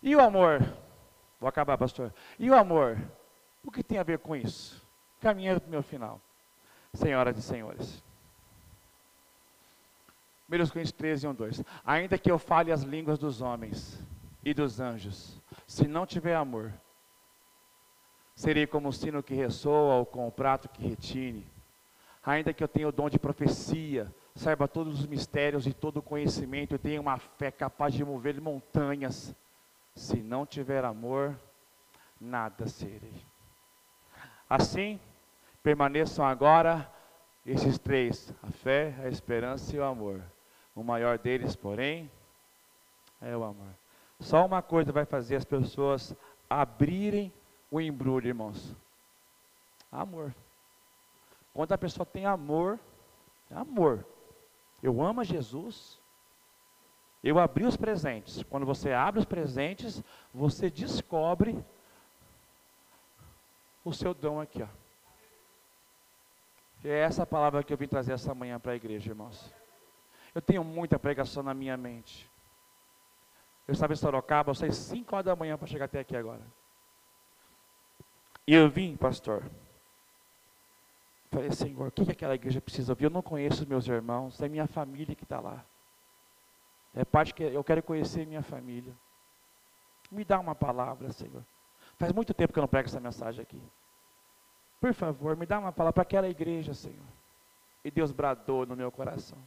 E 0.02 0.14
o 0.14 0.20
amor? 0.20 0.60
Vou 1.40 1.48
acabar, 1.48 1.76
pastor. 1.76 2.12
E 2.38 2.50
o 2.50 2.54
amor? 2.54 2.98
O 3.64 3.70
que 3.70 3.82
tem 3.82 3.98
a 3.98 4.02
ver 4.02 4.18
com 4.18 4.34
isso? 4.34 4.82
Caminhando 5.20 5.60
para 5.60 5.68
o 5.68 5.70
meu 5.70 5.82
final. 5.82 6.20
Senhoras 6.94 7.36
e 7.36 7.42
senhores. 7.42 8.02
1 10.48 10.68
Coríntios 10.68 10.92
13, 10.92 11.28
1, 11.28 11.34
2. 11.34 11.64
Ainda 11.84 12.18
que 12.18 12.30
eu 12.30 12.38
fale 12.38 12.72
as 12.72 12.82
línguas 12.82 13.18
dos 13.18 13.42
homens 13.42 14.02
e 14.42 14.54
dos 14.54 14.80
anjos, 14.80 15.38
se 15.66 15.86
não 15.86 16.06
tiver 16.06 16.34
amor, 16.34 16.72
serei 18.34 18.66
como 18.66 18.88
o 18.88 18.92
sino 18.92 19.22
que 19.22 19.34
ressoa 19.34 19.96
ou 19.96 20.06
com 20.06 20.26
o 20.26 20.32
prato 20.32 20.68
que 20.68 20.82
retine. 20.82 21.46
Ainda 22.24 22.52
que 22.52 22.62
eu 22.62 22.68
tenha 22.68 22.88
o 22.88 22.92
dom 22.92 23.08
de 23.08 23.18
profecia, 23.18 24.12
saiba 24.34 24.68
todos 24.68 25.00
os 25.00 25.06
mistérios 25.06 25.66
e 25.66 25.72
todo 25.72 25.98
o 25.98 26.02
conhecimento, 26.02 26.74
eu 26.74 26.78
tenho 26.78 27.00
uma 27.00 27.18
fé 27.18 27.50
capaz 27.50 27.94
de 27.94 28.04
mover 28.04 28.40
montanhas, 28.40 29.34
se 29.94 30.22
não 30.22 30.46
tiver 30.46 30.84
amor, 30.84 31.38
nada 32.20 32.66
serei. 32.68 33.24
Assim, 34.48 35.00
permaneçam 35.62 36.24
agora 36.24 36.90
esses 37.44 37.78
três: 37.78 38.32
a 38.42 38.50
fé, 38.50 38.94
a 39.02 39.08
esperança 39.08 39.74
e 39.74 39.78
o 39.78 39.84
amor. 39.84 40.22
O 40.74 40.82
maior 40.82 41.18
deles, 41.18 41.56
porém, 41.56 42.10
é 43.20 43.36
o 43.36 43.42
amor. 43.42 43.74
Só 44.20 44.44
uma 44.44 44.62
coisa 44.62 44.92
vai 44.92 45.04
fazer 45.04 45.36
as 45.36 45.44
pessoas 45.44 46.14
abrirem 46.48 47.32
o 47.70 47.80
embrulho, 47.80 48.28
irmãos: 48.28 48.74
amor. 49.90 50.34
Quando 51.58 51.72
a 51.72 51.78
pessoa 51.78 52.06
tem 52.06 52.24
amor, 52.24 52.78
amor. 53.50 54.06
Eu 54.80 55.02
amo 55.02 55.22
a 55.22 55.24
Jesus, 55.24 55.98
eu 57.20 57.36
abri 57.36 57.64
os 57.64 57.76
presentes. 57.76 58.44
Quando 58.44 58.64
você 58.64 58.92
abre 58.92 59.18
os 59.18 59.26
presentes, 59.26 60.00
você 60.32 60.70
descobre 60.70 61.58
o 63.84 63.92
seu 63.92 64.14
dom 64.14 64.40
aqui, 64.40 64.62
ó. 64.62 64.68
É 66.84 67.00
essa 67.00 67.26
palavra 67.26 67.64
que 67.64 67.72
eu 67.72 67.76
vim 67.76 67.88
trazer 67.88 68.12
essa 68.12 68.32
manhã 68.32 68.60
para 68.60 68.70
a 68.70 68.76
igreja, 68.76 69.10
irmãos. 69.10 69.52
Eu 70.32 70.40
tenho 70.40 70.62
muita 70.62 70.96
pregação 70.96 71.42
na 71.42 71.54
minha 71.54 71.76
mente. 71.76 72.30
Eu 73.66 73.72
estava 73.72 73.92
em 73.92 73.96
Sorocaba, 73.96 74.52
eu 74.52 74.54
saí 74.54 74.72
5 74.72 75.12
horas 75.12 75.26
da 75.26 75.34
manhã 75.34 75.58
para 75.58 75.66
chegar 75.66 75.86
até 75.86 75.98
aqui 75.98 76.16
agora. 76.16 76.46
E 78.46 78.54
eu 78.54 78.70
vim, 78.70 78.96
pastor. 78.96 79.42
Falei, 81.30 81.50
Senhor, 81.52 81.88
o 81.88 81.90
que, 81.90 82.04
que 82.04 82.12
aquela 82.12 82.34
igreja 82.34 82.60
precisa 82.60 82.92
ouvir? 82.92 83.04
Eu 83.04 83.10
não 83.10 83.22
conheço 83.22 83.62
os 83.62 83.68
meus 83.68 83.86
irmãos, 83.86 84.40
é 84.40 84.48
minha 84.48 84.66
família 84.66 85.14
que 85.14 85.24
está 85.24 85.40
lá. 85.40 85.64
É 86.94 87.04
parte 87.04 87.34
que 87.34 87.42
eu 87.42 87.62
quero 87.62 87.82
conhecer 87.82 88.26
minha 88.26 88.42
família. 88.42 88.94
Me 90.10 90.24
dá 90.24 90.40
uma 90.40 90.54
palavra, 90.54 91.12
Senhor. 91.12 91.44
Faz 91.98 92.12
muito 92.12 92.32
tempo 92.32 92.52
que 92.52 92.58
eu 92.58 92.62
não 92.62 92.68
prego 92.68 92.88
essa 92.88 93.00
mensagem 93.00 93.42
aqui. 93.42 93.62
Por 94.80 94.94
favor, 94.94 95.36
me 95.36 95.44
dá 95.44 95.58
uma 95.58 95.72
palavra 95.72 95.92
para 95.92 96.02
aquela 96.02 96.28
igreja, 96.28 96.72
Senhor. 96.72 97.06
E 97.84 97.90
Deus 97.90 98.10
bradou 98.10 98.64
no 98.64 98.76
meu 98.76 98.90
coração. 98.90 99.38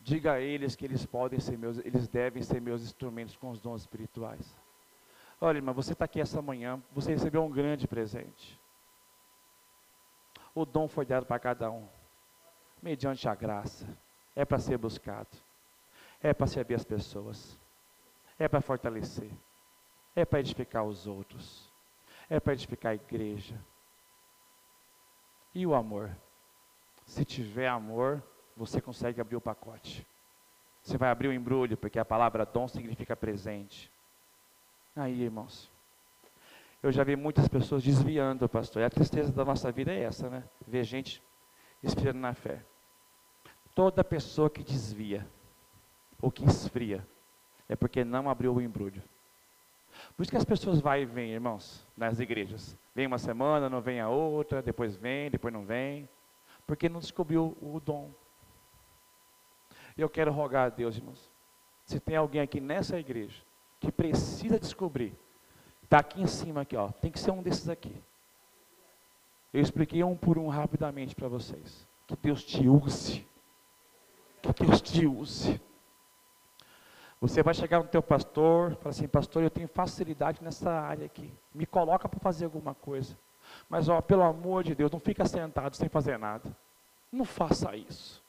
Diga 0.00 0.34
a 0.34 0.40
eles 0.40 0.76
que 0.76 0.84
eles 0.84 1.04
podem 1.04 1.40
ser 1.40 1.58
meus, 1.58 1.78
eles 1.78 2.06
devem 2.08 2.42
ser 2.42 2.60
meus 2.60 2.82
instrumentos 2.82 3.36
com 3.36 3.50
os 3.50 3.58
dons 3.58 3.80
espirituais. 3.82 4.56
Olha, 5.40 5.58
irmã, 5.58 5.72
você 5.72 5.92
está 5.92 6.06
aqui 6.06 6.20
essa 6.20 6.40
manhã, 6.40 6.80
você 6.92 7.10
recebeu 7.10 7.44
um 7.44 7.50
grande 7.50 7.86
presente. 7.86 8.58
O 10.56 10.64
dom 10.64 10.88
foi 10.88 11.04
dado 11.04 11.26
para 11.26 11.38
cada 11.38 11.70
um, 11.70 11.86
mediante 12.82 13.28
a 13.28 13.34
graça. 13.34 13.86
É 14.34 14.42
para 14.42 14.58
ser 14.58 14.78
buscado. 14.78 15.28
é 16.22 16.32
para 16.32 16.46
servir 16.46 16.74
as 16.74 16.84
pessoas, 16.84 17.58
é 18.38 18.48
para 18.48 18.62
fortalecer, 18.62 19.30
é 20.14 20.24
para 20.24 20.40
edificar 20.40 20.82
os 20.82 21.06
outros, 21.06 21.70
é 22.28 22.40
para 22.40 22.54
edificar 22.54 22.92
a 22.92 22.94
igreja. 22.94 23.62
E 25.54 25.66
o 25.66 25.74
amor? 25.74 26.16
Se 27.04 27.22
tiver 27.22 27.68
amor, 27.68 28.22
você 28.56 28.80
consegue 28.80 29.20
abrir 29.20 29.36
o 29.36 29.40
pacote. 29.42 30.06
Você 30.82 30.96
vai 30.96 31.10
abrir 31.10 31.28
o 31.28 31.32
embrulho, 31.34 31.76
porque 31.76 31.98
a 31.98 32.04
palavra 32.04 32.46
dom 32.46 32.66
significa 32.66 33.14
presente. 33.14 33.92
Aí, 34.96 35.22
irmãos, 35.22 35.70
eu 36.82 36.92
já 36.92 37.02
vi 37.02 37.16
muitas 37.16 37.48
pessoas 37.48 37.82
desviando, 37.82 38.48
pastor. 38.48 38.82
E 38.82 38.84
a 38.84 38.90
tristeza 38.90 39.32
da 39.32 39.44
nossa 39.44 39.72
vida 39.72 39.92
é 39.92 40.02
essa, 40.02 40.28
né? 40.30 40.44
Ver 40.66 40.84
gente 40.84 41.22
esfriando 41.82 42.18
na 42.18 42.34
fé. 42.34 42.64
Toda 43.74 44.02
pessoa 44.04 44.48
que 44.48 44.62
desvia, 44.62 45.26
ou 46.20 46.30
que 46.30 46.44
esfria, 46.44 47.06
é 47.68 47.76
porque 47.76 48.04
não 48.04 48.30
abriu 48.30 48.54
o 48.54 48.60
embrulho. 48.60 49.02
Por 50.16 50.22
isso 50.22 50.30
que 50.30 50.36
as 50.36 50.44
pessoas 50.44 50.80
vão 50.80 50.96
e 50.96 51.04
vêm, 51.04 51.32
irmãos, 51.32 51.86
nas 51.96 52.20
igrejas. 52.20 52.78
Vem 52.94 53.06
uma 53.06 53.18
semana, 53.18 53.68
não 53.68 53.80
vem 53.80 54.00
a 54.00 54.08
outra, 54.08 54.62
depois 54.62 54.96
vem, 54.96 55.30
depois 55.30 55.52
não 55.52 55.64
vem. 55.64 56.08
Porque 56.66 56.88
não 56.88 57.00
descobriu 57.00 57.56
o 57.60 57.80
dom. 57.80 58.12
Eu 59.96 60.08
quero 60.08 60.32
rogar 60.32 60.66
a 60.66 60.68
Deus, 60.68 60.96
irmãos. 60.96 61.30
Se 61.84 62.00
tem 62.00 62.16
alguém 62.16 62.40
aqui 62.40 62.60
nessa 62.60 62.98
igreja 62.98 63.42
que 63.78 63.92
precisa 63.92 64.58
descobrir, 64.58 65.16
está 65.86 65.98
aqui 65.98 66.20
em 66.20 66.26
cima 66.26 66.62
aqui, 66.62 66.76
ó, 66.76 66.90
tem 66.90 67.10
que 67.10 67.18
ser 67.18 67.30
um 67.30 67.42
desses 67.42 67.68
aqui. 67.68 67.94
Eu 69.52 69.62
expliquei 69.62 70.02
um 70.02 70.16
por 70.16 70.36
um 70.36 70.48
rapidamente 70.48 71.14
para 71.14 71.28
vocês. 71.28 71.86
Que 72.06 72.16
Deus 72.16 72.44
te 72.44 72.68
use. 72.68 73.26
Que 74.42 74.64
Deus 74.64 74.82
te 74.82 75.06
use. 75.06 75.60
Você 77.20 77.42
vai 77.42 77.54
chegar 77.54 77.78
no 77.78 77.88
teu 77.88 78.02
pastor, 78.02 78.74
falar 78.76 78.90
assim, 78.90 79.08
pastor, 79.08 79.42
eu 79.42 79.50
tenho 79.50 79.68
facilidade 79.68 80.42
nessa 80.42 80.70
área 80.70 81.06
aqui. 81.06 81.32
Me 81.54 81.64
coloca 81.64 82.08
para 82.08 82.20
fazer 82.20 82.44
alguma 82.44 82.74
coisa. 82.74 83.16
Mas 83.68 83.88
ó, 83.88 84.00
pelo 84.02 84.22
amor 84.22 84.64
de 84.64 84.74
Deus, 84.74 84.90
não 84.90 85.00
fica 85.00 85.24
sentado 85.24 85.74
sem 85.76 85.88
fazer 85.88 86.18
nada. 86.18 86.54
Não 87.10 87.24
faça 87.24 87.74
isso. 87.76 88.22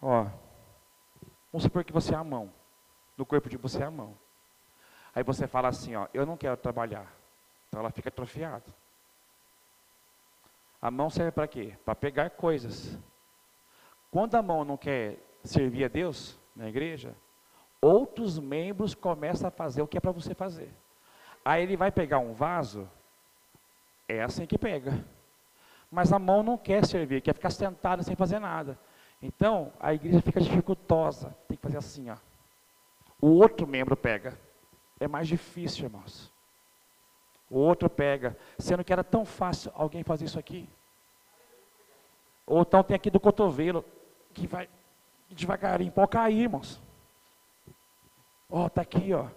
Ó, 0.00 0.26
vamos 1.52 1.62
supor 1.62 1.84
que 1.84 1.92
você 1.92 2.14
é 2.14 2.16
a 2.16 2.24
mão. 2.24 2.52
No 3.16 3.26
corpo 3.26 3.48
de 3.48 3.56
você 3.56 3.82
é 3.82 3.86
a 3.86 3.90
mão. 3.90 4.16
Aí 5.14 5.22
você 5.22 5.46
fala 5.46 5.68
assim, 5.68 5.94
ó, 5.94 6.06
eu 6.14 6.24
não 6.24 6.36
quero 6.36 6.56
trabalhar. 6.56 7.12
Então 7.68 7.80
ela 7.80 7.90
fica 7.90 8.08
atrofiada. 8.08 8.64
A 10.80 10.90
mão 10.90 11.10
serve 11.10 11.32
para 11.32 11.46
quê? 11.46 11.76
Para 11.84 11.94
pegar 11.94 12.30
coisas. 12.30 12.98
Quando 14.10 14.34
a 14.34 14.42
mão 14.42 14.64
não 14.64 14.76
quer 14.76 15.18
servir 15.44 15.84
a 15.84 15.88
Deus 15.88 16.38
na 16.56 16.68
igreja, 16.68 17.14
outros 17.80 18.38
membros 18.38 18.94
começam 18.94 19.48
a 19.48 19.50
fazer 19.50 19.82
o 19.82 19.86
que 19.86 19.98
é 19.98 20.00
para 20.00 20.12
você 20.12 20.34
fazer. 20.34 20.72
Aí 21.44 21.62
ele 21.62 21.76
vai 21.76 21.90
pegar 21.90 22.18
um 22.18 22.32
vaso, 22.32 22.88
é 24.08 24.22
assim 24.22 24.46
que 24.46 24.58
pega. 24.58 25.04
Mas 25.90 26.12
a 26.12 26.18
mão 26.18 26.42
não 26.42 26.56
quer 26.56 26.84
servir, 26.86 27.20
quer 27.20 27.34
ficar 27.34 27.50
sentada 27.50 28.02
sem 28.02 28.16
fazer 28.16 28.38
nada. 28.38 28.78
Então, 29.22 29.72
a 29.78 29.92
igreja 29.92 30.20
fica 30.22 30.40
dificultosa. 30.40 31.36
Tem 31.46 31.56
que 31.56 31.62
fazer 31.62 31.78
assim, 31.78 32.10
ó. 32.10 32.16
O 33.20 33.28
outro 33.28 33.66
membro 33.66 33.96
pega. 33.96 34.38
É 34.98 35.06
mais 35.06 35.28
difícil, 35.28 35.84
irmãos. 35.84 36.32
O 37.50 37.58
outro 37.58 37.90
pega. 37.90 38.36
Sendo 38.58 38.82
que 38.84 38.92
era 38.92 39.04
tão 39.04 39.24
fácil 39.24 39.70
alguém 39.74 40.02
fazer 40.02 40.24
isso 40.24 40.38
aqui. 40.38 40.68
Ou 42.46 42.62
então 42.62 42.82
tem 42.82 42.94
aqui 42.94 43.10
do 43.10 43.20
cotovelo, 43.20 43.84
que 44.32 44.46
vai 44.46 44.68
devagarinho, 45.28 45.92
pode 45.92 46.08
cair, 46.08 46.42
irmãos. 46.42 46.80
Ó, 48.48 48.68
tá 48.68 48.82
aqui, 48.82 49.12
ó. 49.12 49.28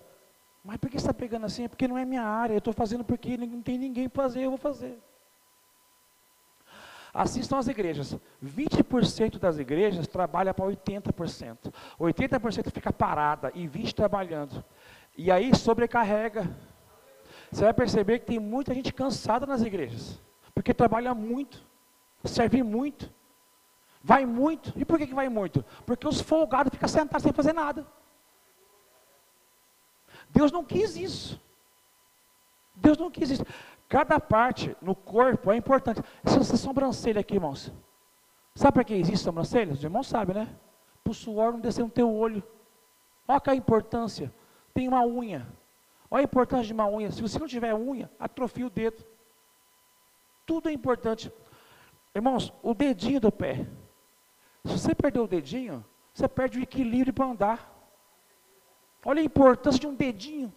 Mas 0.63 0.77
por 0.77 0.89
que 0.89 0.97
está 0.97 1.13
pegando 1.13 1.45
assim? 1.45 1.65
É 1.65 1.67
porque 1.67 1.87
não 1.87 1.97
é 1.97 2.05
minha 2.05 2.23
área. 2.23 2.53
Eu 2.53 2.59
estou 2.59 2.73
fazendo 2.73 3.03
porque 3.03 3.37
não 3.37 3.61
tem 3.61 3.77
ninguém 3.77 4.09
para 4.09 4.23
fazer, 4.23 4.43
eu 4.43 4.49
vou 4.49 4.57
fazer. 4.57 4.97
Assistam 7.13 7.59
às 7.59 7.67
igrejas. 7.67 8.17
20% 8.43 9.37
das 9.37 9.59
igrejas 9.59 10.07
trabalha 10.07 10.53
para 10.53 10.65
80%. 10.65 11.71
80% 11.99 12.71
fica 12.71 12.91
parada 12.91 13.51
e 13.53 13.67
20% 13.67 13.93
trabalhando. 13.93 14.63
E 15.15 15.31
aí 15.31 15.55
sobrecarrega. 15.55 16.49
Você 17.51 17.63
vai 17.63 17.73
perceber 17.73 18.19
que 18.19 18.25
tem 18.25 18.39
muita 18.39 18.73
gente 18.73 18.91
cansada 18.91 19.45
nas 19.45 19.61
igrejas. 19.61 20.19
Porque 20.55 20.73
trabalha 20.73 21.13
muito, 21.13 21.63
serve 22.23 22.63
muito, 22.63 23.11
vai 24.03 24.25
muito. 24.25 24.73
E 24.75 24.83
por 24.83 24.97
que, 24.97 25.07
que 25.07 25.13
vai 25.13 25.29
muito? 25.29 25.63
Porque 25.85 26.07
os 26.07 26.19
folgados 26.19 26.71
ficam 26.71 26.89
sentados 26.89 27.23
sem 27.23 27.31
fazer 27.31 27.53
nada. 27.53 27.85
Deus 30.29 30.51
não 30.51 30.63
quis 30.63 30.95
isso. 30.95 31.39
Deus 32.75 32.97
não 32.97 33.11
quis 33.11 33.29
isso. 33.29 33.45
Cada 33.93 34.19
parte 34.19 34.75
no 34.81 34.95
corpo 34.95 35.51
é 35.51 35.55
importante. 35.55 36.01
Essa 36.23 36.57
sobrancelha 36.57 37.21
aqui, 37.21 37.35
irmãos. 37.35 37.71
Sabe 38.55 38.73
para 38.73 38.83
que 38.83 38.95
existe 38.95 39.23
sobrancelha? 39.23 39.71
Os 39.71 39.83
irmãos 39.83 40.07
sabem, 40.07 40.35
né? 40.35 40.55
Para 41.03 41.11
o 41.11 41.13
suor 41.13 41.53
não 41.53 41.59
descer 41.59 41.83
no 41.83 41.91
teu 41.91 42.11
olho. 42.11 42.41
Olha 43.27 43.39
a 43.45 43.53
importância. 43.55 44.33
Tem 44.73 44.87
uma 44.87 45.05
unha. 45.05 45.47
Olha 46.09 46.21
a 46.21 46.23
importância 46.23 46.65
de 46.65 46.73
uma 46.73 46.87
unha. 46.87 47.11
Se 47.11 47.21
você 47.21 47.37
não 47.37 47.45
tiver 47.45 47.75
unha, 47.75 48.09
atrofia 48.19 48.65
o 48.65 48.69
dedo. 48.71 49.05
Tudo 50.43 50.69
é 50.69 50.71
importante. 50.71 51.31
Irmãos, 52.15 52.51
o 52.63 52.73
dedinho 52.73 53.21
do 53.21 53.31
pé. 53.31 53.67
Se 54.65 54.71
você 54.71 54.95
perder 54.95 55.19
o 55.19 55.27
dedinho, 55.27 55.85
você 56.11 56.27
perde 56.27 56.57
o 56.57 56.63
equilíbrio 56.63 57.13
para 57.13 57.27
andar. 57.27 57.91
Olha 59.05 59.21
a 59.21 59.23
importância 59.23 59.79
de 59.79 59.85
um 59.85 59.93
dedinho. 59.93 60.51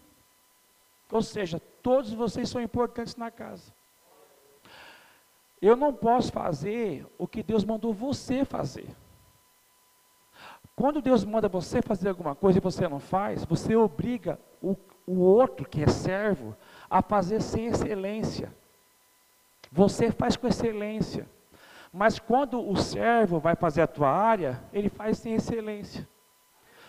Ou 1.13 1.21
seja, 1.21 1.61
todos 1.87 2.13
vocês 2.13 2.49
são 2.49 2.61
importantes 2.61 3.15
na 3.15 3.31
casa. 3.31 3.73
Eu 5.63 5.77
não 5.77 5.95
posso 5.95 6.33
fazer 6.33 7.07
o 7.17 7.29
que 7.29 7.45
Deus 7.45 7.65
mandou 7.65 7.95
você 7.95 8.45
fazer. 8.45 8.89
Quando 10.75 11.01
Deus 11.01 11.25
manda 11.25 11.49
você 11.49 11.81
fazer 11.81 12.09
alguma 12.09 12.35
coisa 12.35 12.59
e 12.59 12.61
você 12.61 12.89
não 12.89 12.99
faz, 12.99 13.45
você 13.45 13.77
obriga 13.77 14.37
o, 14.61 14.75
o 15.07 15.21
outro, 15.21 15.65
que 15.69 15.85
é 15.85 15.87
servo, 15.87 16.57
a 16.91 17.01
fazer 17.03 17.41
sem 17.41 17.67
excelência. 17.67 18.53
Você 19.71 20.11
faz 20.11 20.37
com 20.37 20.49
excelência. 20.49 21.31
Mas 21.93 22.19
quando 22.19 22.69
o 22.69 22.77
servo 22.77 23.39
vai 23.39 23.55
fazer 23.55 23.83
a 23.83 23.87
tua 23.87 24.11
área, 24.11 24.61
ele 24.73 24.89
faz 24.89 25.19
sem 25.19 25.35
excelência. 25.35 26.09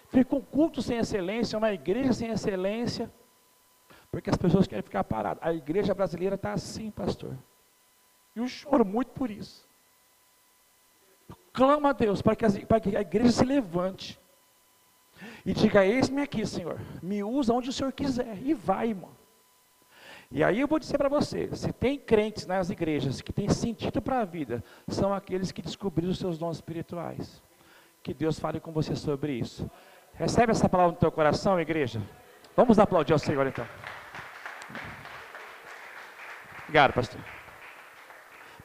Fica 0.08 0.36
um 0.36 0.41
culto 0.41 0.82
sem 0.82 0.98
excelência, 0.98 1.56
uma 1.56 1.72
igreja 1.72 2.14
sem 2.14 2.32
excelência. 2.32 3.12
Porque 4.18 4.32
as 4.32 4.36
pessoas 4.38 4.65
querem 4.65 4.82
ficar 4.82 5.03
paradas. 5.03 5.43
A 5.43 5.53
igreja 5.53 5.93
brasileira 5.93 6.34
está 6.34 6.51
assim, 6.51 6.89
pastor. 6.89 7.38
E 8.36 8.39
eu 8.39 8.47
choro 8.47 8.84
muito 8.84 9.11
por 9.11 9.30
isso. 9.30 9.70
Clama 11.53 11.91
a 11.91 11.93
Deus 11.93 12.20
para 12.20 12.36
que, 12.36 12.43
as, 12.43 12.57
para 12.63 12.80
que 12.80 12.97
a 12.97 13.01
igreja 13.01 13.32
se 13.32 13.45
levante. 13.45 14.20
E 15.45 15.53
diga, 15.53 15.86
eis-me 15.86 16.20
aqui, 16.20 16.47
Senhor. 16.47 16.82
Me 16.99 17.24
usa 17.24 17.53
onde 17.53 17.70
o 17.70 17.72
Senhor 17.72 17.91
quiser. 17.93 18.39
E 18.41 18.55
vai, 18.55 18.89
irmão. 18.89 19.11
E 20.32 20.43
aí 20.43 20.61
eu 20.61 20.68
vou 20.68 20.80
dizer 20.80 20.97
para 20.97 21.09
você, 21.09 21.55
se 21.55 21.72
tem 21.72 21.99
crentes 21.99 22.47
nas 22.47 22.72
igrejas 22.72 23.22
que 23.22 23.32
têm 23.32 23.49
sentido 23.49 24.01
para 24.01 24.22
a 24.22 24.26
vida, 24.26 24.63
são 24.88 25.13
aqueles 25.13 25.51
que 25.51 25.61
descobriram 25.61 26.09
os 26.09 26.18
seus 26.18 26.39
dons 26.39 26.57
espirituais. 26.57 27.39
Que 28.01 28.15
Deus 28.15 28.39
fale 28.39 28.59
com 28.59 28.72
você 28.72 28.95
sobre 28.95 29.34
isso. 29.34 29.70
Recebe 30.15 30.53
essa 30.53 30.68
palavra 30.68 30.93
no 30.93 30.99
teu 30.99 31.11
coração, 31.11 31.61
igreja? 31.61 32.01
Vamos 32.55 32.80
aplaudir 32.80 33.13
ao 33.13 33.20
Senhor 33.20 33.45
então. 33.45 33.68
Obrigado, 36.68 36.93
pastor. 36.93 37.22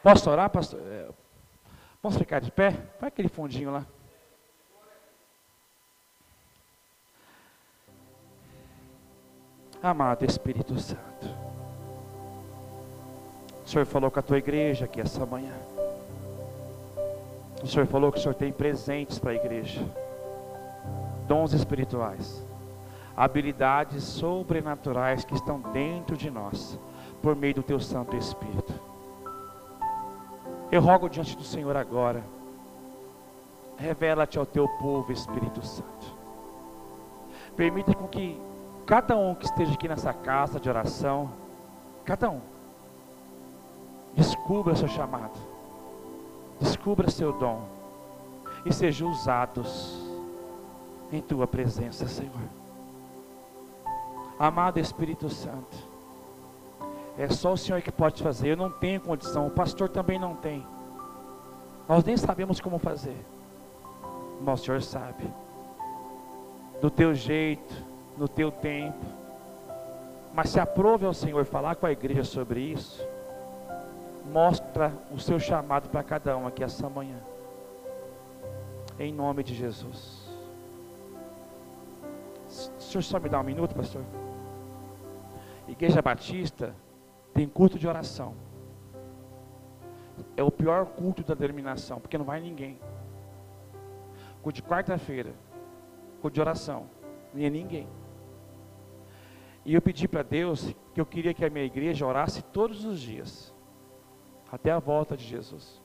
Posso 0.03 0.29
orar, 0.29 0.51
pastor? 0.51 0.81
É, 0.81 1.09
vamos 2.03 2.19
ficar 2.19 2.41
de 2.41 2.51
pé? 2.51 2.71
Vai 3.01 3.07
aquele 3.07 3.29
fundinho 3.29 3.71
lá. 3.71 3.87
Amado 9.81 10.25
Espírito 10.25 10.79
Santo, 10.79 11.29
o 13.65 13.69
Senhor 13.69 13.85
falou 13.85 14.11
com 14.11 14.19
a 14.19 14.23
tua 14.23 14.39
igreja 14.39 14.85
aqui 14.85 15.01
essa 15.01 15.25
manhã. 15.25 15.55
O 17.63 17.67
Senhor 17.69 17.87
falou 17.87 18.11
que 18.11 18.19
o 18.19 18.23
Senhor 18.23 18.35
tem 18.35 18.53
presentes 18.53 19.21
para 19.21 19.31
a 19.31 19.35
igreja, 19.35 19.81
dons 21.29 21.53
espirituais, 21.53 22.45
habilidades 23.17 24.03
sobrenaturais 24.03 25.25
que 25.25 25.35
estão 25.35 25.61
dentro 25.61 26.17
de 26.17 26.31
nós 26.31 26.79
por 27.23 27.37
meio 27.37 27.55
do 27.55 27.63
teu 27.63 27.79
Santo 27.79 28.17
Espírito. 28.17 28.73
Eu 30.71 30.81
rogo 30.81 31.09
diante 31.09 31.37
do 31.37 31.45
Senhor 31.45 31.77
agora, 31.77 32.25
revela-te 33.77 34.39
ao 34.39 34.47
teu 34.47 34.67
povo, 34.69 35.13
Espírito 35.13 35.65
Santo. 35.65 36.07
Permita 37.57 37.95
com 37.95 38.09
que 38.09 38.41
cada 38.87 39.17
um 39.17 39.35
que 39.35 39.45
esteja 39.45 39.73
aqui 39.75 39.87
nessa 39.87 40.13
casa 40.13 40.59
de 40.59 40.69
oração, 40.69 41.31
cada 42.05 42.31
um, 42.31 42.41
descubra 44.15 44.75
seu 44.75 44.89
chamado, 44.89 45.39
descubra 46.59 47.11
seu 47.11 47.33
dom 47.33 47.63
e 48.65 48.73
sejam 48.73 49.11
usados 49.11 50.01
em 51.13 51.21
tua 51.21 51.47
presença, 51.47 52.09
Senhor. 52.09 52.49
Amado 54.39 54.81
Espírito 54.81 55.29
Santo, 55.29 55.92
é 57.19 57.29
só 57.29 57.53
o 57.53 57.57
Senhor 57.57 57.83
que 57.83 57.93
pode 57.93 58.23
fazer. 58.23 58.51
Eu 58.51 58.57
não 58.57 58.71
tenho 58.71 59.01
condição, 59.01 59.47
o 59.47 59.51
pastor 59.51 59.89
também 59.89 60.19
não 60.19 60.35
tem. 60.35 60.67
Nós 61.89 62.05
nem 62.05 62.17
sabemos 62.17 62.61
como 62.61 62.79
fazer, 62.79 63.17
mas 64.41 64.61
o 64.61 64.65
Senhor 64.65 64.83
sabe. 64.83 65.25
Do 66.81 66.91
teu 66.91 67.15
jeito, 67.15 67.75
no 68.17 68.29
teu 68.29 68.51
tempo. 68.51 69.05
Mas 70.35 70.51
se 70.51 70.59
aprove 70.59 71.05
ao 71.05 71.13
Senhor 71.13 71.45
falar 71.45 71.77
com 71.77 71.87
a 71.87 71.93
igreja 71.93 72.25
sobre 72.25 72.61
isso, 72.61 73.07
mostra 74.33 74.93
o 75.11 75.19
seu 75.19 75.39
chamado 75.39 75.89
para 75.91 76.03
cada 76.03 76.37
um 76.37 76.47
aqui 76.47 76.65
essa 76.65 76.89
manhã. 76.89 77.19
Em 78.99 79.13
nome 79.13 79.43
de 79.43 79.55
Jesus. 79.55 80.23
O 82.79 82.83
senhor 82.83 83.03
só 83.03 83.19
me 83.19 83.29
dá 83.29 83.41
um 83.41 83.45
minuto, 83.45 83.75
pastor? 83.75 84.03
Igreja 85.67 86.03
Batista 86.03 86.75
tem 87.33 87.49
culto 87.49 87.79
de 87.79 87.89
oração. 87.89 88.35
É 90.37 90.43
o 90.43 90.51
pior 90.51 90.87
culto 90.87 91.23
da 91.23 91.35
denominação, 91.35 92.01
porque 92.01 92.19
não 92.19 92.25
vai 92.25 92.41
ninguém. 92.41 92.79
Culto 94.43 94.57
de 94.57 94.63
quarta-feira, 94.63 95.33
culto 96.21 96.35
de 96.35 96.41
oração, 96.41 96.89
nem 97.33 97.47
é 97.47 97.51
ninguém. 97.51 97.89
E 99.65 99.75
eu 99.75 99.81
pedi 99.81 100.09
para 100.09 100.23
Deus 100.23 100.75
que 100.93 101.01
eu 101.01 101.07
queria 101.07 101.33
que 101.33 101.45
a 101.45 101.51
minha 101.51 101.65
igreja 101.65 102.07
orasse 102.07 102.43
todos 102.43 102.85
os 102.85 103.01
dias, 103.01 103.55
até 104.51 104.71
a 104.71 104.79
volta 104.79 105.17
de 105.17 105.25
Jesus. 105.25 105.81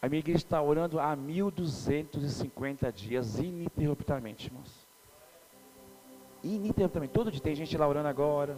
A 0.00 0.08
minha 0.08 0.20
igreja 0.20 0.38
está 0.38 0.60
orando 0.62 1.00
há 1.00 1.14
1250 1.16 2.92
dias, 2.92 3.38
ininterruptamente, 3.38 4.46
irmãos. 4.46 4.87
Ininterruptamente. 6.42 7.12
Todo 7.12 7.30
dia 7.30 7.40
tem 7.40 7.54
gente 7.54 7.76
lá 7.76 7.86
orando 7.86 8.08
agora. 8.08 8.56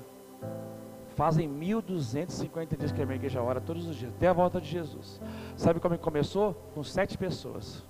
Fazem 1.16 1.48
1250 1.48 2.76
dias 2.76 2.92
que 2.92 3.02
a 3.02 3.06
minha 3.06 3.16
igreja 3.16 3.42
ora 3.42 3.60
todos 3.60 3.86
os 3.86 3.96
dias, 3.96 4.12
até 4.14 4.28
a 4.28 4.32
volta 4.32 4.60
de 4.60 4.68
Jesus. 4.68 5.20
Sabe 5.56 5.80
como 5.80 5.98
começou? 5.98 6.54
Com 6.74 6.82
sete 6.82 7.18
pessoas. 7.18 7.84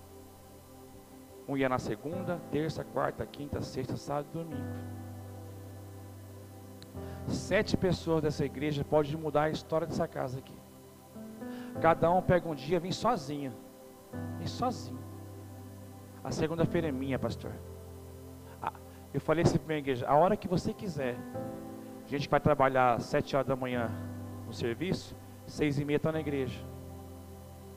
Um 1.47 1.57
ia 1.57 1.69
na 1.69 1.79
segunda, 1.79 2.41
terça, 2.51 2.83
quarta, 2.83 3.27
quinta, 3.27 3.61
sexta, 3.61 3.97
sábado 3.97 4.29
e 4.33 4.39
domingo. 4.39 4.69
Sete 7.29 7.77
pessoas 7.77 8.23
dessa 8.23 8.45
igreja 8.45 8.85
podem 8.85 9.17
mudar 9.17 9.45
a 9.45 9.51
história 9.51 9.87
dessa 9.87 10.09
casa 10.09 10.39
aqui. 10.39 10.55
Cada 11.81 12.11
um 12.11 12.23
pega 12.23 12.49
um 12.49 12.55
dia, 12.55 12.81
vem 12.81 12.93
sozinho. 12.93 13.53
Vem 14.39 14.47
sozinho. 14.47 14.99
A 16.23 16.31
segunda-feira 16.31 16.89
é 16.89 16.93
minha, 16.93 17.19
pastor. 17.19 17.53
Eu 19.13 19.21
falei 19.21 19.43
assim 19.45 19.59
para 19.59 19.67
minha 19.67 19.79
igreja, 19.79 20.07
a 20.07 20.15
hora 20.15 20.37
que 20.37 20.47
você 20.47 20.73
quiser. 20.73 21.17
A 22.05 22.09
gente 22.09 22.29
vai 22.29 22.41
trabalhar 22.41 23.01
sete 23.01 23.37
horas 23.37 23.47
da 23.47 23.55
manhã 23.55 23.91
no 24.47 24.53
serviço, 24.53 25.17
seis 25.47 25.79
e 25.79 25.85
meia 25.85 25.97
está 25.97 26.11
na 26.11 26.21
igreja. 26.21 26.59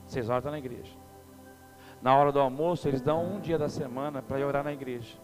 Seis 0.06 0.28
horas 0.28 0.40
está 0.40 0.50
na 0.50 0.58
igreja. 0.58 0.92
Na 2.02 2.16
hora 2.16 2.30
do 2.30 2.40
almoço, 2.40 2.86
eles 2.88 3.00
dão 3.00 3.24
um 3.24 3.40
dia 3.40 3.56
da 3.56 3.68
semana 3.68 4.20
para 4.20 4.44
orar 4.46 4.62
na 4.62 4.72
igreja. 4.72 5.16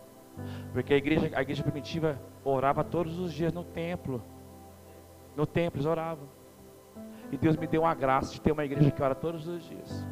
Porque 0.73 0.95
a 0.95 0.97
igreja, 0.97 1.31
a 1.35 1.43
igreja 1.43 1.63
primitiva 1.63 2.21
orava 2.45 2.83
todos 2.83 3.19
os 3.19 3.33
dias 3.33 3.53
no 3.53 3.65
templo. 3.65 4.23
No 5.37 5.47
templo, 5.47 5.79
eles 5.79 5.87
oravam. 5.87 6.27
E 7.31 7.37
Deus 7.37 7.57
me 7.57 7.67
deu 7.67 7.83
uma 7.83 7.95
graça 7.95 8.33
de 8.33 8.41
ter 8.41 8.53
uma 8.53 8.65
igreja 8.65 8.91
que 8.91 9.03
ora 9.03 9.15
todos 9.15 9.47
os 9.47 9.63
dias. 9.63 10.07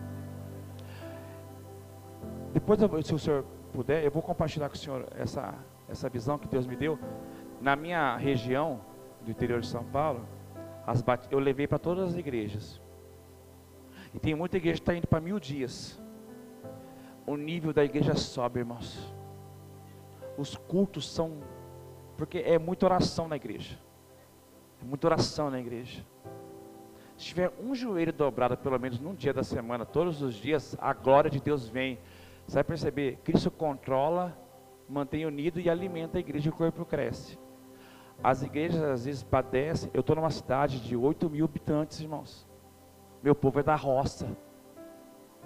Depois, 2.52 2.78
se 3.04 3.14
o 3.14 3.18
senhor 3.18 3.44
puder, 3.72 4.04
eu 4.04 4.10
vou 4.10 4.22
compartilhar 4.22 4.68
com 4.68 4.74
o 4.74 4.78
senhor 4.78 5.06
essa, 5.16 5.54
essa 5.88 6.08
visão 6.08 6.38
que 6.38 6.46
Deus 6.46 6.66
me 6.66 6.76
deu. 6.76 6.98
Na 7.60 7.74
minha 7.74 8.16
região 8.16 8.80
do 9.22 9.30
interior 9.30 9.60
de 9.60 9.66
São 9.66 9.84
Paulo, 9.84 10.26
as 10.86 11.04
eu 11.30 11.38
levei 11.38 11.66
para 11.66 11.78
todas 11.78 12.10
as 12.10 12.16
igrejas. 12.16 12.80
E 14.14 14.18
tem 14.18 14.34
muita 14.34 14.56
igreja 14.56 14.76
que 14.76 14.82
está 14.82 14.94
indo 14.94 15.06
para 15.06 15.20
mil 15.20 15.38
dias. 15.38 16.00
O 17.26 17.36
nível 17.36 17.72
da 17.72 17.84
igreja 17.84 18.14
sobe, 18.14 18.60
irmãos. 18.60 19.12
Os 20.36 20.56
cultos 20.56 21.10
são. 21.10 21.42
Porque 22.16 22.38
é 22.38 22.58
muita 22.58 22.86
oração 22.86 23.28
na 23.28 23.36
igreja. 23.36 23.78
É 24.80 24.84
muita 24.84 25.06
oração 25.08 25.50
na 25.50 25.60
igreja. 25.60 26.04
Se 27.18 27.26
tiver 27.26 27.52
um 27.60 27.74
joelho 27.74 28.12
dobrado, 28.12 28.56
pelo 28.56 28.78
menos 28.78 29.00
num 29.00 29.14
dia 29.14 29.34
da 29.34 29.42
semana, 29.42 29.84
todos 29.84 30.22
os 30.22 30.34
dias, 30.34 30.76
a 30.80 30.92
glória 30.92 31.28
de 31.28 31.40
Deus 31.40 31.68
vem. 31.68 31.98
Você 32.46 32.54
vai 32.54 32.64
perceber, 32.64 33.18
Cristo 33.24 33.50
controla, 33.50 34.38
mantém 34.88 35.26
unido 35.26 35.60
e 35.60 35.68
alimenta 35.68 36.18
a 36.18 36.20
igreja 36.20 36.50
o 36.50 36.52
corpo 36.52 36.84
cresce. 36.84 37.38
As 38.22 38.42
igrejas 38.42 38.82
às 38.82 39.04
vezes 39.04 39.22
padecem. 39.22 39.90
Eu 39.94 40.00
estou 40.00 40.16
numa 40.16 40.30
cidade 40.30 40.80
de 40.80 40.96
8 40.96 41.30
mil 41.30 41.44
habitantes, 41.44 42.00
irmãos. 42.00 42.48
Meu 43.22 43.34
povo 43.34 43.60
é 43.60 43.62
da 43.62 43.76
roça. 43.76 44.26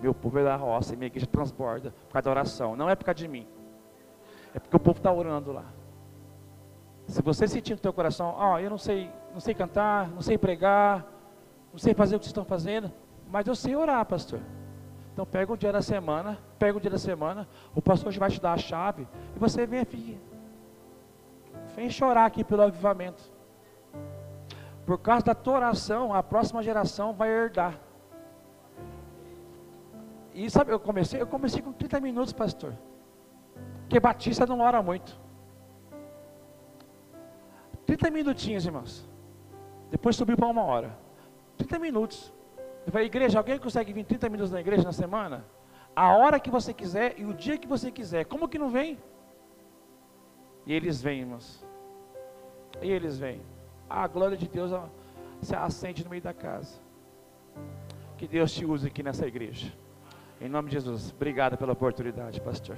Meu 0.00 0.14
povo 0.14 0.38
é 0.38 0.44
da 0.44 0.56
roça 0.56 0.94
e 0.94 0.96
minha 0.96 1.06
igreja 1.06 1.26
transborda 1.26 1.90
por 2.06 2.12
causa 2.14 2.24
da 2.24 2.30
oração. 2.30 2.76
Não 2.76 2.88
é 2.88 2.94
por 2.94 3.04
causa 3.04 3.18
de 3.18 3.28
mim. 3.28 3.46
É 4.54 4.58
porque 4.58 4.76
o 4.76 4.80
povo 4.80 4.98
está 4.98 5.12
orando 5.12 5.52
lá. 5.52 5.64
Se 7.06 7.20
você 7.20 7.46
sentir 7.46 7.74
no 7.74 7.80
teu 7.80 7.92
coração, 7.92 8.34
ó, 8.36 8.54
oh, 8.54 8.58
eu 8.58 8.70
não 8.70 8.78
sei, 8.78 9.10
não 9.32 9.40
sei 9.40 9.54
cantar, 9.54 10.08
não 10.10 10.22
sei 10.22 10.38
pregar, 10.38 11.06
não 11.72 11.78
sei 11.78 11.94
fazer 11.94 12.16
o 12.16 12.18
que 12.18 12.24
vocês 12.24 12.30
estão 12.30 12.44
fazendo, 12.44 12.92
mas 13.28 13.46
eu 13.46 13.54
sei 13.54 13.74
orar, 13.74 14.04
pastor. 14.06 14.40
Então 15.22 15.30
pega 15.30 15.52
o 15.52 15.56
dia 15.56 15.70
da 15.70 15.80
semana, 15.80 16.36
pega 16.58 16.76
o 16.76 16.80
dia 16.80 16.90
da 16.90 16.98
semana, 16.98 17.46
o 17.76 17.80
pastor 17.80 18.12
vai 18.14 18.28
te 18.28 18.40
dar 18.40 18.54
a 18.54 18.58
chave 18.58 19.06
e 19.36 19.38
você 19.38 19.64
vem 19.64 19.78
aqui. 19.78 20.18
Vem 21.76 21.88
chorar 21.88 22.24
aqui 22.24 22.42
pelo 22.42 22.62
avivamento. 22.62 23.22
Por 24.84 24.98
causa 24.98 25.26
da 25.26 25.32
tua 25.32 25.54
oração, 25.54 26.12
a 26.12 26.24
próxima 26.24 26.60
geração 26.60 27.12
vai 27.12 27.28
herdar. 27.30 27.78
E 30.34 30.50
sabe, 30.50 30.72
eu 30.72 30.80
comecei, 30.80 31.20
eu 31.20 31.26
comecei 31.28 31.62
com 31.62 31.72
30 31.72 32.00
minutos, 32.00 32.32
pastor. 32.32 32.76
Porque 33.82 34.00
Batista 34.00 34.44
não 34.44 34.58
ora 34.58 34.82
muito. 34.82 35.16
30 37.86 38.10
minutinhos, 38.10 38.66
irmãos. 38.66 39.08
Depois 39.88 40.16
subiu 40.16 40.36
para 40.36 40.48
uma 40.48 40.64
hora. 40.64 40.98
30 41.58 41.78
minutos. 41.78 42.32
Eu 42.84 42.92
falei, 42.92 43.06
igreja, 43.06 43.38
alguém 43.38 43.58
consegue 43.58 43.92
vir 43.92 44.04
30 44.04 44.28
minutos 44.28 44.52
na 44.52 44.60
igreja 44.60 44.82
na 44.82 44.92
semana? 44.92 45.44
A 45.94 46.16
hora 46.16 46.40
que 46.40 46.50
você 46.50 46.72
quiser 46.72 47.14
e 47.18 47.24
o 47.24 47.34
dia 47.34 47.58
que 47.58 47.68
você 47.68 47.90
quiser. 47.90 48.24
Como 48.24 48.48
que 48.48 48.58
não 48.58 48.70
vem? 48.70 48.98
E 50.66 50.72
eles 50.72 51.02
vêm, 51.02 51.20
irmãos. 51.20 51.64
E 52.80 52.90
eles 52.90 53.18
vêm. 53.18 53.40
A 53.88 54.06
glória 54.06 54.36
de 54.36 54.48
Deus 54.48 54.70
se 55.40 55.54
acende 55.54 56.02
no 56.02 56.10
meio 56.10 56.22
da 56.22 56.32
casa. 56.32 56.80
Que 58.16 58.26
Deus 58.26 58.52
te 58.52 58.64
use 58.64 58.86
aqui 58.86 59.02
nessa 59.02 59.26
igreja. 59.26 59.72
Em 60.40 60.48
nome 60.48 60.68
de 60.68 60.74
Jesus. 60.74 61.12
Obrigado 61.12 61.56
pela 61.56 61.72
oportunidade, 61.72 62.40
pastor. 62.40 62.76